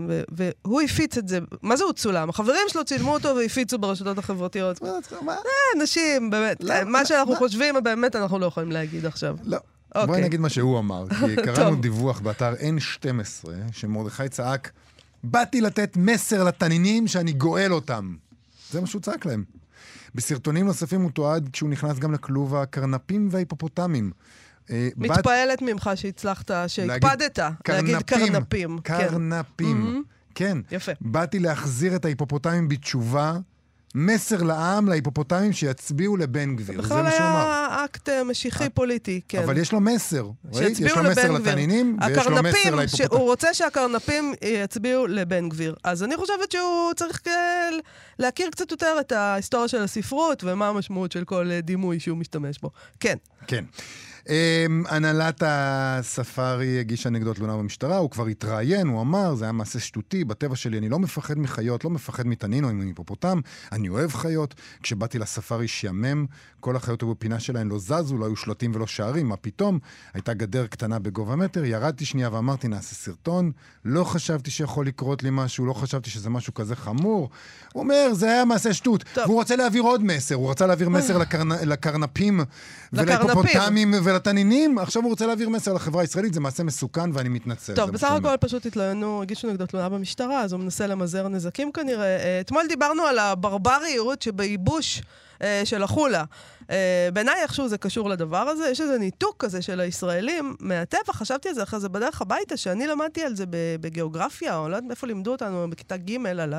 ו- 0.08 0.22
והוא 0.32 0.82
הפיץ 0.82 1.18
את 1.18 1.28
זה, 1.28 1.40
מה 1.62 1.76
זה 1.76 1.84
הוא 1.84 1.94
צולם? 1.94 2.30
החברים 2.30 2.62
שלו 2.68 2.86
צילמו 2.86 3.14
אותו 3.14 3.36
והפיצו 3.36 3.78
ברשתות 3.78 4.18
החברתיות. 4.18 4.82
מה? 5.22 5.34
אה, 5.34 5.40
אנשים, 5.78 6.30
באמת, 6.30 6.64
לא, 6.64 6.84
מה 6.86 7.06
שאנחנו 7.06 7.34
מה? 7.34 7.40
חושבים, 7.40 7.76
באמת 7.84 8.16
אנחנו 8.16 8.40
לא 8.40 8.46
יכולים 8.46 8.72
להגיד 8.72 9.06
עכשיו. 9.06 9.38
לא. 9.44 9.58
אוקיי. 9.96 10.08
בואי 10.08 10.22
נגיד 10.22 10.40
מה 10.40 10.50
שהוא 10.50 10.80
אמר, 10.80 11.06
כי 11.10 11.36
קראנו. 11.46 11.76
דיווח 11.76 12.20
באתר 12.20 12.54
N12, 12.54 13.50
שמרדכי 13.72 14.30
צעק, 14.30 14.72
באתי 15.24 15.62
לתת 15.62 15.98
מסר 15.98 16.44
לתנינים 16.44 17.08
שאני 17.08 17.32
גואל 17.32 17.74
אותם. 17.74 18.16
זה 18.72 18.82
מה 18.82 18.88
שהוא 18.88 19.02
צעק 19.02 19.26
להם. 19.26 19.44
בסרטונים 20.16 20.66
נוספים 20.66 21.02
הוא 21.02 21.12
תועד 21.12 21.50
כשהוא 21.54 21.70
נכנס 21.70 22.00
גם 22.00 22.14
לכלוב 22.14 22.56
הקרנפים 22.56 23.28
וההיפופוטמים. 23.32 24.12
אה, 24.72 24.90
מתפעלת 24.98 25.62
ממך 25.62 25.90
שהצלחת, 25.96 26.52
שהקפדת 26.68 27.40
להגיד 27.68 28.02
קרנפים. 28.02 28.80
כן. 28.84 28.98
קרנפים. 28.98 30.04
כן. 30.36 30.58
יפה. 30.72 30.92
באתי 31.02 31.40
להחזיר 31.40 31.96
את 31.96 32.06
ההיפופוטמים 32.06 32.68
בתשובה. 32.68 33.38
מסר 33.96 34.44
לעם, 34.44 34.88
להיפופוטמים, 34.88 35.54
שיצביעו 35.54 36.18
לבן 36.18 36.56
גביר. 36.56 36.76
זה 36.76 36.88
בכלל 36.88 37.02
מה 37.04 37.12
שהוא 37.12 37.22
אמר. 37.22 37.48
היה 37.48 37.86
אקט 37.86 38.10
אה, 38.10 38.24
משיחי 38.24 38.70
פוליטי, 38.70 39.22
כן. 39.28 39.44
אבל 39.44 39.58
יש 39.58 39.72
לו 39.72 39.80
מסר. 39.80 40.30
ראית? 40.54 40.80
יש 40.80 40.98
לו 40.98 41.04
מסר. 41.04 41.32
לתנינים, 41.32 41.98
ויש 42.08 42.28
לו 42.28 42.44
מסר 42.44 42.76
להיפופוטמים. 42.76 42.88
שהוא 42.88 43.20
רוצה 43.20 43.54
שהקרנפים 43.54 44.34
יצביעו 44.46 45.08
לבן 45.08 45.50
גביר. 45.50 45.76
אז 45.84 46.04
אני 46.04 46.18
חושבת 46.18 46.52
שהוא 46.52 46.94
צריך 46.96 47.22
אה, 47.28 47.70
להכיר 48.20 48.50
קצת 48.52 48.72
יותר 48.72 48.96
את 49.00 49.12
ההיסטוריה 49.12 49.68
של 49.68 49.82
הספרות, 49.82 50.44
ומה 50.44 50.68
המשמעות 50.68 51.12
של 51.12 51.24
כל 51.24 51.52
אה, 51.52 51.62
דימוי 51.62 52.00
שהוא 52.00 52.18
משתמש 52.18 52.60
בו. 52.60 52.72
כן. 53.00 53.16
כן. 53.48 53.66
Um, 54.26 54.30
הנהלת 54.88 55.44
הספארי 55.46 56.80
הגישה 56.80 57.10
נגדו 57.10 57.34
תלונה 57.34 57.58
במשטרה, 57.58 57.98
הוא 57.98 58.10
כבר 58.10 58.26
התראיין, 58.26 58.88
הוא 58.88 59.02
אמר, 59.02 59.36
זה 59.36 59.46
היה 59.46 59.52
מעשה 59.52 59.80
שטותי, 59.80 60.24
בטבע 60.24 60.56
שלי 60.56 60.78
אני 60.78 60.90
לא 60.90 61.00
מפחד 61.00 61.40
מחיות, 61.40 61.84
לא 61.84 61.90
מפחד 61.90 62.28
מתנין 62.28 62.64
או 62.64 62.74
מהיפופוטם, 62.74 63.40
אני 63.72 63.90
אוהב 63.90 64.12
חיות. 64.12 64.56
כשבאתי 64.84 65.20
לספארי 65.20 65.68
שיאמם, 65.68 66.26
כל 66.60 66.76
החיות 66.76 67.02
היו 67.02 67.16
בפינה 67.16 67.40
שלהן, 67.40 67.70
לא 67.70 67.80
זזו, 67.80 68.18
לא 68.18 68.26
היו 68.26 68.36
שלטים 68.36 68.72
ולא 68.76 68.88
שערים, 68.88 69.30
מה 69.30 69.36
פתאום? 69.36 69.80
הייתה 70.14 70.34
גדר 70.34 70.68
קטנה 70.68 71.00
בגובה 71.00 71.36
מטר, 71.36 71.66
ירדתי 71.66 72.06
שנייה 72.06 72.30
ואמרתי, 72.34 72.68
נעשה 72.68 72.96
סרטון, 72.96 73.52
לא 73.86 74.04
חשבתי 74.04 74.52
שיכול 74.52 74.88
לקרות 74.88 75.24
לי 75.24 75.30
משהו, 75.32 75.66
לא 75.66 75.74
חשבתי 75.74 76.10
שזה 76.10 76.30
משהו 76.30 76.54
כזה 76.54 76.76
חמור. 76.76 77.30
הוא 77.74 77.84
אומר, 77.84 78.14
זה 78.14 78.26
היה 78.26 78.46
מעשה 78.46 78.74
שטות. 78.74 79.04
טוב. 79.14 79.24
והוא 79.26 79.36
רוצה 79.36 79.56
להעביר 79.56 79.84
עוד 79.84 80.04
מסר, 80.04 80.36
הוא 80.36 80.52
רצה 80.52 80.68
להעביר 80.68 80.90
מסר 80.90 81.18
לקרנ... 81.18 81.52
לקרנפים 81.52 82.40
לקרנפים. 82.94 83.38
ולהיפופוטמים 83.38 83.94
ולתנינים, 84.28 84.78
עכשיו 84.78 85.04
הוא 85.04 85.10
רוצה 85.10 85.28
להעביר 85.28 85.50
מסר 85.50 85.74
לחברה 85.74 86.02
הישראלית, 86.02 86.34
זה 86.34 86.40
מעשה 86.40 86.64
מסוכן 86.64 87.10
ואני 87.14 87.30
מתנצל. 87.30 87.76
טוב, 87.76 87.90
בסך. 87.90 88.12
הכל 88.12 88.38
פשוט 88.40 88.66
התלוננו, 88.66 89.22
הגישו 89.22 89.48
נגדו 89.48 89.66
תלונה 89.66 89.90
במשטרה, 89.90 90.42
אז 90.42 90.54
הוא 90.54 90.62
מנסה 90.62 90.88
למזער 90.88 91.28
נזקים 91.28 91.72
כנראה. 91.72 92.06
אה, 92.06 92.40
אתמול 92.42 92.68
דיברנו 92.68 93.04
על 93.04 93.20
הברבריות 93.20 94.22
שבייבוש 94.22 95.02
אה, 95.42 95.62
של 95.66 95.84
החולה. 95.84 96.24
אה, 96.70 97.10
בעיניי 97.14 97.42
איכשהו 97.42 97.68
זה 97.68 97.78
קשור 97.78 98.10
לדבר 98.10 98.38
הזה, 98.38 98.70
יש 98.70 98.82
איזה 98.82 98.98
ניתוק 98.98 99.36
כזה 99.40 99.62
של 99.62 99.80
הישראלים 99.80 100.56
מהטבע, 100.60 101.14
חשבתי 101.14 101.50
על 101.50 101.56
זה 101.56 101.64
אחרי 101.64 101.80
זה 101.80 101.90
בדרך 101.90 102.22
הביתה, 102.22 102.58
שאני 102.58 102.88
למדתי 102.88 103.24
על 103.24 103.36
זה 103.36 103.46
בגיאוגרפיה, 103.82 104.58
או 104.58 104.70
לא 104.70 104.76
יודעת 104.76 104.88
מאיפה 104.88 105.08
לימדו 105.08 105.32
אותנו, 105.32 105.70
בכיתה 105.70 105.98
ג', 105.98 106.26
על 106.28 106.54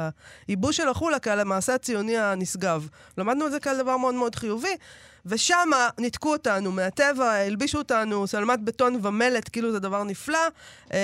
הייבוש 0.48 0.76
של 0.76 0.88
החולה 0.88 1.18
כעל 1.18 1.40
המעשה 1.40 1.74
הציוני 1.74 2.18
הנשגב. 2.18 2.88
למדנו 3.18 3.46
את 3.46 3.52
זה 3.52 3.60
כעל 3.60 3.78
דבר 3.78 3.96
מאוד 3.96 4.14
מאוד 4.14 4.34
חיובי. 4.34 4.76
ושמה 5.26 5.88
ניתקו 5.98 6.32
אותנו 6.32 6.72
מהטבע, 6.72 7.30
הלבישו 7.32 7.78
אותנו 7.78 8.26
שלמת 8.26 8.60
בטון 8.60 9.00
ומלט, 9.02 9.48
כאילו 9.52 9.72
זה 9.72 9.78
דבר 9.78 10.02
נפלא. 10.04 10.38
אה, 10.92 10.98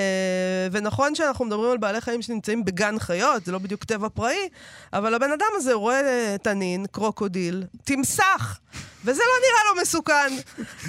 ונכון 0.73 1.15
שאנחנו 1.15 1.45
מדברים 1.45 1.71
על 1.71 1.79
בעלי 1.79 2.01
חיים 2.01 2.23
שנמצאים 2.23 2.65
בגן 2.65 2.99
חיות, 2.99 3.45
זה 3.45 3.53
לא 3.53 3.59
בדיוק 3.59 3.85
טבע 3.85 4.09
פראי, 4.09 4.49
אבל 4.93 5.15
הבן 5.15 5.33
אדם 5.33 5.47
הזה 5.57 5.73
רואה 5.75 6.01
אה, 6.01 6.37
תנין, 6.43 6.87
קרוקודיל, 6.93 7.65
תמסך, 7.85 8.59
וזה 9.05 9.23
לא 9.23 9.49
נראה 9.49 9.75
לו 9.75 9.83
מסוכן. 9.83 10.33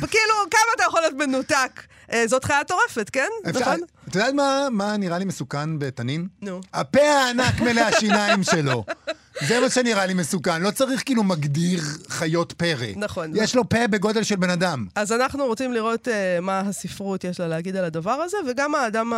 וכאילו, 0.02 0.34
כמה 0.52 0.62
אתה 0.76 0.84
יכול 0.88 1.02
להיות 1.02 1.14
מנותק? 1.14 1.84
אה, 2.14 2.24
זאת 2.28 2.44
חיה 2.44 2.64
טורפת, 2.64 3.10
כן? 3.10 3.28
אפשר- 3.50 3.60
נכון? 3.62 3.80
את 4.10 4.16
יודעת 4.16 4.34
מה, 4.34 4.68
מה 4.72 4.98
נראה 4.98 5.18
לי 5.18 5.26
מסוכן 5.26 5.80
בתנין? 5.80 6.28
נו. 6.42 6.62
הפה 6.74 7.02
הענק 7.02 7.60
מלא 7.62 7.82
השיניים 7.82 8.44
שלו. 8.44 8.86
זה 9.42 9.60
מה 9.60 9.70
שנראה 9.70 10.06
לי 10.06 10.14
מסוכן. 10.14 10.62
לא 10.62 10.72
צריך 10.72 11.04
כאילו 11.06 11.24
מגדיר 11.24 11.82
חיות 12.10 12.54
פרא. 12.54 12.86
נכון. 12.96 13.32
יש 13.36 13.56
לו 13.56 13.70
פה 13.70 13.88
בגודל 13.88 14.24
של 14.24 14.36
בן 14.36 14.50
אדם. 14.50 14.86
אז 14.96 15.12
אנחנו 15.12 15.46
רוצים 15.46 15.74
לראות 15.74 16.08
uh, 16.08 16.42
מה 16.42 16.60
הספרות 16.60 17.24
יש 17.24 17.40
לה 17.40 17.48
להגיד 17.48 17.76
על 17.76 17.86
הדבר 17.86 18.12
הזה, 18.12 18.38
וגם 18.48 18.76
האדם 18.76 19.14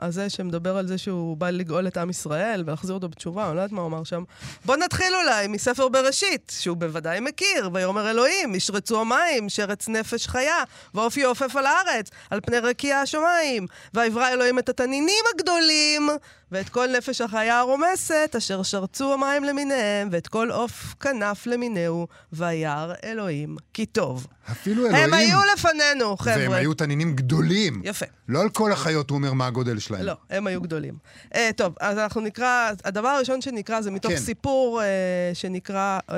הזה 0.00 0.30
שמדבר 0.30 0.76
על 0.76 0.86
זה 0.86 0.98
שהוא 0.98 1.36
בא 1.36 1.50
לגאול 1.50 1.86
את 1.86 1.96
עם 1.96 2.10
ישראל 2.10 2.62
ולהחזיר 2.66 2.94
אותו 2.94 3.08
בתשובה, 3.08 3.46
אני 3.46 3.56
לא 3.56 3.60
יודעת 3.60 3.72
מה 3.72 3.80
הוא 3.80 3.88
אמר 3.88 4.04
שם. 4.04 4.22
בוא 4.64 4.76
נתחיל 4.76 5.14
אולי 5.22 5.46
מספר 5.46 5.88
בראשית, 5.88 6.52
שהוא 6.58 6.76
בוודאי 6.76 7.20
מכיר, 7.20 7.70
ויאמר 7.72 8.10
אלוהים, 8.10 8.54
ישרצו 8.54 9.00
המים, 9.00 9.48
שרץ 9.48 9.88
נפש 9.88 10.26
חיה, 10.26 10.64
ועוף 10.94 11.16
יעופף 11.16 11.56
על 11.56 11.66
הארץ, 11.66 12.10
על 12.30 12.40
פני 12.40 12.58
רקיע 12.58 12.98
השמיים, 12.98 13.66
ויברא 13.94 14.28
אלוהים 14.28 14.58
את 14.58 14.68
התנינים 14.68 15.24
הגדולים, 15.34 16.08
ואת 16.52 16.68
כל 16.68 16.88
נפש 16.96 17.20
החיה 17.20 17.58
הרומסת, 17.58 18.34
אשר 18.38 18.62
שרצו 18.62 19.12
המים 19.12 19.44
למיניהם, 19.44 19.63
ואת 20.10 20.26
כל 20.26 20.50
עוף 20.50 20.94
כנף 21.00 21.46
למיניהו, 21.46 22.06
וירא 22.32 22.94
אלוהים 23.04 23.56
כי 23.72 23.86
טוב. 23.86 24.26
אפילו 24.50 24.86
אלוהים... 24.86 25.04
הם 25.04 25.14
היו 25.14 25.38
לפנינו, 25.54 26.16
חבר'ה. 26.16 26.36
והם 26.36 26.52
היו 26.52 26.74
תנינים 26.74 27.16
גדולים. 27.16 27.82
יפה. 27.84 28.06
לא 28.28 28.40
על 28.42 28.48
כל 28.48 28.72
החיות 28.72 29.10
הוא 29.10 29.16
אומר 29.16 29.32
מה 29.32 29.46
הגודל 29.46 29.78
שלהם. 29.78 30.02
לא, 30.02 30.16
הם 30.30 30.46
היו 30.46 30.60
גדולים. 30.60 30.94
Uh, 31.32 31.36
טוב, 31.56 31.74
אז 31.80 31.98
אנחנו 31.98 32.20
נקרא, 32.20 32.70
הדבר 32.84 33.08
הראשון 33.08 33.40
שנקרא 33.40 33.80
זה 33.80 33.90
מתוך 33.90 34.12
כן. 34.12 34.18
סיפור 34.18 34.80
uh, 34.80 35.34
שנקרא 35.34 35.98
uh, 36.08 36.12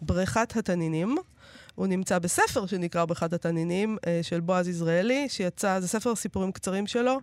בריכת 0.00 0.56
התנינים. 0.56 1.16
הוא 1.74 1.86
נמצא 1.86 2.18
בספר 2.18 2.66
שנקרא 2.66 3.04
בריכת 3.04 3.32
התנינים, 3.32 3.96
אה, 4.06 4.20
של 4.22 4.40
בועז 4.40 4.68
יזרעאלי, 4.68 5.28
שיצא, 5.28 5.80
זה 5.80 5.88
ספר 5.88 6.14
סיפורים 6.14 6.52
קצרים 6.52 6.86
שלו, 6.86 7.20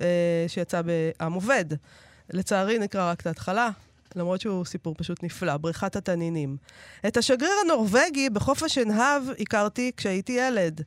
אה, 0.00 0.06
שיצא 0.48 0.82
בעם 0.82 1.32
עובד. 1.32 1.64
לצערי 2.30 2.78
נקרא 2.78 3.10
רק 3.10 3.20
את 3.20 3.26
ההתחלה, 3.26 3.70
למרות 4.16 4.40
שהוא 4.40 4.64
סיפור 4.64 4.94
פשוט 4.98 5.22
נפלא, 5.22 5.56
בריכת 5.56 5.96
התנינים. 5.96 6.56
את 7.06 7.16
השגריר 7.16 7.52
הנורבגי 7.64 8.30
בחוף 8.30 8.62
השנהב 8.62 9.22
הכרתי 9.40 9.90
כשהייתי 9.96 10.32
ילד. 10.32 10.80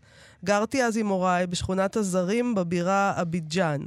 גרתי 0.45 0.83
אז 0.83 0.97
עם 0.97 1.07
הוריי 1.07 1.47
בשכונת 1.47 1.95
הזרים 1.95 2.55
בבירה 2.55 3.13
אביג'אן. 3.21 3.81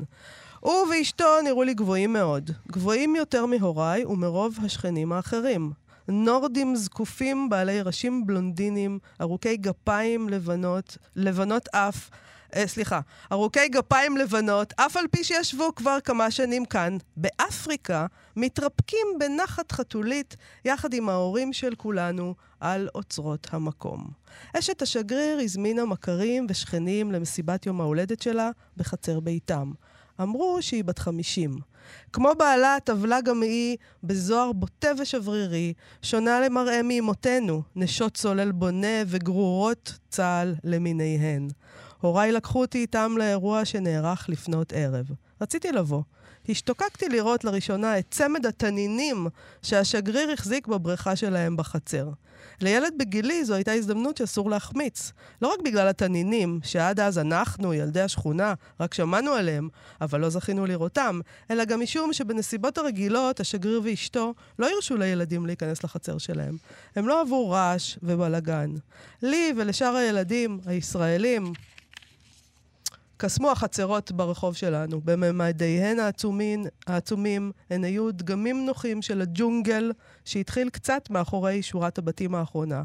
הוא 0.61 0.86
ואשתו 0.91 1.43
נראו 1.45 1.62
לי 1.62 1.74
גבוהים 1.74 2.12
מאוד. 2.12 2.51
גבוהים 2.72 3.16
יותר 3.16 3.47
מהוריי 3.47 4.05
ומרוב 4.05 4.59
השכנים 4.64 5.12
האחרים. 5.12 5.72
נורדים 6.09 6.76
זקופים 6.76 7.49
בעלי 7.49 7.82
ראשים 7.82 8.26
בלונדינים, 8.26 8.99
ארוכי 9.20 9.57
גפיים 9.57 10.28
לבנות, 10.28 10.97
לבנות 11.16 11.68
אף, 11.68 12.11
אה, 12.57 12.66
סליחה, 12.66 13.01
ארוכי 13.32 13.68
גפיים 13.68 14.16
לבנות, 14.16 14.72
אף 14.76 14.96
על 14.96 15.05
פי 15.11 15.24
שישבו 15.24 15.74
כבר 15.74 15.99
כמה 16.05 16.30
שנים 16.30 16.64
כאן, 16.64 16.96
באפריקה, 17.16 18.07
מתרפקים 18.36 19.07
בנחת 19.18 19.72
חתולית 19.72 20.36
יחד 20.64 20.94
עם 20.94 21.09
ההורים 21.09 21.53
של 21.53 21.74
כולנו 21.74 22.34
על 22.61 22.88
אוצרות 22.94 23.46
המקום. 23.51 24.11
אשת 24.59 24.82
השגריר 24.82 25.38
הזמינה 25.38 25.84
מכרים 25.84 26.46
ושכנים 26.49 27.12
למסיבת 27.12 27.66
יום 27.66 27.80
ההולדת 27.80 28.22
שלה 28.22 28.51
בחצר 28.76 29.20
ביתם. 29.20 29.72
אמרו 30.20 30.59
שהיא 30.61 30.84
בת 30.84 30.99
חמישים. 30.99 31.57
כמו 32.12 32.30
בעלה, 32.38 32.76
טבלה 32.84 33.20
גם 33.20 33.42
היא 33.42 33.76
בזוהר 34.03 34.53
בוטה 34.53 34.88
ושברירי, 34.99 35.72
שונה 36.03 36.40
למראה 36.40 36.80
מאמותינו, 36.82 37.62
נשות 37.76 38.14
צולל 38.14 38.53
בונה 38.53 39.03
וגרורות 39.07 39.99
צה"ל 40.09 40.55
למיניהן. 40.64 41.49
הוריי 42.01 42.32
לקחו 42.32 42.61
אותי 42.61 42.78
איתם 42.78 43.14
לאירוע 43.18 43.64
שנערך 43.64 44.28
לפנות 44.28 44.72
ערב. 44.72 45.07
רציתי 45.40 45.72
לבוא. 45.72 46.03
השתוקקתי 46.49 47.09
לראות 47.09 47.44
לראשונה 47.44 47.99
את 47.99 48.07
צמד 48.11 48.46
התנינים 48.46 49.26
שהשגריר 49.62 50.30
החזיק 50.30 50.66
בבריכה 50.66 51.16
שלהם 51.16 51.57
בחצר. 51.57 52.09
לילד 52.61 52.92
בגילי 52.99 53.44
זו 53.44 53.55
הייתה 53.55 53.72
הזדמנות 53.72 54.16
שאסור 54.16 54.51
להחמיץ. 54.51 55.12
לא 55.42 55.49
רק 55.49 55.61
בגלל 55.64 55.88
התנינים, 55.88 56.61
שעד 56.62 57.01
אז 57.01 57.18
אנחנו, 57.18 57.74
ילדי 57.74 58.01
השכונה, 58.01 58.55
רק 58.80 58.94
שמענו 58.94 59.32
עליהם, 59.32 59.68
אבל 60.01 60.20
לא 60.20 60.30
זכינו 60.30 60.66
לראותם, 60.66 61.20
אלא 61.51 61.64
גם 61.64 61.80
משום 61.80 62.12
שבנסיבות 62.12 62.78
הרגילות, 62.78 63.40
השגריר 63.40 63.80
ואשתו 63.84 64.34
לא 64.59 64.68
הרשו 64.74 64.96
לילדים 64.96 65.46
להיכנס 65.46 65.84
לחצר 65.84 66.18
שלהם. 66.18 66.57
הם 66.96 67.09
לא 67.09 67.18
אהבו 67.18 67.51
רעש 67.51 67.99
ובלגן. 68.03 68.70
לי 69.22 69.53
ולשאר 69.57 69.96
הילדים, 69.96 70.61
הישראלים, 70.66 71.53
קסמו 73.21 73.51
החצרות 73.51 74.12
ברחוב 74.12 74.57
שלנו. 74.57 75.01
בממדיהן 75.05 76.01
העצומים, 76.01 76.64
העצומים 76.87 77.53
הן 77.71 77.85
היו 77.85 78.12
דגמים 78.12 78.66
נוחים 78.66 79.03
של 79.03 79.21
הג'ונגל 79.21 79.93
שהתחיל 80.25 80.71
קצת 80.71 81.11
מאחורי 81.11 81.62
שורת 81.62 81.99
הבתים 81.99 82.35
האחרונה. 82.35 82.83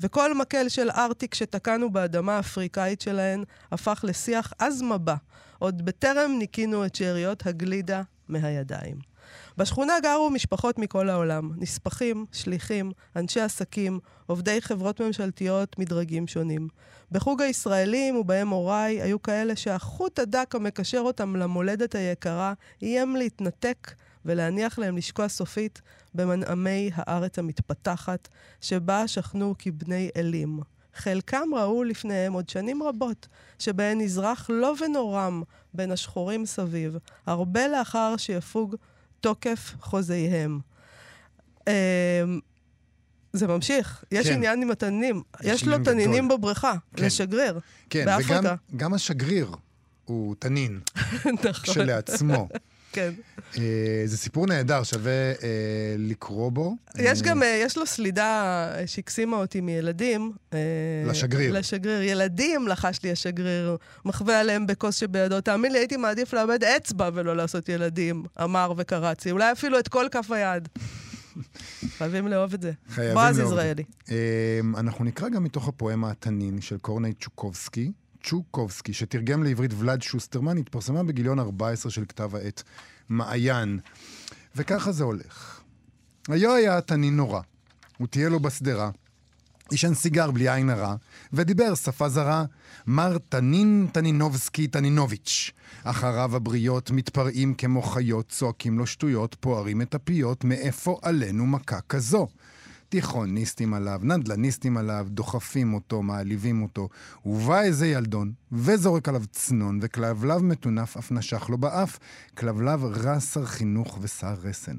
וכל 0.00 0.34
מקל 0.34 0.68
של 0.68 0.90
ארטיק 0.90 1.34
שתקענו 1.34 1.90
באדמה 1.90 2.36
האפריקאית 2.36 3.00
שלהן 3.00 3.44
הפך 3.72 4.04
לשיח 4.08 4.52
עז 4.58 4.82
מבע, 4.82 5.16
עוד 5.58 5.84
בטרם 5.84 6.30
ניקינו 6.38 6.86
את 6.86 6.94
שאריות 6.94 7.46
הגלידה 7.46 8.02
מהידיים. 8.28 9.15
בשכונה 9.58 9.92
גרו 10.02 10.30
משפחות 10.30 10.78
מכל 10.78 11.08
העולם, 11.08 11.50
נספחים, 11.56 12.26
שליחים, 12.32 12.92
אנשי 13.16 13.40
עסקים, 13.40 13.98
עובדי 14.26 14.60
חברות 14.60 15.00
ממשלתיות 15.00 15.78
מדרגים 15.78 16.26
שונים. 16.26 16.68
בחוג 17.12 17.42
הישראלים 17.42 18.16
ובהם 18.16 18.48
הוריי 18.48 19.02
היו 19.02 19.22
כאלה 19.22 19.56
שהחוט 19.56 20.18
הדק 20.18 20.54
המקשר 20.54 20.98
אותם 20.98 21.36
למולדת 21.36 21.94
היקרה 21.94 22.52
איים 22.82 23.16
להתנתק 23.16 23.94
ולהניח 24.24 24.78
להם 24.78 24.96
לשקוע 24.96 25.28
סופית 25.28 25.82
במנעמי 26.14 26.90
הארץ 26.94 27.38
המתפתחת, 27.38 28.28
שבה 28.60 29.08
שכנו 29.08 29.54
כבני 29.58 30.10
אלים. 30.16 30.60
חלקם 30.94 31.48
ראו 31.56 31.84
לפניהם 31.84 32.32
עוד 32.32 32.48
שנים 32.48 32.82
רבות, 32.82 33.28
שבהן 33.58 34.00
נזרח 34.00 34.46
לא 34.52 34.74
ונורם 34.80 35.42
בין 35.74 35.92
השחורים 35.92 36.46
סביב, 36.46 36.96
הרבה 37.26 37.68
לאחר 37.68 38.16
שיפוג 38.16 38.76
תוקף 39.26 39.74
חוזיהם. 39.80 40.60
אמ, 41.68 41.72
זה 43.32 43.46
ממשיך, 43.46 44.04
יש 44.12 44.26
כן. 44.26 44.32
עניין 44.34 44.62
עם 44.62 44.70
התנינים. 44.70 45.22
יש 45.42 45.46
יש 45.62 45.68
לו 45.68 45.78
תנינים 45.84 46.24
גדול. 46.24 46.38
בבריכה, 46.38 46.74
כן. 46.96 47.04
לשגריר, 47.04 47.60
כן, 47.90 48.04
באפריקה. 48.04 48.38
וגם 48.40 48.56
גם 48.76 48.94
השגריר 48.94 49.50
הוא 50.04 50.34
תנין 50.38 50.80
נכון, 51.26 51.52
כשלעצמו. 51.62 52.48
כן. 52.96 53.12
אה, 53.58 54.02
זה 54.04 54.16
סיפור 54.16 54.46
נהדר, 54.46 54.82
שווה 54.82 55.12
אה, 55.12 55.94
לקרוא 55.98 56.52
בו. 56.52 56.76
יש 56.98 57.22
אה, 57.22 57.26
גם, 57.26 57.42
יש 57.64 57.78
לו 57.78 57.86
סלידה 57.86 58.68
שהקסימה 58.86 59.36
אותי 59.36 59.60
מילדים. 59.60 60.32
לשגריר. 61.06 61.52
לשגריר. 61.58 62.02
ילדים 62.02 62.68
לחש 62.68 63.02
לי 63.02 63.12
השגריר, 63.12 63.76
מחווה 64.04 64.40
עליהם 64.40 64.66
בכוס 64.66 64.96
שבידו. 64.96 65.40
תאמין 65.40 65.72
לי, 65.72 65.78
הייתי 65.78 65.96
מעדיף 65.96 66.34
לאבד 66.34 66.64
אצבע 66.64 67.10
ולא 67.14 67.36
לעשות 67.36 67.68
ילדים, 67.68 68.24
אמר 68.42 68.72
וקרצי. 68.76 69.30
אולי 69.30 69.52
אפילו 69.52 69.78
את 69.78 69.88
כל 69.88 70.06
כף 70.10 70.30
היד. 70.30 70.68
חייבים 71.98 72.28
לאהוב 72.28 72.54
את 72.54 72.62
זה. 72.62 72.72
חייבים 72.88 73.14
בועז 73.14 73.38
לאהוב 73.38 73.52
את 73.52 73.56
זה. 73.56 73.62
יזרעאלי. 73.62 73.82
אה, 74.10 74.80
אנחנו 74.80 75.04
נקרא 75.04 75.28
גם 75.28 75.44
מתוך 75.44 75.68
הפואמה 75.68 76.10
התנין 76.10 76.60
של 76.60 76.78
קורני 76.78 77.12
צ'וקובסקי. 77.12 77.92
צ'וקובסקי, 78.28 78.92
שתרגם 78.92 79.42
לעברית 79.42 79.70
ולאד 79.78 80.02
שוסטרמן, 80.02 80.58
התפרסמה 80.58 81.02
בגיליון 81.02 81.38
14 81.38 81.92
של 81.92 82.04
כתב 82.04 82.34
העת 82.34 82.62
מעיין. 83.08 83.80
וככה 84.56 84.92
זה 84.92 85.04
הולך. 85.04 85.60
היה 86.28 86.54
היה 86.54 86.80
תנין 86.80 87.16
נורא, 87.16 87.40
הוא 87.98 88.08
תהיה 88.08 88.28
לו 88.28 88.40
בשדרה, 88.40 88.90
עישן 89.70 89.94
סיגר 89.94 90.30
בלי 90.30 90.48
עין 90.48 90.70
הרע, 90.70 90.94
ודיבר 91.32 91.74
שפה 91.74 92.08
זרה, 92.08 92.44
מר 92.86 93.18
תנין 93.28 93.86
תנינובסקי 93.92 94.66
תנינוביץ'. 94.66 95.50
אחריו 95.84 96.36
הבריות 96.36 96.90
מתפרעים 96.90 97.54
כמו 97.54 97.82
חיות, 97.82 98.28
צועקים 98.28 98.78
לו 98.78 98.86
שטויות, 98.86 99.36
פוערים 99.40 99.82
את 99.82 99.94
הפיות, 99.94 100.44
מאיפה 100.44 100.98
עלינו 101.02 101.46
מכה 101.46 101.80
כזו? 101.80 102.28
תיכוניסטים 102.88 103.74
עליו, 103.74 104.00
נדלניסטים 104.02 104.76
עליו, 104.76 105.06
דוחפים 105.10 105.74
אותו, 105.74 106.02
מעליבים 106.02 106.62
אותו. 106.62 106.88
ובא 107.26 107.60
איזה 107.60 107.86
ילדון, 107.86 108.32
וזורק 108.52 109.08
עליו 109.08 109.22
צנון, 109.30 109.78
וכלבלב 109.82 110.42
מטונף 110.42 110.96
אף 110.96 111.12
נשך 111.12 111.50
לו 111.50 111.58
באף. 111.58 111.98
כלבלב 112.38 112.84
רע 112.84 113.20
שר 113.20 113.44
חינוך 113.44 113.98
ושר 114.00 114.34
רסן. 114.42 114.76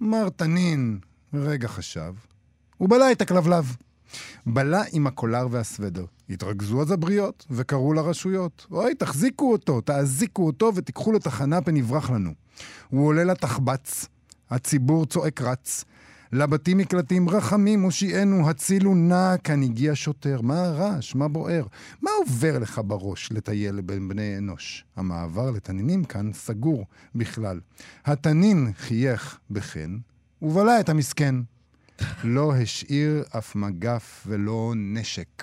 מר 0.00 0.28
תנין, 0.28 0.98
רגע 1.34 1.68
חשב, 1.68 2.14
הוא 2.76 2.88
בלע 2.88 3.12
את 3.12 3.22
הכלבלב. 3.22 3.76
בלע 4.46 4.82
עם 4.92 5.06
הקולר 5.06 5.46
והסוודר. 5.50 6.04
התרכזו 6.30 6.82
אז 6.82 6.90
הבריות 6.90 7.46
וקראו 7.50 7.92
לרשויות. 7.92 8.66
אוי, 8.70 8.94
תחזיקו 8.94 9.52
אותו, 9.52 9.80
תעזיקו 9.80 10.46
אותו 10.46 10.72
ותיקחו 10.74 11.12
לתחנה 11.12 11.62
פן 11.62 11.76
יברח 11.76 12.10
לנו. 12.10 12.30
הוא 12.88 13.06
עולה 13.06 13.24
לתחבץ, 13.24 14.06
הציבור 14.50 15.06
צועק 15.06 15.42
רץ. 15.42 15.84
לבתים 16.32 16.78
מקלטים 16.78 17.28
רחמים 17.28 17.82
הושיענו, 17.82 18.50
הצילו 18.50 18.94
נא, 18.94 19.36
כאן 19.44 19.62
הגיע 19.62 19.92
שוטר. 19.94 20.40
מה 20.40 20.64
הרעש? 20.64 21.14
מה 21.14 21.28
בוער? 21.28 21.66
מה 22.02 22.10
עובר 22.18 22.58
לך 22.58 22.80
בראש 22.84 23.32
לטייל 23.32 23.80
בין 23.80 24.08
בני 24.08 24.38
אנוש? 24.38 24.84
המעבר 24.96 25.50
לתנינים 25.50 26.04
כאן 26.04 26.32
סגור 26.32 26.86
בכלל. 27.14 27.60
התנין 28.04 28.72
חייך 28.76 29.38
בחן, 29.50 29.96
ובלע 30.42 30.80
את 30.80 30.88
המסכן. 30.88 31.34
לא 32.24 32.54
השאיר 32.54 33.24
אף 33.38 33.56
מגף 33.56 34.24
ולא 34.26 34.72
נשק. 34.76 35.42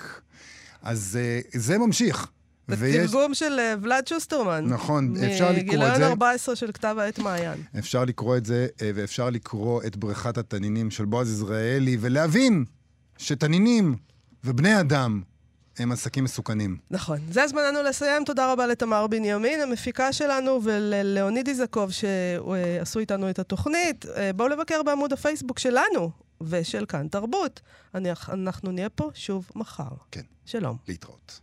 אז 0.82 1.18
uh, 1.18 1.58
זה 1.58 1.78
ממשיך. 1.78 2.30
זה 2.78 2.92
תרגום 3.06 3.34
של 3.34 3.58
אה, 3.58 3.74
ולאד 3.82 4.06
שוסטרמן. 4.06 4.64
נכון, 4.66 5.14
אפשר 5.16 5.44
לקרוא 5.52 5.58
את 5.60 5.64
מגיליון 5.64 5.94
זה. 5.96 6.06
14 6.06 6.56
של 6.56 6.72
כתב 6.72 6.96
העת 6.98 7.18
מעיין. 7.18 7.62
אפשר 7.78 8.04
לקרוא 8.04 8.36
את 8.36 8.46
זה, 8.46 8.66
אה, 8.82 8.90
ואפשר 8.94 9.30
לקרוא 9.30 9.82
את 9.86 9.96
בריכת 9.96 10.38
התנינים 10.38 10.90
של 10.90 11.04
בועז 11.04 11.30
יזרעאלי, 11.30 11.96
ולהבין 12.00 12.64
שתנינים 13.18 13.96
ובני 14.44 14.80
אדם 14.80 15.22
הם 15.78 15.92
עסקים 15.92 16.24
מסוכנים. 16.24 16.76
נכון. 16.90 17.18
זה 17.30 17.46
זמננו 17.46 17.82
לסיים. 17.82 18.24
תודה 18.24 18.52
רבה 18.52 18.66
לתמר 18.66 19.06
בנימין, 19.06 19.60
המפיקה 19.60 20.12
שלנו, 20.12 20.60
וללאוניד 20.64 21.48
איזקוב, 21.48 21.90
שעשו 21.90 22.98
איתנו 22.98 23.30
את 23.30 23.38
התוכנית. 23.38 24.06
אה, 24.16 24.32
בואו 24.32 24.48
לבקר 24.48 24.82
בעמוד 24.82 25.12
הפייסבוק 25.12 25.58
שלנו 25.58 26.10
ושל 26.40 26.84
כאן 26.88 27.08
תרבות. 27.08 27.60
אני- 27.94 28.08
אנחנו 28.32 28.72
נהיה 28.72 28.88
פה 28.88 29.10
שוב 29.14 29.50
מחר. 29.56 29.88
כן. 30.10 30.20
שלום. 30.46 30.76
להתראות. 30.88 31.40